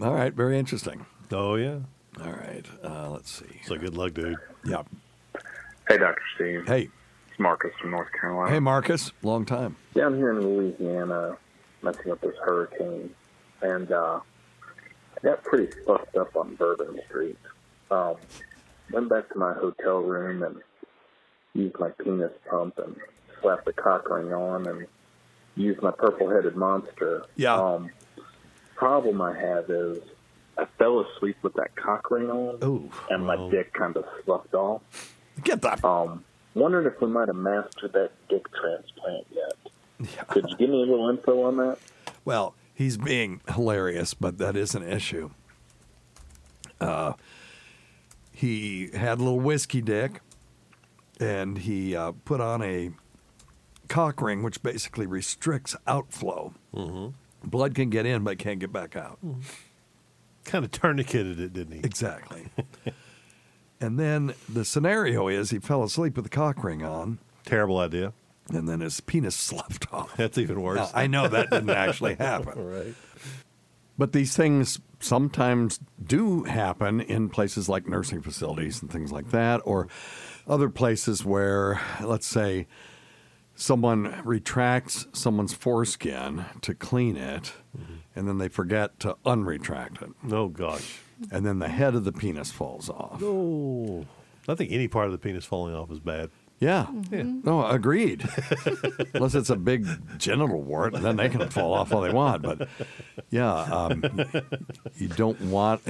All 0.00 0.12
right. 0.14 0.32
Very 0.32 0.58
interesting. 0.58 1.04
Oh 1.32 1.54
yeah. 1.56 1.78
All 2.20 2.32
right. 2.32 2.64
Uh, 2.82 3.10
let's 3.10 3.30
see. 3.30 3.60
So 3.64 3.76
good 3.76 3.96
luck, 3.96 4.14
dude. 4.14 4.36
Yep. 4.64 4.88
Hey, 5.88 5.98
Dr. 5.98 6.22
Steve. 6.34 6.66
Hey. 6.66 6.88
It's 7.28 7.40
Marcus 7.40 7.72
from 7.80 7.90
North 7.90 8.12
Carolina. 8.18 8.50
Hey, 8.50 8.60
Marcus. 8.60 9.12
Long 9.22 9.44
time. 9.44 9.76
Down 9.94 10.16
here 10.16 10.30
in 10.30 10.40
Louisiana, 10.40 11.36
messing 11.82 12.12
up 12.12 12.20
this 12.20 12.36
hurricane, 12.44 13.10
and 13.60 13.90
uh, 13.90 14.20
I 15.16 15.20
got 15.22 15.42
pretty 15.42 15.72
fucked 15.84 16.16
up 16.16 16.36
on 16.36 16.54
Bourbon 16.54 17.00
Street. 17.08 17.38
Um, 17.90 18.16
went 18.92 19.08
back 19.08 19.28
to 19.30 19.38
my 19.38 19.52
hotel 19.52 19.98
room 19.98 20.42
and 20.42 20.56
used 21.54 21.78
my 21.78 21.90
penis 21.90 22.32
pump 22.48 22.78
and 22.78 22.96
slapped 23.40 23.64
the 23.64 23.72
cock 23.72 24.08
ring 24.08 24.32
on 24.32 24.66
and 24.68 24.86
used 25.56 25.82
my 25.82 25.90
purple-headed 25.90 26.56
monster. 26.56 27.24
Yeah. 27.36 27.56
Um, 27.56 27.90
problem 28.76 29.20
I 29.20 29.36
have 29.36 29.70
is 29.70 29.98
I 30.56 30.66
fell 30.78 31.00
asleep 31.00 31.36
with 31.42 31.54
that 31.54 31.74
cock 31.76 32.10
ring 32.10 32.30
on, 32.30 32.58
Ooh, 32.64 32.90
and 33.10 33.26
my 33.26 33.36
dick 33.50 33.72
kind 33.72 33.96
of 33.96 34.04
sloughed 34.24 34.54
off. 34.54 34.82
Get 35.42 35.62
that. 35.62 35.84
Um, 35.84 36.24
wondering 36.54 36.86
if 36.86 37.00
we 37.00 37.08
might 37.08 37.28
have 37.28 37.36
mastered 37.36 37.92
that 37.92 38.12
dick 38.28 38.46
transplant 38.52 39.26
yet. 39.32 40.28
Could 40.28 40.48
you 40.50 40.56
give 40.56 40.70
me 40.70 40.76
a 40.76 40.86
little 40.86 41.08
info 41.08 41.42
on 41.42 41.56
that? 41.56 41.78
Well, 42.24 42.54
he's 42.74 42.96
being 42.96 43.40
hilarious, 43.52 44.14
but 44.14 44.38
that 44.38 44.56
is 44.56 44.74
an 44.74 44.82
issue. 44.82 45.30
Uh, 46.80 47.14
he 48.32 48.90
had 48.94 49.18
a 49.18 49.22
little 49.22 49.40
whiskey 49.40 49.80
dick, 49.80 50.20
and 51.20 51.58
he 51.58 51.96
uh, 51.96 52.12
put 52.24 52.40
on 52.40 52.62
a 52.62 52.90
cock 53.88 54.20
ring, 54.20 54.42
which 54.42 54.62
basically 54.62 55.06
restricts 55.06 55.76
outflow. 55.86 56.52
Mm-hmm. 56.74 57.48
Blood 57.48 57.74
can 57.74 57.90
get 57.90 58.06
in, 58.06 58.24
but 58.24 58.38
can't 58.38 58.58
get 58.58 58.72
back 58.72 58.96
out. 58.96 59.18
Kind 60.44 60.64
of 60.64 60.70
tourniqueted 60.70 61.38
it, 61.40 61.52
didn't 61.52 61.72
he? 61.72 61.80
Exactly. 61.80 62.46
and 63.80 63.98
then 63.98 64.34
the 64.48 64.64
scenario 64.64 65.28
is 65.28 65.50
he 65.50 65.58
fell 65.58 65.82
asleep 65.82 66.16
with 66.16 66.24
the 66.24 66.30
cock 66.30 66.62
ring 66.62 66.84
on. 66.84 67.18
Terrible 67.44 67.78
idea. 67.78 68.12
And 68.50 68.68
then 68.68 68.80
his 68.80 69.00
penis 69.00 69.34
sloughed 69.36 69.86
off. 69.92 70.16
That's 70.16 70.38
even 70.38 70.60
worse. 70.62 70.78
Now, 70.78 70.90
I 70.94 71.06
know 71.06 71.28
that 71.28 71.50
didn't 71.50 71.70
actually 71.70 72.14
happen. 72.18 72.66
right. 72.66 72.94
But 73.96 74.12
these 74.12 74.36
things 74.36 74.80
sometimes 74.98 75.78
do 76.04 76.44
happen 76.44 77.00
in 77.00 77.28
places 77.28 77.68
like 77.68 77.86
nursing 77.86 78.22
facilities 78.22 78.82
and 78.82 78.90
things 78.90 79.12
like 79.12 79.30
that, 79.30 79.60
or 79.64 79.86
other 80.48 80.68
places 80.68 81.24
where, 81.24 81.80
let's 82.02 82.26
say, 82.26 82.66
someone 83.54 84.20
retracts 84.24 85.06
someone's 85.12 85.52
foreskin 85.54 86.44
to 86.62 86.74
clean 86.74 87.16
it, 87.16 87.52
mm-hmm. 87.76 87.94
And 88.14 88.28
then 88.28 88.38
they 88.38 88.48
forget 88.48 88.98
to 89.00 89.16
unretract 89.24 90.02
it. 90.02 90.10
Oh, 90.32 90.48
gosh. 90.48 91.00
And 91.30 91.44
then 91.46 91.58
the 91.58 91.68
head 91.68 91.94
of 91.94 92.04
the 92.04 92.12
penis 92.12 92.50
falls 92.50 92.88
off. 92.88 93.22
Oh, 93.22 94.04
I 94.48 94.54
think 94.54 94.72
any 94.72 94.88
part 94.88 95.06
of 95.06 95.12
the 95.12 95.18
penis 95.18 95.44
falling 95.44 95.74
off 95.74 95.90
is 95.90 96.00
bad. 96.00 96.30
Yeah. 96.60 96.86
Yeah. 97.10 97.24
No, 97.44 97.66
agreed. 97.66 98.28
Unless 99.14 99.34
it's 99.34 99.50
a 99.50 99.56
big 99.56 99.86
genital 100.18 100.62
wart, 100.62 100.94
and 100.94 101.04
then 101.04 101.16
they 101.16 101.28
can 101.28 101.48
fall 101.48 101.74
off 101.74 101.92
all 101.92 102.00
they 102.00 102.12
want. 102.12 102.42
But 102.42 102.68
yeah, 103.30 103.52
um, 103.52 104.02
you 104.96 105.08
don't 105.08 105.40
want 105.42 105.82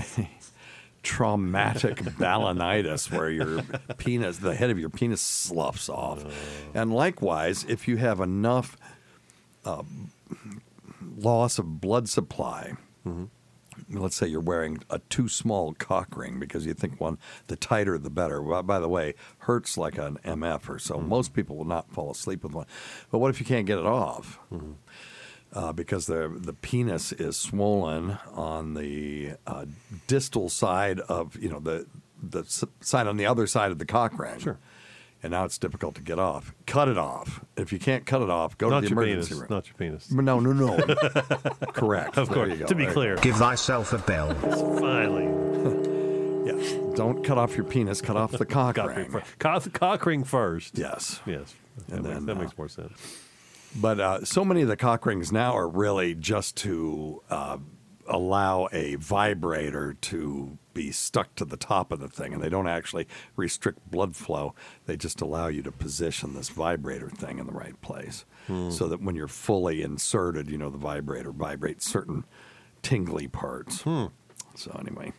traumatic 1.03 1.99
balanitis 1.99 3.11
where 3.13 3.31
your 3.31 3.63
penis, 3.99 4.39
the 4.39 4.55
head 4.55 4.71
of 4.71 4.79
your 4.79 4.89
penis 4.89 5.21
sloughs 5.21 5.89
off. 5.89 6.25
And 6.75 6.93
likewise, 6.93 7.65
if 7.69 7.87
you 7.87 7.99
have 7.99 8.21
enough 8.21 8.77
uh, 9.65 9.83
loss 11.17 11.59
of 11.59 11.81
blood 11.81 12.09
supply, 12.09 12.75
let's 13.91 14.17
say 14.17 14.27
you're 14.27 14.41
wearing 14.41 14.79
a 14.91 14.99
too 15.11 15.29
small 15.29 15.75
cock 15.75 16.17
ring 16.17 16.39
because 16.39 16.67
you 16.67 16.75
think 16.75 17.01
one 17.01 17.19
the 17.49 17.57
tighter 17.57 17.99
the 17.99 18.11
better. 18.11 18.43
Well, 18.43 18.63
by 18.63 18.79
the 18.79 18.89
way, 18.89 19.15
hurts 19.39 19.77
like 19.77 19.99
an 19.99 20.19
MF 20.25 20.69
or 20.69 20.79
so. 20.79 20.99
Most 20.99 21.35
people 21.35 21.57
will 21.57 21.65
not 21.65 21.91
fall 21.91 22.11
asleep 22.11 22.43
with 22.43 22.53
one. 22.53 22.67
But 23.11 23.19
what 23.19 23.31
if 23.31 23.41
you 23.41 23.47
can't 23.47 23.67
get 23.67 23.79
it 23.79 23.87
off? 23.87 24.39
Uh, 25.53 25.73
because 25.73 26.07
the 26.07 26.37
the 26.37 26.53
penis 26.53 27.13
is 27.13 27.37
swollen 27.37 28.19
on 28.33 28.75
the 28.75 29.35
uh, 29.47 29.67
distal 30.09 30.49
side 30.49 30.99
of 31.01 31.37
you 31.37 31.49
know 31.49 31.61
the 31.61 31.87
the 32.23 32.45
side 32.81 33.07
on 33.07 33.17
the 33.17 33.27
other 33.27 33.47
side 33.47 33.71
of 33.71 33.79
the 33.79 33.85
cock 33.85 34.19
ring. 34.19 34.39
Sure. 34.41 34.59
And 35.25 35.31
now 35.31 35.45
it's 35.47 35.57
difficult 35.57 35.95
to 35.95 36.03
get 36.03 36.19
off. 36.19 36.55
Cut 36.67 36.87
it 36.87 36.99
off. 36.99 37.43
If 37.57 37.73
you 37.73 37.79
can't 37.79 38.05
cut 38.05 38.21
it 38.21 38.29
off, 38.29 38.59
go 38.59 38.69
Not 38.69 38.81
to 38.83 38.89
the 38.89 38.95
your 38.95 39.03
emergency 39.05 39.31
penis, 39.31 39.41
room. 39.41 39.47
not 39.49 39.67
your 39.67 39.75
penis. 39.77 40.11
No, 40.13 40.39
no, 40.39 40.53
no. 40.53 40.77
Correct. 41.73 42.19
Of 42.19 42.29
There 42.29 42.35
course. 42.37 42.51
you 42.51 42.57
go. 42.59 42.67
To 42.67 42.75
be 42.75 42.83
There 42.83 42.89
you 42.91 42.93
clear. 42.95 43.17
Give 43.17 43.35
thyself 43.35 43.95
a 43.95 43.99
bell. 43.99 44.35
Finally. 44.35 45.25
yes. 46.47 46.73
Don't 46.95 47.25
cut 47.25 47.39
off 47.39 47.57
your 47.57 47.65
penis. 47.65 48.03
Cut 48.03 48.17
off 48.17 48.33
the 48.33 48.45
cock 48.45 48.77
Cock 48.77 48.89
ring. 48.89 48.97
ring 48.99 49.11
fir- 49.11 49.23
Cock, 49.39 49.73
cock 49.73 50.05
ring 50.05 50.25
first. 50.25 50.77
Yes. 50.77 51.21
Yes. 51.25 51.55
That, 51.89 51.95
And 51.97 52.03
makes, 52.05 52.15
then, 52.17 52.27
that 52.27 52.37
uh, 52.37 52.41
makes 52.41 52.59
more 52.59 52.69
sense. 52.69 52.93
But 53.77 54.01
uh, 54.01 54.25
so 54.27 54.45
many 54.45 54.61
of 54.61 54.69
the 54.69 54.77
cock 54.77 55.07
rings 55.07 55.33
now 55.33 55.57
are 55.57 55.67
really 55.69 56.15
just 56.15 56.57
to 56.59 57.23
uh, 57.31 57.57
allow 58.07 58.69
a 58.73 58.97
vibrator 58.97 59.95
to 60.03 60.59
be 60.75 60.91
stuck 60.93 61.35
to 61.37 61.45
the 61.45 61.57
top 61.57 61.93
of 61.93 62.01
the 62.01 62.09
thing, 62.09 62.35
and 62.35 62.43
they 62.43 62.49
don't 62.49 62.67
actually 62.69 63.07
restrict 63.37 63.91
blood 63.91 64.15
flow. 64.17 64.55
They 64.87 64.97
just 64.97 65.21
allow 65.21 65.47
you 65.47 65.63
to 65.63 65.73
position 65.73 66.35
this 66.35 66.49
vibrator 66.51 67.09
thing 67.09 67.39
in 67.39 67.47
the 67.47 67.53
right 67.53 67.81
place, 67.81 68.25
Hmm. 68.49 68.71
so 68.71 68.89
that 68.89 69.01
when 69.01 69.15
you're 69.15 69.29
fully 69.29 69.81
inserted, 69.83 70.51
you 70.51 70.59
know 70.59 70.69
the 70.71 70.77
vibrator 70.79 71.33
vibrates 71.33 71.87
certain 71.89 72.25
tingly 72.83 73.29
parts. 73.29 73.83
Hmm. 73.83 74.07
So 74.55 74.77
anyway, 74.79 75.13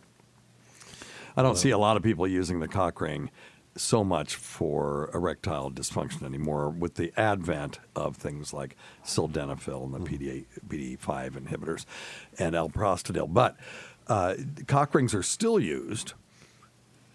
I 1.36 1.42
don't 1.42 1.58
see 1.58 1.72
a 1.72 1.78
lot 1.78 1.98
of 1.98 2.04
people 2.04 2.28
using 2.28 2.60
the 2.60 2.68
cock 2.68 3.02
ring 3.02 3.32
so 3.78 4.06
much 4.06 4.36
for 4.36 5.10
erectile 5.14 5.70
dysfunction 5.70 6.24
anymore 6.24 6.70
with 6.70 6.96
the 6.96 7.12
advent 7.20 7.80
of 7.94 8.16
things 8.16 8.54
like 8.54 8.78
sildenafil 9.04 9.84
and 9.84 9.94
the 9.94 10.00
PDA, 10.10 10.46
PDE5 10.70 11.32
inhibitors 11.32 11.86
and 12.40 12.56
alprostadil. 12.56 13.34
But 13.34 13.58
uh, 14.08 14.36
cock 14.68 14.94
rings 14.94 15.14
are 15.14 15.24
still 15.24 15.60
used 15.60 16.14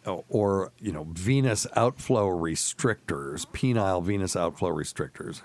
or- 0.07 0.25
or 0.29 0.73
you 0.79 0.93
know 0.93 1.07
venous 1.13 1.67
outflow 1.77 2.27
restrictors, 2.29 3.47
penile 3.47 4.03
venous 4.03 4.35
outflow 4.37 4.71
restrictors, 4.71 5.43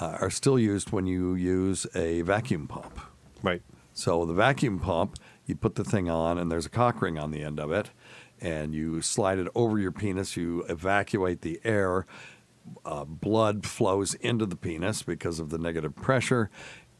uh, 0.00 0.18
are 0.20 0.30
still 0.30 0.58
used 0.58 0.90
when 0.90 1.06
you 1.06 1.34
use 1.34 1.86
a 1.94 2.22
vacuum 2.22 2.66
pump. 2.66 3.00
Right. 3.42 3.62
So 3.92 4.24
the 4.24 4.34
vacuum 4.34 4.78
pump, 4.78 5.18
you 5.46 5.54
put 5.56 5.74
the 5.74 5.84
thing 5.84 6.08
on, 6.08 6.38
and 6.38 6.50
there's 6.50 6.66
a 6.66 6.70
cock 6.70 7.00
ring 7.02 7.18
on 7.18 7.30
the 7.30 7.42
end 7.42 7.58
of 7.60 7.70
it, 7.72 7.90
and 8.40 8.74
you 8.74 9.02
slide 9.02 9.38
it 9.38 9.48
over 9.54 9.78
your 9.78 9.92
penis. 9.92 10.36
You 10.36 10.62
evacuate 10.68 11.42
the 11.42 11.60
air. 11.64 12.06
Uh, 12.84 13.04
blood 13.04 13.66
flows 13.66 14.14
into 14.14 14.46
the 14.46 14.54
penis 14.54 15.02
because 15.02 15.40
of 15.40 15.50
the 15.50 15.58
negative 15.58 15.96
pressure, 15.96 16.50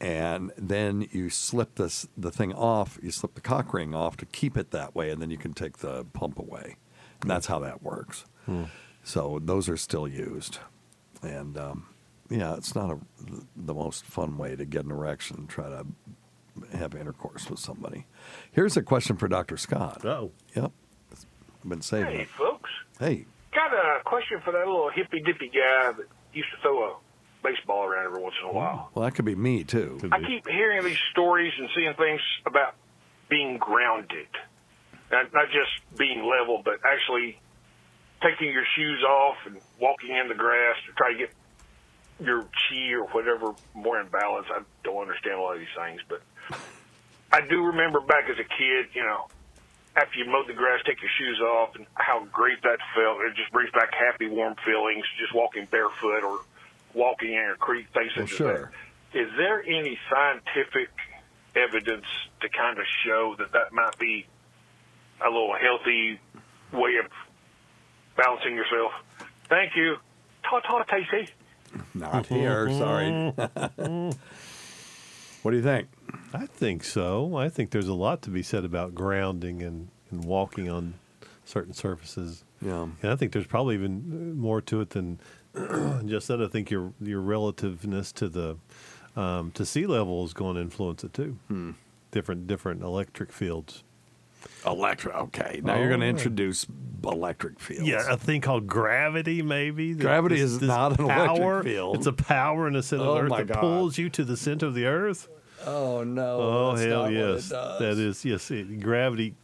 and 0.00 0.50
then 0.56 1.06
you 1.12 1.28
slip 1.30 1.74
this 1.76 2.08
the 2.16 2.30
thing 2.30 2.52
off. 2.54 2.98
You 3.02 3.10
slip 3.10 3.34
the 3.34 3.40
cock 3.40 3.72
ring 3.74 3.94
off 3.94 4.16
to 4.18 4.26
keep 4.26 4.56
it 4.56 4.70
that 4.70 4.94
way, 4.94 5.10
and 5.10 5.20
then 5.20 5.30
you 5.30 5.38
can 5.38 5.52
take 5.52 5.78
the 5.78 6.04
pump 6.12 6.38
away. 6.38 6.76
And 7.20 7.30
that's 7.30 7.46
how 7.46 7.58
that 7.60 7.82
works. 7.82 8.24
Hmm. 8.46 8.64
So 9.04 9.40
those 9.42 9.68
are 9.68 9.76
still 9.76 10.08
used, 10.08 10.58
and 11.22 11.56
um, 11.58 11.86
yeah, 12.28 12.54
it's 12.56 12.74
not 12.74 12.90
a, 12.90 12.98
the 13.56 13.74
most 13.74 14.04
fun 14.04 14.36
way 14.38 14.56
to 14.56 14.64
get 14.64 14.84
an 14.84 14.90
erection. 14.90 15.36
And 15.38 15.48
try 15.48 15.68
to 15.68 15.86
have 16.76 16.94
intercourse 16.94 17.48
with 17.48 17.58
somebody. 17.58 18.06
Here's 18.52 18.76
a 18.76 18.82
question 18.82 19.16
for 19.16 19.28
Dr. 19.28 19.56
Scott. 19.56 20.04
Oh, 20.04 20.32
yep, 20.54 20.72
I've 21.12 21.68
been 21.68 21.82
saving 21.82 22.12
Hey, 22.12 22.22
it. 22.22 22.28
folks. 22.28 22.70
Hey, 22.98 23.24
Got 23.52 23.72
a 23.72 24.00
question 24.04 24.38
for 24.44 24.52
that 24.52 24.66
little 24.66 24.90
hippy 24.94 25.20
dippy 25.26 25.48
guy 25.48 25.90
that 25.92 26.06
used 26.32 26.48
to 26.54 26.60
throw 26.62 26.84
a 26.84 26.94
baseball 27.42 27.84
around 27.84 28.06
every 28.06 28.22
once 28.22 28.34
in 28.42 28.48
a 28.48 28.52
while. 28.52 28.90
Well, 28.94 29.04
that 29.04 29.14
could 29.14 29.24
be 29.24 29.34
me 29.34 29.64
too. 29.64 29.98
I 30.12 30.20
keep 30.20 30.48
hearing 30.48 30.84
these 30.84 30.98
stories 31.12 31.52
and 31.58 31.68
seeing 31.74 31.94
things 31.94 32.20
about 32.46 32.74
being 33.28 33.58
grounded, 33.58 34.28
not, 35.10 35.32
not 35.32 35.46
just 35.46 35.98
being 35.98 36.24
level, 36.24 36.62
but 36.64 36.80
actually 36.84 37.38
taking 38.22 38.52
your 38.52 38.64
shoes 38.76 39.02
off 39.04 39.36
and 39.46 39.60
walking 39.80 40.10
in 40.10 40.28
the 40.28 40.34
grass 40.34 40.76
to 40.86 40.92
try 40.92 41.12
to 41.12 41.18
get 41.18 41.30
your 42.20 42.42
chi 42.42 42.92
or 42.92 43.04
whatever 43.08 43.54
more 43.74 44.00
in 44.00 44.08
balance. 44.08 44.46
I 44.50 44.60
don't 44.84 45.00
understand 45.00 45.38
a 45.38 45.40
lot 45.40 45.54
of 45.54 45.60
these 45.60 45.76
things, 45.76 46.00
but 46.08 46.22
I 47.32 47.40
do 47.40 47.64
remember 47.64 48.00
back 48.00 48.28
as 48.28 48.38
a 48.38 48.44
kid, 48.44 48.88
you 48.92 49.02
know, 49.02 49.28
after 49.96 50.18
you 50.18 50.26
mowed 50.26 50.46
the 50.46 50.54
grass, 50.54 50.80
take 50.86 51.00
your 51.00 51.10
shoes 51.18 51.40
off, 51.40 51.74
and 51.74 51.86
how 51.94 52.24
great 52.32 52.62
that 52.62 52.78
felt. 52.94 53.20
It 53.22 53.34
just 53.34 53.50
brings 53.52 53.70
back 53.72 53.92
happy, 53.92 54.28
warm 54.28 54.54
feelings. 54.64 55.04
Just 55.18 55.34
walking 55.34 55.66
barefoot 55.70 56.22
or 56.22 56.40
walking 56.94 57.32
in 57.32 57.50
a 57.54 57.56
creek, 57.56 57.86
things 57.94 58.12
Well, 58.16 58.26
such 58.26 58.36
sure. 58.36 58.54
as 58.54 58.60
that. 59.12 59.20
Is 59.20 59.28
there 59.36 59.62
any 59.62 59.98
scientific 60.10 60.88
evidence 61.56 62.06
to 62.40 62.48
kind 62.48 62.78
of 62.78 62.84
show 63.04 63.34
that 63.38 63.52
that 63.52 63.72
might 63.72 63.98
be 63.98 64.26
a 65.20 65.28
little 65.28 65.54
healthy 65.60 66.20
way 66.72 66.96
of 67.04 67.10
balancing 68.16 68.54
yourself? 68.54 68.92
Thank 69.48 69.74
you. 69.76 69.96
Ta 70.48 70.60
ta, 70.60 70.82
Tasty. 70.84 71.32
Not 71.94 72.26
here. 72.26 72.68
Sorry. 72.70 73.10
what 75.42 75.50
do 75.50 75.56
you 75.56 75.62
think? 75.62 75.88
I 76.32 76.46
think 76.46 76.84
so. 76.84 77.36
I 77.36 77.48
think 77.48 77.70
there's 77.70 77.88
a 77.88 77.94
lot 77.94 78.22
to 78.22 78.30
be 78.30 78.42
said 78.42 78.64
about 78.64 78.94
grounding 78.94 79.62
and, 79.62 79.88
and 80.10 80.24
walking 80.24 80.68
on 80.70 80.94
certain 81.44 81.74
surfaces. 81.74 82.44
Yeah. 82.62 82.88
And 83.02 83.10
I 83.12 83.16
think 83.16 83.32
there's 83.32 83.46
probably 83.46 83.74
even 83.74 84.36
more 84.38 84.60
to 84.62 84.80
it 84.80 84.90
than 84.90 85.20
just 86.06 86.28
that. 86.28 86.40
I 86.40 86.48
think 86.48 86.70
your 86.70 86.92
your 87.00 87.20
relativeness 87.20 88.12
to 88.12 88.28
the 88.28 88.56
um, 89.16 89.50
to 89.52 89.64
sea 89.66 89.86
level 89.86 90.24
is 90.24 90.32
going 90.32 90.54
to 90.56 90.60
influence 90.60 91.02
it 91.04 91.12
too. 91.14 91.36
Hmm. 91.48 91.72
Different 92.12 92.46
different 92.46 92.82
electric 92.82 93.32
fields. 93.32 93.82
Electric. 94.64 95.14
Okay. 95.14 95.60
Now 95.62 95.76
you're 95.78 95.88
going 95.88 96.00
to 96.00 96.06
Oh, 96.06 96.10
introduce 96.10 96.66
electric 97.04 97.60
fields. 97.60 97.86
Yeah, 97.86 98.04
a 98.10 98.16
thing 98.16 98.40
called 98.40 98.66
gravity, 98.66 99.42
maybe. 99.42 99.94
Gravity 99.94 100.36
this- 100.36 100.52
is 100.52 100.58
this 100.60 100.68
not 100.68 100.98
an 100.98 101.04
electric 101.04 101.64
field. 101.64 101.96
It's 101.96 102.06
a 102.06 102.12
power 102.12 102.66
in 102.66 102.72
the 102.74 102.82
center 102.82 103.02
Oh 103.04 103.16
of 103.16 103.28
the 103.28 103.34
Earth 103.34 103.46
that 103.48 103.54
God. 103.54 103.60
pulls 103.60 103.98
you 103.98 104.08
to 104.10 104.24
the 104.24 104.36
center 104.36 104.66
of 104.66 104.74
the 104.74 104.86
Earth. 104.86 105.28
Oh 105.66 106.04
no! 106.04 106.40
Oh 106.40 106.74
hell 106.76 106.88
not 106.88 107.02
what 107.02 107.12
it 107.12 107.16
yes, 107.34 107.48
that 107.50 107.96
is 107.98 108.24
yes. 108.24 108.50
It, 108.50 108.80
gravity. 108.80 109.34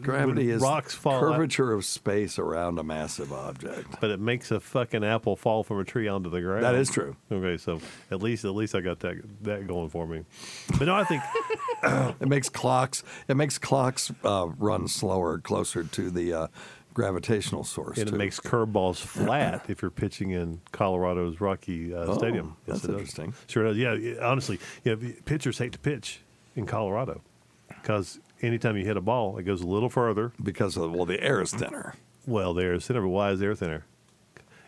Gravity 0.00 0.50
is 0.50 0.62
rocks 0.62 0.94
fall, 0.94 1.14
out- 1.16 1.20
curvature 1.34 1.72
of 1.72 1.84
space 1.84 2.38
around 2.38 2.78
a 2.78 2.82
massive 2.82 3.32
object. 3.32 3.96
but 4.00 4.10
it 4.10 4.20
makes 4.20 4.50
a 4.50 4.60
fucking 4.60 5.04
apple 5.04 5.36
fall 5.36 5.62
from 5.64 5.80
a 5.80 5.84
tree 5.84 6.08
onto 6.08 6.30
the 6.30 6.40
ground. 6.40 6.64
That 6.64 6.74
is 6.74 6.90
true. 6.90 7.16
Okay, 7.30 7.56
so 7.56 7.80
at 8.10 8.22
least 8.22 8.44
at 8.44 8.54
least 8.54 8.74
I 8.74 8.80
got 8.80 9.00
that 9.00 9.16
that 9.42 9.66
going 9.66 9.88
for 9.90 10.06
me. 10.06 10.24
But 10.78 10.86
no, 10.86 10.94
I 10.94 11.04
think 11.04 11.22
it 12.20 12.28
makes 12.28 12.48
clocks. 12.48 13.02
It 13.28 13.36
makes 13.36 13.58
clocks 13.58 14.10
uh, 14.24 14.48
run 14.58 14.88
slower, 14.88 15.38
closer 15.38 15.84
to 15.84 16.10
the 16.10 16.32
uh, 16.32 16.46
gravitational 16.94 17.62
source. 17.64 17.98
and 17.98 18.08
it 18.08 18.12
too. 18.12 18.18
makes 18.18 18.40
curveballs 18.40 18.96
flat 18.98 19.66
if 19.68 19.82
you're 19.82 19.90
pitching 19.90 20.30
in 20.30 20.60
Colorado's 20.72 21.40
Rocky 21.40 21.94
uh, 21.94 21.98
Oh, 22.06 22.18
Stadium. 22.18 22.56
that's 22.66 22.80
it 22.84 22.88
does. 22.88 22.96
interesting. 22.96 23.34
Sure 23.46 23.64
does. 23.64 23.76
Yeah, 23.76 24.14
honestly, 24.20 24.58
yeah, 24.84 24.96
pitchers 25.24 25.58
hate 25.58 25.72
to 25.72 25.78
pitch 25.78 26.20
in 26.56 26.66
Colorado 26.66 27.20
because 27.68 28.18
anytime 28.42 28.76
you 28.76 28.84
hit 28.84 28.96
a 28.96 29.00
ball, 29.00 29.38
it 29.38 29.44
goes 29.44 29.62
a 29.62 29.66
little 29.66 29.88
further 29.90 30.32
because 30.42 30.76
of 30.76 30.92
well, 30.92 31.04
the 31.06 31.22
air 31.22 31.40
is 31.40 31.52
thinner. 31.52 31.94
Well, 32.26 32.54
the 32.54 32.62
air 32.64 32.74
is 32.74 32.86
thinner, 32.86 33.00
but 33.02 33.08
why 33.08 33.30
is 33.30 33.42
air 33.42 33.54
thinner? 33.54 33.84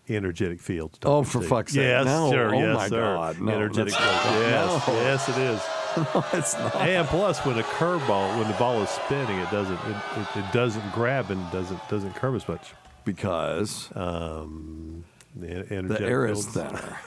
Energetic 0.09 0.61
fields. 0.61 0.99
Oh, 1.05 1.23
for 1.23 1.39
Steve. 1.39 1.49
fuck's 1.49 1.73
sake. 1.73 1.83
Yes, 1.83 2.05
No. 2.05 2.33
sure. 2.33 2.55
Oh, 2.55 2.59
yes, 2.59 2.77
my 2.77 2.89
sir. 2.89 3.01
God. 3.15 3.41
No, 3.41 3.53
Energetic 3.53 3.95
fields. 3.95 4.25
Yes, 4.25 4.89
No. 4.89 4.95
yes, 4.95 5.29
it 5.29 5.39
is. 5.39 5.63
no, 6.15 6.25
it's 6.33 6.55
not. 6.59 6.77
And 6.77 7.07
plus, 7.09 7.45
when 7.45 7.59
a 7.59 7.63
curveball, 7.63 8.39
when 8.39 8.49
the 8.49 8.55
ball 8.59 8.81
is 8.83 8.89
spinning, 8.89 9.39
it 9.39 9.51
doesn't 9.51 9.75
it, 9.75 9.97
it, 10.17 10.37
it 10.39 10.53
doesn't 10.53 10.93
grab 10.93 11.31
and 11.31 11.51
doesn't 11.53 11.81
doesn't 11.89 12.15
curve 12.15 12.35
as 12.37 12.49
much 12.49 12.75
because 13.05 13.89
um, 13.95 15.05
the 15.37 15.65
the 15.83 16.01
air 16.01 16.27
is 16.27 16.47
thinner. 16.47 16.99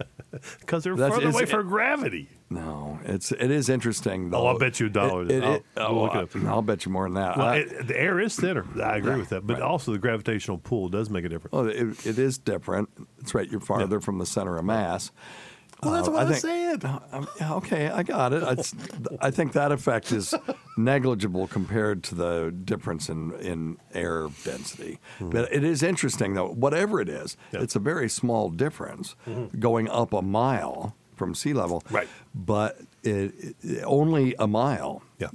because 0.60 0.84
they're 0.84 0.96
That's- 0.96 1.14
further 1.18 1.30
away 1.30 1.44
for 1.46 1.60
it- 1.60 1.68
gravity. 1.68 2.28
No, 2.50 2.98
it's 3.04 3.30
it 3.30 3.50
is 3.50 3.68
interesting. 3.68 4.30
Though. 4.30 4.38
Oh, 4.38 4.46
I'll 4.46 4.58
bet 4.58 4.80
you 4.80 4.86
a 4.86 4.88
dollar. 4.90 5.24
It, 5.24 5.30
it, 5.32 5.44
I'll- 5.44 5.54
it- 5.56 5.64
we'll 5.76 5.86
oh, 5.86 6.02
look 6.02 6.14
it 6.14 6.36
up. 6.36 6.36
I- 6.36 6.48
I'll 6.48 6.62
bet 6.62 6.86
you 6.86 6.92
more 6.92 7.04
than 7.04 7.14
that. 7.14 7.36
Well, 7.36 7.46
I- 7.46 7.56
it, 7.58 7.86
the 7.88 8.00
air 8.00 8.18
is 8.20 8.36
thinner. 8.36 8.64
I 8.82 8.96
agree 8.96 9.10
Yeah, 9.12 9.16
with 9.18 9.28
that, 9.30 9.46
but 9.46 9.54
right. 9.54 9.62
also 9.62 9.92
the 9.92 9.98
gravitational 9.98 10.56
pull 10.58 10.88
does 10.88 11.10
make 11.10 11.24
a 11.24 11.28
difference. 11.28 11.52
well, 11.52 11.66
it, 11.66 12.06
it 12.06 12.18
is 12.18 12.38
different. 12.38 12.88
That's 13.18 13.34
right. 13.34 13.50
You're 13.50 13.60
farther 13.60 14.00
from 14.00 14.18
the 14.18 14.26
center 14.26 14.56
of 14.56 14.64
mass. 14.64 15.10
Well, 15.82 15.92
that's 15.94 16.08
Uh, 16.08 16.12
what 16.12 16.26
I, 16.26 16.32
think- 16.32 16.40
said. 16.82 16.84
Um, 17.12 17.28
yeah, 17.40 17.54
okay, 17.54 17.88
I 17.88 18.02
got 18.02 18.32
it. 18.32 18.42
It's, 18.58 18.74
I 19.20 19.30
think 19.30 19.52
that 19.52 19.70
effect 19.72 20.10
is 20.12 20.34
negligible 20.76 21.46
compared 21.46 22.02
to 22.04 22.14
the 22.14 22.50
difference 22.64 23.08
in, 23.08 23.32
in 23.40 23.78
air 23.94 24.28
density. 24.44 24.98
Hmm. 25.18 25.30
But 25.30 25.52
it 25.52 25.64
is 25.64 25.82
interesting, 25.82 26.34
though. 26.34 26.48
Whatever 26.48 27.00
it 27.00 27.08
is, 27.08 27.36
it's 27.52 27.76
a 27.76 27.80
very 27.80 28.08
small 28.08 28.50
difference 28.50 29.14
Mhm. 29.26 29.58
going 29.60 29.88
up 29.88 30.12
a 30.12 30.22
mile 30.22 30.96
from 31.16 31.34
sea 31.34 31.52
level. 31.52 31.82
Right. 31.90 32.08
But 32.34 32.80
it, 33.02 33.54
it, 33.62 33.82
only 33.84 34.34
a 34.38 34.46
mile. 34.46 35.02
Yeah. 35.18 35.30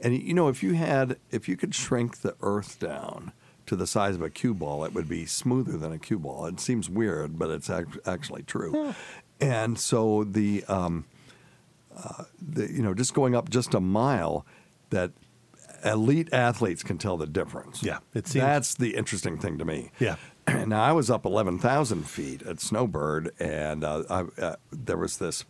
And 0.00 0.16
you 0.16 0.34
know, 0.34 0.48
if 0.48 0.62
you 0.62 0.74
had, 0.74 1.16
if 1.30 1.48
you 1.48 1.56
could 1.56 1.74
shrink 1.74 2.18
the 2.22 2.34
Earth 2.40 2.78
down 2.78 3.32
to 3.66 3.76
the 3.76 3.86
size 3.86 4.14
of 4.14 4.22
a 4.22 4.30
cue 4.30 4.54
ball, 4.54 4.84
it 4.84 4.94
would 4.94 5.08
be 5.08 5.26
smoother 5.26 5.76
than 5.76 5.92
a 5.92 5.98
cue 5.98 6.18
ball. 6.18 6.46
It 6.46 6.58
seems 6.60 6.88
weird, 6.88 7.38
but 7.38 7.50
it's 7.50 7.68
ac- 7.68 8.00
actually 8.06 8.42
true. 8.44 8.94
And 9.40 9.78
so 9.78 10.24
the, 10.24 10.64
um, 10.64 11.04
uh, 11.96 12.24
the, 12.40 12.70
you 12.72 12.82
know, 12.82 12.94
just 12.94 13.14
going 13.14 13.34
up 13.34 13.48
just 13.50 13.74
a 13.74 13.80
mile, 13.80 14.44
that 14.90 15.12
elite 15.84 16.28
athletes 16.32 16.82
can 16.82 16.98
tell 16.98 17.16
the 17.16 17.26
difference. 17.26 17.82
Yeah, 17.82 17.98
it 18.14 18.26
seems- 18.26 18.42
that's 18.42 18.74
the 18.74 18.96
interesting 18.96 19.38
thing 19.38 19.58
to 19.58 19.64
me. 19.64 19.90
Yeah. 20.00 20.16
Now 20.66 20.82
I 20.82 20.92
was 20.92 21.10
up 21.10 21.26
eleven 21.26 21.58
thousand 21.58 22.04
feet 22.08 22.40
at 22.42 22.58
Snowbird, 22.58 23.32
and 23.38 23.84
uh, 23.84 24.02
I, 24.08 24.20
uh, 24.42 24.56
there 24.72 24.96
was 24.96 25.18
this 25.18 25.44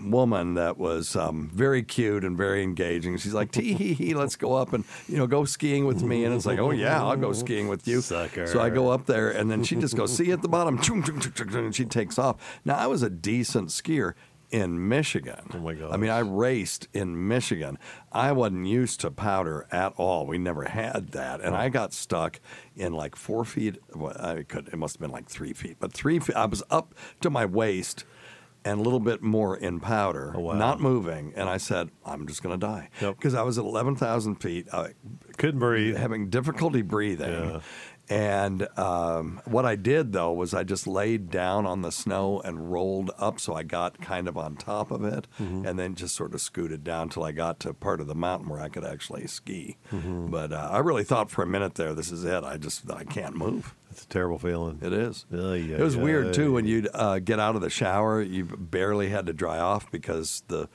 woman 0.00 0.54
that 0.54 0.78
was 0.78 1.16
um, 1.16 1.50
very 1.54 1.82
cute 1.82 2.24
and 2.24 2.36
very 2.36 2.62
engaging. 2.62 3.16
She's 3.18 3.34
like, 3.34 3.52
"Tee 3.52 3.74
hee 3.74 3.94
hee, 3.94 4.14
let's 4.14 4.36
go 4.36 4.54
up 4.54 4.72
and 4.72 4.84
you 5.08 5.16
know 5.16 5.26
go 5.26 5.44
skiing 5.44 5.86
with 5.86 6.02
me." 6.02 6.24
And 6.24 6.34
it's 6.34 6.46
like, 6.46 6.58
"Oh 6.58 6.70
yeah, 6.70 7.02
I'll 7.02 7.16
go 7.16 7.32
skiing 7.32 7.68
with 7.68 7.86
you." 7.86 8.00
Sucker. 8.00 8.46
So 8.46 8.60
I 8.60 8.70
go 8.70 8.88
up 8.88 9.06
there, 9.06 9.30
and 9.30 9.50
then 9.50 9.64
she 9.64 9.76
just 9.76 9.96
goes, 9.96 10.14
"See 10.14 10.26
you 10.26 10.32
at 10.32 10.42
the 10.42 10.48
bottom," 10.48 10.78
and 10.78 11.74
she 11.74 11.84
takes 11.84 12.18
off. 12.18 12.60
Now 12.64 12.76
I 12.76 12.86
was 12.86 13.02
a 13.02 13.10
decent 13.10 13.68
skier 13.68 14.14
in 14.52 14.86
Michigan. 14.86 15.50
Oh 15.54 15.58
my 15.58 15.74
god! 15.74 15.92
I 15.92 15.96
mean, 15.96 16.10
I 16.10 16.18
raced 16.20 16.86
in 16.92 17.26
Michigan. 17.26 17.78
I 18.12 18.32
wasn't 18.32 18.66
used 18.66 19.00
to 19.00 19.10
powder 19.10 19.66
at 19.72 19.94
all. 19.96 20.26
We 20.26 20.38
never 20.38 20.64
had 20.64 21.08
that, 21.12 21.40
and 21.40 21.56
I 21.56 21.70
got 21.70 21.92
stuck 21.92 22.38
in 22.76 22.92
like 22.92 23.16
four 23.16 23.44
feet. 23.44 23.78
Well, 23.94 24.14
I 24.20 24.42
could. 24.42 24.68
It 24.68 24.76
must 24.76 24.96
have 24.96 25.00
been 25.00 25.10
like 25.10 25.26
three 25.26 25.54
feet, 25.54 25.78
but 25.80 25.92
three 25.92 26.18
feet. 26.18 26.36
I 26.36 26.44
was 26.46 26.62
up 26.70 26.94
to 27.22 27.30
my 27.30 27.46
waist 27.46 28.04
and 28.64 28.80
a 28.80 28.82
little 28.82 29.00
bit 29.00 29.22
more 29.22 29.56
in 29.56 29.80
powder, 29.80 30.34
oh, 30.36 30.52
not 30.52 30.80
moving. 30.80 31.32
And 31.36 31.48
I 31.48 31.56
said, 31.56 31.90
I'm 32.04 32.26
just 32.26 32.42
going 32.42 32.58
to 32.58 32.66
die 32.66 32.90
because 33.00 33.34
I 33.34 33.42
was 33.42 33.58
at 33.58 33.64
11,000 33.64 34.36
feet. 34.36 34.68
I 34.72 34.90
couldn't 35.36 35.60
breathe, 35.60 35.96
having 35.96 36.28
difficulty 36.30 36.82
breathing. 36.82 37.60
And 38.10 38.66
um, 38.78 39.40
what 39.46 39.64
I 39.64 39.76
did 39.76 40.12
though 40.12 40.32
was 40.32 40.52
I 40.52 40.64
just 40.64 40.86
laid 40.86 41.30
down 41.30 41.64
on 41.66 41.82
the 41.82 41.92
snow 41.92 42.40
and 42.44 42.70
rolled 42.70 43.10
up, 43.18 43.40
so 43.40 43.54
I 43.54 43.62
got 43.62 44.00
kind 44.02 44.28
of 44.28 44.36
on 44.36 44.56
top 44.56 44.90
of 44.90 45.04
it, 45.04 45.26
Mhm. 45.40 45.66
and 45.66 45.78
then 45.78 45.94
just 45.94 46.14
sort 46.14 46.34
of 46.34 46.40
scooted 46.40 46.84
down 46.84 47.08
till 47.08 47.22
I 47.24 47.32
got 47.32 47.58
to 47.60 47.72
part 47.72 48.00
of 48.00 48.08
the 48.08 48.14
mountain 48.14 48.48
where 48.48 48.60
I 48.60 48.68
could 48.68 48.84
actually 48.84 49.26
ski. 49.28 49.76
Mhm. 49.92 50.30
But 50.30 50.52
uh, 50.52 50.68
I 50.72 50.78
really 50.78 51.04
thought 51.04 51.30
for 51.30 51.42
a 51.42 51.46
minute 51.46 51.76
there, 51.76 51.94
this 51.94 52.10
is 52.12 52.24
it. 52.24 52.44
I 52.44 52.56
just 52.58 52.90
I 52.90 53.04
can't 53.04 53.36
move. 53.36 53.74
It's 53.90 54.04
a 54.04 54.08
terrible 54.08 54.38
feeling. 54.38 54.78
It 54.82 54.92
is. 54.92 55.24
Ay, 55.32 55.68
It 55.72 55.80
was 55.80 55.96
ay, 55.96 56.02
weird 56.02 56.34
too 56.34 56.52
when 56.52 56.66
you'd 56.66 56.88
uh, 56.92 57.18
get 57.20 57.38
out 57.38 57.54
of 57.56 57.62
the 57.62 57.70
shower. 57.70 58.20
You 58.20 58.44
barely 58.44 59.10
had 59.10 59.26
to 59.26 59.32
dry 59.32 59.58
off 59.58 59.90
because 59.90 60.42
the 60.48 60.68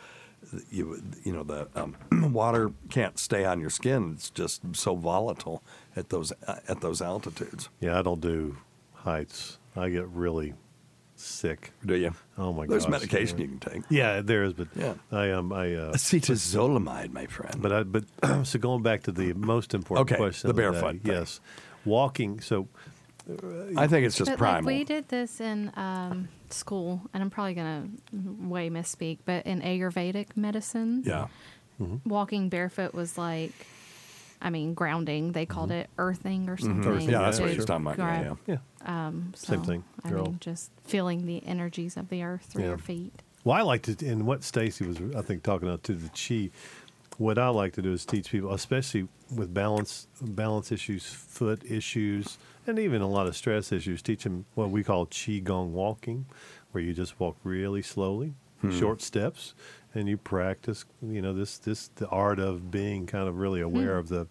you 0.71 1.03
you 1.23 1.33
know 1.33 1.43
the 1.43 1.67
um, 1.75 1.95
water 2.33 2.71
can't 2.89 3.19
stay 3.19 3.43
on 3.43 3.59
your 3.59 3.69
skin. 3.69 4.13
It's 4.15 4.29
just 4.29 4.61
so 4.75 4.95
volatile 4.95 5.61
at 5.97 6.09
those 6.09 6.31
uh, 6.47 6.59
at 6.67 6.79
those 6.81 7.01
altitudes. 7.01 7.69
Yeah, 7.79 7.99
I 7.99 8.01
don't 8.01 8.21
do 8.21 8.57
heights. 8.93 9.57
I 9.75 9.89
get 9.89 10.07
really 10.09 10.53
sick. 11.15 11.71
Do 11.85 11.95
you? 11.95 12.13
Oh 12.37 12.53
my 12.53 12.65
god. 12.65 12.73
There's 12.73 12.87
medication 12.87 13.39
you 13.39 13.47
can 13.47 13.59
take. 13.59 13.81
Yeah, 13.89 14.21
there 14.21 14.43
is, 14.43 14.53
but 14.53 14.67
Yeah. 14.75 14.93
I 15.11 15.31
um 15.31 15.51
I 15.51 15.73
uh, 15.73 15.93
Acetazolamide, 15.93 17.11
my 17.11 17.25
friend. 17.25 17.61
But 17.61 17.71
I 17.71 17.83
but 17.83 18.03
so 18.45 18.59
going 18.59 18.83
back 18.83 19.03
to 19.03 19.11
the 19.11 19.33
most 19.33 19.73
important 19.73 20.11
Okay, 20.11 20.17
question, 20.17 20.47
the 20.47 20.51
of 20.51 20.55
day, 20.57 20.61
barefoot 20.79 21.01
yes, 21.03 21.39
walking. 21.85 22.39
So 22.41 22.67
I 23.75 23.87
think 23.87 24.05
it's 24.05 24.15
just 24.17 24.31
but 24.31 24.37
primal. 24.37 24.63
like 24.63 24.65
we 24.79 24.83
did 24.83 25.09
this 25.09 25.41
in 25.41 25.71
um, 25.75 26.29
school, 26.49 27.01
and 27.13 27.21
I'm 27.23 27.29
probably 27.29 27.55
gonna 27.55 27.89
way 28.13 28.69
misspeak, 28.69 29.17
but 29.25 29.45
in 29.45 29.61
Ayurvedic 29.61 30.37
medicine, 30.37 31.03
Yeah. 31.05 31.27
walking 32.05 32.49
barefoot 32.49 32.93
was 32.93 33.17
like 33.17 33.51
I 34.41 34.49
mean, 34.49 34.73
grounding. 34.75 35.31
They 35.31 35.45
called 35.45 35.71
it 35.71 35.89
earthing 35.97 36.47
or 36.49 36.57
something. 36.57 36.85
Earthing, 36.91 37.09
yeah, 37.09 37.19
that's 37.19 37.39
what 37.39 37.47
to 37.47 37.51
he 37.51 37.57
was 37.57 37.65
talking 37.65 37.85
about, 37.87 37.97
yeah, 37.97 38.23
grab- 38.45 38.61
yeah. 38.85 39.07
Um, 39.07 39.33
Same 39.35 39.63
thing. 39.63 39.83
I 40.03 40.09
You're 40.09 40.23
mean, 40.23 40.37
just 40.39 40.71
feeling 40.83 41.25
the 41.25 41.43
energies 41.45 41.97
of 41.97 42.09
the 42.09 42.23
earth 42.23 42.43
through 42.45 42.63
Yeah. 42.63 42.69
your 42.69 42.77
feet. 42.77 43.21
Well, 43.43 43.57
I 43.57 43.61
like 43.61 43.81
to, 43.83 44.05
and 44.07 44.27
what 44.27 44.43
Stacy 44.43 44.85
was, 44.85 44.97
I 45.15 45.21
think, 45.21 45.41
talking 45.43 45.67
about 45.67 45.83
to 45.83 45.93
the 45.93 46.09
chi. 46.09 46.51
What 47.17 47.39
I 47.39 47.47
like 47.49 47.73
to 47.73 47.81
do 47.81 47.93
is 47.93 48.05
teach 48.05 48.29
people, 48.31 48.53
especially 48.53 49.07
with 49.35 49.51
balance, 49.53 50.07
balance 50.21 50.71
issues, 50.71 51.05
foot 51.05 51.63
issues, 51.65 52.37
and 52.67 52.77
even 52.77 53.01
a 53.01 53.07
lot 53.07 53.25
of 53.25 53.35
stress 53.35 53.71
issues. 53.71 54.03
Teach 54.03 54.23
them 54.23 54.45
what 54.53 54.69
we 54.69 54.83
call 54.83 55.07
qi 55.07 55.43
gong 55.43 55.73
walking, 55.73 56.27
where 56.71 56.83
you 56.83 56.93
just 56.93 57.19
walk 57.19 57.37
really 57.43 57.81
slowly, 57.81 58.33
Hmm. 58.61 58.69
short 58.71 59.01
steps, 59.01 59.55
and 59.97 60.07
you 60.07 60.15
practice. 60.17 60.85
You 61.01 61.21
know 61.21 61.33
this 61.33 61.57
this 61.57 61.89
the 61.95 62.07
art 62.07 62.39
of 62.39 62.71
being 62.71 63.05
kind 63.05 63.27
of 63.27 63.37
really 63.39 63.61
aware 63.61 63.93
Hmm. 63.93 63.99
of 63.99 64.07
the 64.09 64.27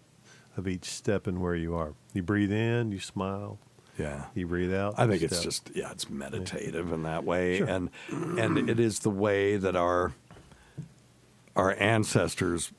of 0.57 0.67
each 0.67 0.85
step 0.85 1.27
and 1.27 1.39
where 1.39 1.55
you 1.55 1.75
are. 1.75 1.93
You 2.13 2.23
breathe 2.23 2.51
in, 2.51 2.91
you 2.91 2.99
smile. 2.99 3.59
Yeah. 3.99 4.25
You 4.35 4.47
breathe 4.47 4.73
out. 4.73 4.95
I 4.97 5.05
think 5.07 5.21
it's 5.23 5.41
just 5.43 5.69
yeah, 5.75 5.91
it's 5.91 6.09
meditative 6.09 6.91
in 6.91 7.03
that 7.03 7.23
way, 7.23 7.57
Sure. 7.59 7.67
and 7.67 7.89
and 8.11 8.69
it 8.69 8.79
is 8.79 8.99
the 8.99 9.09
way 9.11 9.57
that 9.57 9.75
our 9.75 10.13
our 11.55 11.75
ancestors 11.79 12.71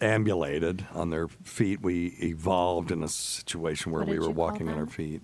ambulated 0.00 0.86
on 0.94 1.10
their 1.10 1.28
feet. 1.28 1.80
We 1.82 2.08
evolved 2.20 2.90
in 2.90 3.02
a 3.02 3.08
situation 3.08 3.92
where 3.92 4.04
we 4.04 4.18
were 4.18 4.30
walking 4.30 4.68
on 4.68 4.78
our 4.78 4.86
feet. 4.86 5.22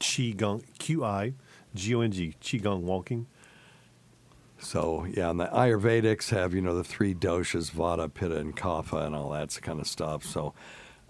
Qi 0.00 0.36
Gong, 0.36 0.62
Q 0.78 1.04
I 1.04 1.32
G 1.74 1.94
O 1.94 2.00
N 2.00 2.10
G, 2.12 2.34
Qi 2.40 2.62
Gong 2.62 2.84
walking. 2.84 3.26
So 4.58 5.04
yeah, 5.10 5.30
and 5.30 5.38
the 5.40 5.46
Ayurvedics 5.46 6.30
have 6.30 6.54
you 6.54 6.60
know 6.60 6.74
the 6.74 6.84
three 6.84 7.14
doshas, 7.14 7.70
Vata, 7.70 8.12
Pitta, 8.12 8.36
and 8.38 8.56
Kapha, 8.56 9.04
and 9.06 9.14
all 9.14 9.30
that 9.30 9.58
kind 9.62 9.80
of 9.80 9.86
stuff. 9.86 10.24
So, 10.24 10.54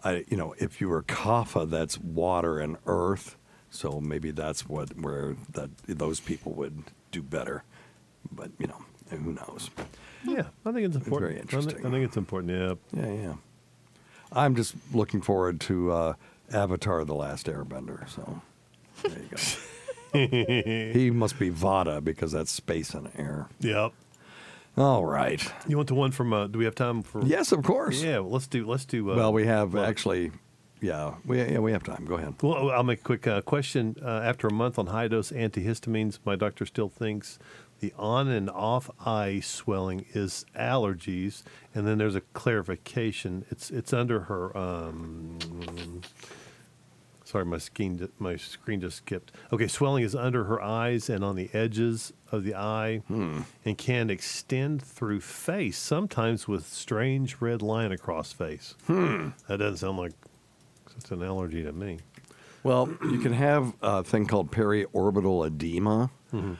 I 0.03 0.25
you 0.29 0.37
know 0.37 0.55
if 0.59 0.81
you 0.81 0.89
were 0.89 1.03
Kapha, 1.03 1.69
that's 1.69 1.99
water 1.99 2.59
and 2.59 2.77
earth. 2.87 3.37
So 3.71 4.01
maybe 4.01 4.31
that's 4.31 4.69
what 4.69 4.97
where 4.99 5.37
that 5.53 5.71
those 5.87 6.19
people 6.21 6.53
would 6.55 6.85
do 7.13 7.23
better. 7.23 7.63
But 8.33 8.51
you 8.59 8.67
know 8.67 8.85
who 9.11 9.33
knows? 9.33 9.71
Yeah, 10.25 10.49
I 10.65 10.73
think 10.73 10.87
it's 10.87 10.97
important. 10.97 11.21
very 11.21 11.35
I 11.35 11.35
think- 11.35 11.53
interesting. 11.53 11.87
I 11.87 11.91
think 11.91 12.05
it's 12.05 12.17
important. 12.17 12.53
Yeah. 12.93 13.01
Yeah, 13.05 13.13
yeah. 13.13 13.35
I'm 14.33 14.57
just 14.57 14.75
looking 14.93 15.21
forward 15.21 15.61
to 15.63 15.93
uh, 15.93 16.15
Avatar: 16.53 17.05
The 17.05 17.15
Last 17.15 17.47
Airbender. 17.47 18.09
So 18.09 18.43
there 19.05 19.13
you 19.19 19.29
go. 19.31 19.37
he 20.93 21.11
must 21.11 21.39
be 21.39 21.51
Vata 21.51 22.03
because 22.03 22.33
that's 22.33 22.51
space 22.51 22.95
and 22.95 23.11
air. 23.17 23.49
Yep. 23.61 23.93
All 24.77 25.07
right. 25.07 25.43
You 25.67 25.77
want 25.77 25.89
the 25.89 25.95
one 25.95 26.11
from? 26.11 26.33
Uh, 26.33 26.47
do 26.49 26.59
we 26.59 26.65
have 26.67 26.75
time 26.75 27.03
for? 27.03 27.25
Yes, 27.25 27.51
of 27.53 27.63
course. 27.63 28.03
Yeah. 28.03 28.19
Well, 28.19 28.33
let's 28.33 28.47
do. 28.47 28.67
Let's 28.67 28.85
do. 28.85 29.11
Uh, 29.11 29.17
well, 29.17 29.33
we 29.33 29.47
have 29.47 29.73
well, 29.73 29.85
actually, 29.85 30.33
yeah, 30.83 31.15
we 31.25 31.39
yeah 31.39 31.59
we 31.59 31.73
have 31.73 31.83
time. 31.83 32.05
Go 32.05 32.17
ahead. 32.17 32.35
Well, 32.43 32.71
I'll 32.71 32.83
make 32.83 33.01
a 33.01 33.03
quick 33.03 33.27
uh, 33.27 33.41
question. 33.41 33.97
Uh, 34.03 34.09
after 34.09 34.47
a 34.47 34.53
month 34.53 34.79
on 34.79 34.89
high 34.89 35.09
dose 35.09 35.31
antihistamines, 35.31 36.19
my 36.27 36.37
doctor 36.37 36.67
still 36.67 36.91
thinks 36.91 37.39
the 37.81 37.93
on 37.99 38.29
and 38.29 38.51
off 38.51 38.91
eye 39.05 39.41
swelling 39.41 40.07
is 40.13 40.45
allergies, 40.59 41.43
and 41.75 41.87
then 41.87 41.99
there's 41.99 42.15
a 42.15 42.21
clarification. 42.21 43.45
It's 43.51 43.71
it's 43.71 43.93
under 43.93 44.21
her. 44.21 44.57
Um, 44.57 45.39
sorry, 47.27 47.45
my 47.45 47.59
screen 47.59 48.09
my 48.19 48.37
screen 48.37 48.81
just 48.81 48.97
skipped. 48.99 49.33
Okay, 49.53 49.67
swelling 49.67 50.03
is 50.05 50.15
under 50.15 50.45
her 50.45 50.63
eyes 50.63 51.11
and 51.11 51.23
on 51.23 51.37
the 51.37 51.51
edges 51.53 52.13
of 52.33 52.43
the 52.45 52.55
eye, 52.55 53.03
and 53.09 53.77
can 53.77 54.09
extend 54.11 54.83
through 54.83 55.21
face, 55.21 55.77
sometimes 55.77 56.49
with 56.49 56.67
strange 56.67 57.37
red 57.41 57.61
line 57.61 57.93
across 57.93 58.33
face. 58.33 58.75
Hmm. 58.87 59.29
That 59.49 59.59
doesn't 59.59 59.77
sound 59.79 59.99
like 59.99 60.13
it's 60.97 61.11
an 61.11 61.23
allergy 61.23 61.63
to 61.63 61.73
me. 61.73 61.99
Well, 62.63 62.89
you 63.03 63.19
can 63.19 63.33
have 63.35 63.75
a 63.83 64.03
thing 64.03 64.27
called 64.27 64.51
periorbital 64.51 65.47
edema, 65.47 66.11
Mm-hmm. 66.33 66.55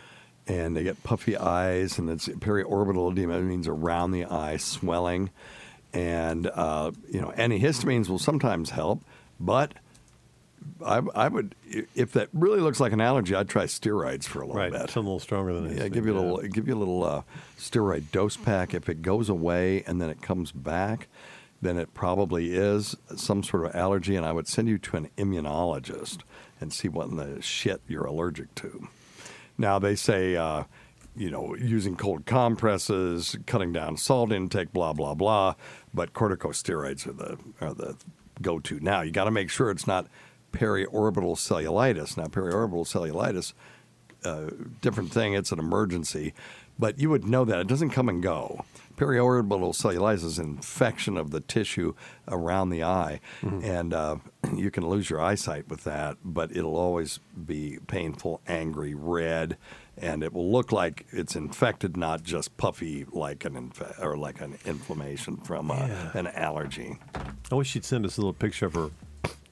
and 0.47 0.77
they 0.77 0.85
get 0.85 1.03
puffy 1.03 1.37
eyes, 1.37 1.99
and 1.99 2.09
it's 2.11 2.29
periorbital 2.29 3.11
edema. 3.13 3.39
It 3.39 3.43
means 3.43 3.67
around 3.67 4.13
the 4.13 4.25
eye 4.27 4.57
swelling, 4.59 5.31
and 5.93 6.47
uh, 6.47 6.93
you 7.11 7.21
know 7.21 7.33
antihistamines 7.37 8.09
will 8.09 8.19
sometimes 8.21 8.71
help, 8.71 9.03
but 9.41 9.73
I, 10.85 11.01
I 11.15 11.29
would 11.29 11.55
if 11.95 12.13
that 12.13 12.29
really 12.33 12.61
looks 12.61 12.81
like 12.81 12.93
an 12.93 13.01
allergy, 13.01 13.35
I'd 13.35 13.49
try 13.49 13.65
steroids 13.65 14.25
for 14.25 14.43
a 14.43 14.47
little 14.47 14.61
Right, 14.61 14.73
bit. 14.73 14.81
something 14.91 14.99
a 14.99 15.01
little 15.01 15.19
stronger 15.21 15.53
than 15.55 15.77
Yeah, 15.77 15.89
give 15.89 16.07
you 16.07 16.13
a 16.13 16.19
little, 16.21 16.39
give 16.49 16.69
you 16.69 16.75
a 16.75 16.79
little 16.79 17.05
uh, 17.05 17.23
steroid 17.59 18.11
dose 18.13 18.37
pack. 18.37 18.75
If 18.75 18.89
it 18.89 19.03
goes 19.03 19.29
away 19.29 19.83
and 19.87 20.01
then 20.01 20.11
it 20.11 20.21
comes 20.23 20.53
back, 20.53 21.09
then 21.63 21.79
it 21.79 21.95
probably 21.95 22.55
is 22.55 22.95
some 23.17 23.43
sort 23.43 23.65
of 23.65 23.75
allergy, 23.75 24.17
and 24.17 24.27
I 24.27 24.33
would 24.33 24.47
send 24.49 24.69
you 24.69 24.77
to 24.79 24.97
an 24.99 25.09
immunologist 25.17 26.19
and 26.61 26.73
see 26.73 26.89
what 26.89 27.09
in 27.09 27.17
the 27.17 27.41
shit 27.41 27.81
you're 27.89 28.05
allergic 28.05 28.55
to. 28.57 28.89
Now 29.57 29.79
they 29.79 29.95
say, 29.95 30.37
uh, 30.37 30.65
you 31.17 31.31
know, 31.31 31.55
using 31.57 31.97
cold 31.97 32.27
compresses, 32.27 33.37
cutting 33.47 33.73
down 33.73 33.97
salt 33.97 34.33
intake, 34.33 34.73
blah 34.73 34.93
blah 34.93 35.15
blah, 35.15 35.55
but 35.95 36.13
corticosteroids 36.13 37.07
are 37.07 37.13
the 37.13 37.39
are 37.61 37.73
the 37.75 37.97
go-to. 38.43 38.79
Now 38.81 39.01
you 39.01 39.11
got 39.13 39.25
to 39.25 39.31
make 39.31 39.49
sure 39.49 39.71
it's 39.71 39.87
not 39.87 40.07
periorbital 40.57 41.37
cellulitis. 41.37 42.17
Now 42.17 42.25
periorbital 42.25 42.87
cellulitis 42.87 43.53
uh, 44.25 44.51
different 44.81 45.13
thing. 45.13 45.35
It's 45.35 45.53
an 45.53 45.59
emergency, 45.59 46.35
but 46.79 46.99
you 46.99 47.11
would 47.11 47.25
know 47.25 47.45
that 47.45 47.61
it 47.61 47.67
doesn't 47.67 47.91
come 47.91 48.09
and 48.09 48.23
go. 48.23 48.65
Periorbital 48.97 49.75
cellulitis 49.75 50.25
is 50.25 50.39
an 50.39 50.47
infection 50.47 51.17
of 51.17 51.31
the 51.31 51.41
tissue 51.41 51.95
around 52.29 52.71
the 52.71 52.83
eye, 52.83 53.21
and 53.43 53.93
uh, 53.93 54.17
you 54.55 54.71
can 54.71 54.89
lose 54.89 55.11
your 55.11 55.21
eyesight 55.21 55.69
with 55.69 55.85
that. 55.85 56.17
But 56.25 56.57
it'll 56.57 56.77
always 56.77 57.21
be 57.47 57.79
painful, 57.87 58.41
angry, 58.49 58.95
red, 58.95 59.59
and 59.99 60.23
it 60.23 60.33
will 60.33 60.51
look 60.51 60.73
like 60.73 61.07
it's 61.11 61.37
infected, 61.37 61.97
not 61.97 62.23
just 62.23 62.57
puffy 62.57 63.07
like 63.13 63.45
an 63.45 63.57
inf- 63.57 63.99
or 64.01 64.17
like 64.17 64.41
an 64.41 64.59
inflammation 64.65 65.37
from 65.39 65.71
uh, 65.71 65.89
an 66.15 66.27
allergy. 66.29 66.99
I 67.53 67.55
wish 67.55 67.69
she'd 67.69 67.85
send 67.85 68.07
us 68.07 68.17
a 68.17 68.21
little 68.21 68.33
picture 68.33 68.67
of 68.67 68.75
her, 68.75 68.91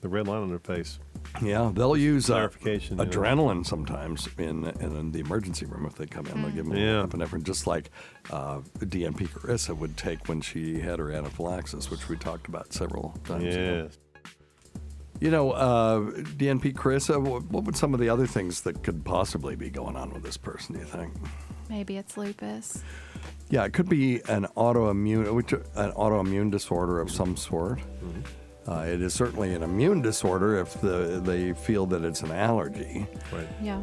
the 0.04 0.08
red 0.10 0.28
line 0.28 0.42
on 0.42 0.48
their 0.50 0.58
face. 0.58 0.98
Yeah, 1.42 1.72
they'll 1.74 1.96
use 1.96 2.28
uh, 2.28 2.34
Clarification, 2.34 2.98
you 2.98 3.04
know. 3.06 3.10
adrenaline 3.10 3.64
sometimes 3.66 4.28
in, 4.38 4.66
in 4.66 4.94
in 4.96 5.10
the 5.12 5.20
emergency 5.20 5.64
room 5.64 5.86
if 5.86 5.94
they 5.94 6.04
come 6.04 6.26
in. 6.26 6.42
They'll 6.42 6.50
give 6.50 6.66
them 6.66 6.76
Yeah. 6.76 7.00
yeah. 7.00 7.06
epinephrine, 7.06 7.42
just 7.42 7.66
like 7.66 7.90
uh, 8.30 8.60
DNP 8.80 9.28
Carissa 9.30 9.74
would 9.76 9.96
take 9.96 10.28
when 10.28 10.42
she 10.42 10.78
had 10.78 10.98
her 10.98 11.10
anaphylaxis, 11.10 11.90
which 11.90 12.08
we 12.10 12.16
talked 12.16 12.48
about 12.48 12.72
several 12.74 13.18
times. 13.24 13.44
ago. 13.56 13.88
You 15.20 15.30
know, 15.30 15.52
uh, 15.52 16.00
DNP 16.36 16.74
Carissa, 16.74 17.18
what, 17.20 17.44
what 17.44 17.64
would 17.64 17.76
some 17.76 17.94
of 17.94 18.00
the 18.00 18.10
other 18.10 18.26
things 18.26 18.60
that 18.62 18.82
could 18.82 19.02
possibly 19.06 19.56
be 19.56 19.70
going 19.70 19.96
on 19.96 20.12
with 20.12 20.22
this 20.22 20.36
person, 20.36 20.74
do 20.74 20.80
you 20.80 20.86
think? 20.86 21.14
Maybe 21.70 21.96
it's 21.96 22.18
lupus. 22.18 22.82
Yeah, 23.48 23.64
it 23.64 23.72
could 23.72 23.88
be 23.88 24.20
an 24.28 24.46
autoimmune, 24.56 25.32
which 25.32 25.52
an 25.52 25.92
autoimmune 25.92 26.50
disorder 26.50 27.00
of 27.00 27.10
some 27.10 27.36
sort. 27.38 27.80
Uh, 28.66 28.84
it 28.86 29.02
is 29.02 29.12
certainly 29.12 29.52
an 29.54 29.62
immune 29.62 30.00
disorder 30.00 30.58
if 30.58 30.80
the, 30.80 31.20
they 31.22 31.52
feel 31.52 31.84
that 31.86 32.02
it's 32.02 32.22
an 32.22 32.30
allergy. 32.30 33.06
Right. 33.30 33.46
Yeah. 33.62 33.82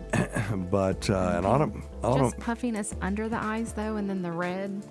but 0.72 1.08
uh, 1.10 1.36
an 1.38 1.46
auto, 1.46 1.72
auto, 2.02 2.24
Just 2.32 2.40
puffiness 2.40 2.96
under 3.02 3.30
the 3.30 3.38
eyes, 3.42 3.74
though, 3.74 3.98
and 3.98 4.10
then 4.10 4.22
the 4.24 4.32
red. 4.32 4.82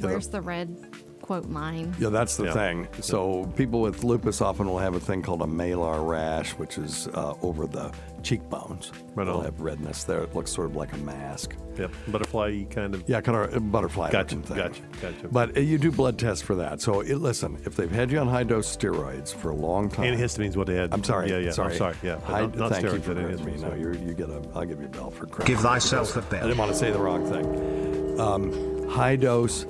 the- 0.00 0.08
Where's 0.08 0.28
the 0.28 0.40
red 0.42 0.86
quote 1.22 1.46
line? 1.46 1.94
Yeah, 1.98 2.08
that's 2.10 2.36
the 2.36 2.44
Yeah. 2.44 2.52
thing. 2.52 2.88
So 3.00 3.46
people 3.56 3.80
with 3.80 4.04
lupus 4.04 4.40
often 4.40 4.66
will 4.66 4.78
have 4.78 4.94
a 4.94 5.00
thing 5.00 5.22
called 5.22 5.42
a 5.42 5.46
malar 5.46 6.06
rash, 6.06 6.50
which 6.52 6.76
is 6.78 7.08
uh, 7.14 7.34
over 7.42 7.66
the 7.66 7.90
cheekbones. 8.22 8.92
Right 9.14 9.24
They'll 9.24 9.38
on. 9.38 9.44
have 9.44 9.60
redness 9.60 10.04
there. 10.04 10.20
It 10.22 10.34
looks 10.34 10.52
sort 10.52 10.68
of 10.68 10.76
like 10.76 10.92
a 10.92 10.96
mask. 10.98 11.54
Yep. 11.78 11.90
Butterfly 12.08 12.64
kind 12.64 12.94
of. 12.94 13.02
Yeah, 13.08 13.20
kind 13.22 13.38
of 13.54 13.72
butterfly 13.72 14.10
Gotcha, 14.10 14.36
thing. 14.36 14.56
gotcha, 14.56 14.82
gotcha. 15.00 15.28
But 15.30 15.56
uh, 15.56 15.60
you 15.60 15.78
do 15.78 15.90
blood 15.90 16.18
tests 16.18 16.42
for 16.42 16.54
that. 16.56 16.80
So 16.80 17.00
it, 17.00 17.16
listen, 17.16 17.58
if 17.64 17.76
they've 17.76 17.90
had 17.90 18.10
you 18.12 18.18
on 18.18 18.28
high 18.28 18.44
dose 18.44 18.74
steroids 18.76 19.34
for 19.34 19.50
a 19.50 19.54
long 19.56 19.88
time, 19.88 20.14
Antihistamines, 20.14 20.56
what 20.56 20.66
they 20.66 20.74
had. 20.76 20.92
I'm 20.92 21.02
sorry. 21.02 21.30
Yeah, 21.30 21.38
yeah. 21.38 21.50
Sorry. 21.50 21.72
I'm 21.72 21.78
sorry. 21.78 21.96
Yeah. 22.02 22.20
High, 22.20 22.42
Not- 22.42 22.56
not 22.56 22.70
thank 22.72 22.84
you 22.84 22.90
steroids, 22.90 23.02
for 23.02 23.14
me. 23.14 23.22
antihistamines, 23.22 23.60
No, 23.62 23.68
yeah. 23.68 23.74
you're, 23.76 23.94
you 23.94 24.12
get 24.14 24.28
a. 24.28 24.42
I'll 24.54 24.64
give 24.66 24.80
you 24.80 24.86
a 24.86 24.90
bell 24.90 25.10
for 25.10 25.26
correcting 25.26 25.46
Give 25.56 25.60
thyself 25.62 26.16
a 26.16 26.22
bell. 26.22 26.40
I 26.40 26.46
didn't 26.48 26.58
want 26.58 26.72
to 26.72 26.76
say 26.78 26.90
the 26.90 26.98
wrong 27.00 27.24
thing. 27.26 28.20
Um, 28.20 28.88
high 28.88 29.16
dose 29.16 29.64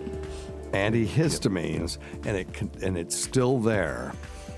antihistamines, 0.73 1.99
and 2.27 2.37
it 2.37 2.53
can, 2.53 2.71
and 2.83 2.97
it's 2.97 3.17
still 3.17 3.59
there. 3.59 4.13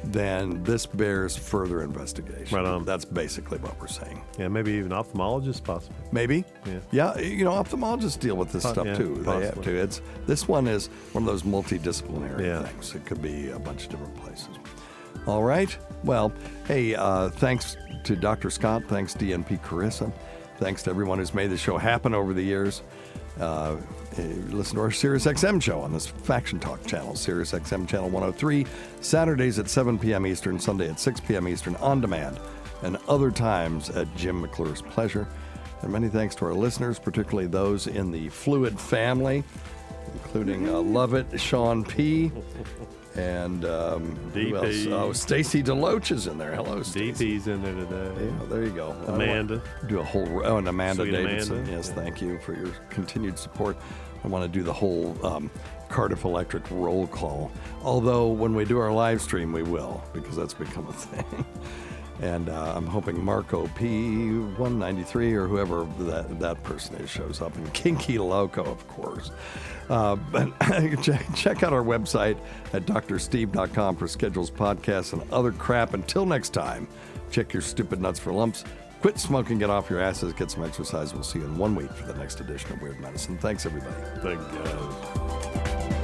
Then 0.09 0.63
this 0.65 0.85
bears 0.85 1.35
further 1.35 1.83
investigation. 1.83 2.55
Right 2.55 2.67
on. 2.67 2.85
That's 2.85 3.07
basically 3.07 3.57
what 3.59 3.81
we're 3.81 3.87
saying. 3.87 4.23
Yeah, 4.39 4.49
maybe 4.49 4.73
even 4.73 4.91
ophthalmologists 4.93 5.65
possibly. 5.65 5.97
Maybe. 6.13 6.45
Yeah. 6.67 6.81
Yeah, 6.91 7.19
you 7.19 7.43
know, 7.45 7.53
ophthalmologists 7.53 8.21
deal 8.21 8.37
with 8.37 8.53
this 8.53 8.65
Po- 8.65 8.73
stuff 8.73 8.87
yeah, 8.87 8.97
too. 8.97 9.15
They 9.15 9.33
have 9.33 9.43
possibly. 9.55 9.65
to. 9.65 9.79
It's 9.83 10.03
this 10.27 10.47
one 10.47 10.67
is 10.67 10.89
one 11.13 11.23
of 11.23 11.27
those 11.27 11.43
multidisciplinary 11.45 12.45
Yeah. 12.45 12.65
things. 12.65 12.95
It 12.95 13.07
could 13.07 13.23
be 13.23 13.49
a 13.49 13.59
bunch 13.59 13.85
of 13.85 13.93
different 13.93 14.15
places. 14.17 14.49
All 15.27 15.43
right. 15.43 15.75
Well, 16.03 16.35
hey, 16.69 16.95
uh, 16.95 17.31
thanks 17.31 17.79
to 18.05 18.15
Dr. 18.15 18.51
Scott. 18.51 18.83
Thanks 18.89 19.15
DNP 19.15 19.57
Carissa. 19.63 20.13
Thanks 20.59 20.83
to 20.83 20.91
everyone 20.91 21.19
who's 21.19 21.33
made 21.33 21.49
the 21.51 21.57
show 21.57 21.79
happen 21.79 22.13
over 22.13 22.35
the 22.35 22.43
years. 22.43 22.83
Uh, 23.41 23.45
uh, 23.45 23.77
listen 24.23 24.77
to 24.77 24.83
our 24.83 24.91
Sirius 24.91 25.27
XM 25.27 25.63
show 25.63 25.81
on 25.81 25.93
this 25.93 26.07
Faction 26.07 26.61
Talk 26.61 26.85
channel, 26.87 27.17
Sirius 27.17 27.53
XM 27.53 27.89
channel 27.89 28.09
103, 28.09 28.67
Saturdays 29.01 29.59
at 29.59 29.69
7 29.69 29.99
p.m. 29.99 30.27
Eastern, 30.27 30.59
Sunday 30.59 30.89
at 30.89 31.01
6 31.01 31.21
p.m. 31.21 31.49
Eastern 31.49 31.77
on 31.77 32.01
demand, 32.01 32.39
and 32.83 32.97
other 33.09 33.31
times 33.31 33.91
at 33.91 34.15
Jim 34.17 34.41
McClure's 34.41 34.83
pleasure. 34.83 35.29
And 35.83 35.93
many 35.93 36.09
thanks 36.09 36.35
to 36.37 36.47
our 36.47 36.55
listeners, 36.55 36.99
particularly 36.99 37.49
those 37.49 37.87
in 37.87 38.11
the 38.11 38.29
Fluid 38.29 38.79
family, 38.79 39.45
including 40.13 40.69
uh, 40.69 40.81
Lovett, 40.81 41.41
Sean 41.41 41.85
P. 41.85 42.31
And 43.17 43.65
um, 43.65 44.17
who 44.33 44.57
else? 44.57 44.67
DP. 44.67 44.93
Oh, 44.93 45.13
Stacy 45.13 45.63
Deloach 45.63 46.11
is 46.11 46.27
in 46.27 46.37
there. 46.37 46.55
Hello, 46.55 46.83
Stacy. 46.83 47.37
DP's 47.37 47.47
in 47.47 47.63
there 47.63 47.75
today. 47.75 48.25
Yeah, 48.25 48.47
there 48.49 48.65
you 48.65 48.73
go. 48.73 48.91
Amanda. 49.07 49.63
Do 49.87 50.01
a 50.01 50.05
whole 50.05 50.43
oh, 50.45 50.57
and 50.57 50.67
Amanda 50.67 51.03
Sweet 51.03 51.13
Davidson. 51.13 51.57
Amanda. 51.59 51.73
Yes, 51.73 51.91
thank 51.91 52.21
you 52.21 52.39
for 52.41 52.55
your 52.55 52.73
continued 52.91 53.39
support. 53.39 53.77
I 54.25 54.29
want 54.29 54.51
to 54.51 54.59
do 54.59 54.65
the 54.65 54.73
whole 54.73 55.17
um, 55.25 55.51
Cardiff 55.89 56.25
Electric 56.25 56.69
roll 56.71 57.07
call. 57.07 57.53
Although 57.83 58.29
when 58.29 58.55
we 58.55 58.65
do 58.65 58.79
our 58.79 58.91
live 58.91 59.21
stream, 59.21 59.53
we 59.53 59.63
will 59.63 60.03
because 60.13 60.35
that's 60.35 60.55
become 60.55 60.89
a 60.89 60.93
thing. 60.93 61.45
And 62.23 62.49
uh, 62.49 62.75
I'm 62.77 62.87
hoping 62.87 63.23
Marco 63.23 63.67
P193 63.69 65.33
or 65.33 65.49
whoever 65.49 65.85
that, 66.05 66.39
that 66.39 66.63
person 66.63 66.95
is 66.97 67.11
shows 67.11 67.41
up, 67.41 67.55
and 67.57 67.73
Kinky 67.75 68.19
Loco, 68.19 68.63
of 68.65 68.87
course. 68.89 69.31
Uh, 69.91 70.17
but 70.17 70.49
check, 71.03 71.63
out 71.63 71.73
our 71.73 71.83
website 71.83 72.39
at 72.73 72.87
doctorsteve.com 72.87 73.97
for 73.97 74.09
schedules, 74.09 74.51
podcasts, 74.51 75.13
and 75.13 75.31
other 75.33 75.53
crap. 75.53 75.95
Until 75.95 76.25
next 76.25 76.51
time, 76.51 76.87
check 77.31 77.53
your 77.53 77.63
stupid 77.63 78.01
nuts 78.01 78.19
for 78.19 78.33
lumps. 78.33 78.65
Quit 79.03 79.19
smoking, 79.19 79.59
get 79.59 79.69
off 79.69 79.91
your 79.91 80.01
asses, 80.01 80.33
get 80.33 80.51
some 80.51 80.65
exercise. 80.65 81.13
We'll 81.13 81.25
see 81.25 81.41
you 81.41 81.45
in 81.45 81.59
one 81.59 81.75
week 81.75 81.93
for 81.93 82.07
the 82.07 82.15
next 82.15 82.41
edition 82.41 82.73
of 82.73 82.81
Weird 82.81 83.01
Medicine. 83.01 83.37
Thanks, 83.37 83.67
everybody. 83.67 83.95
Thank 84.23 84.41
God. 84.65 86.01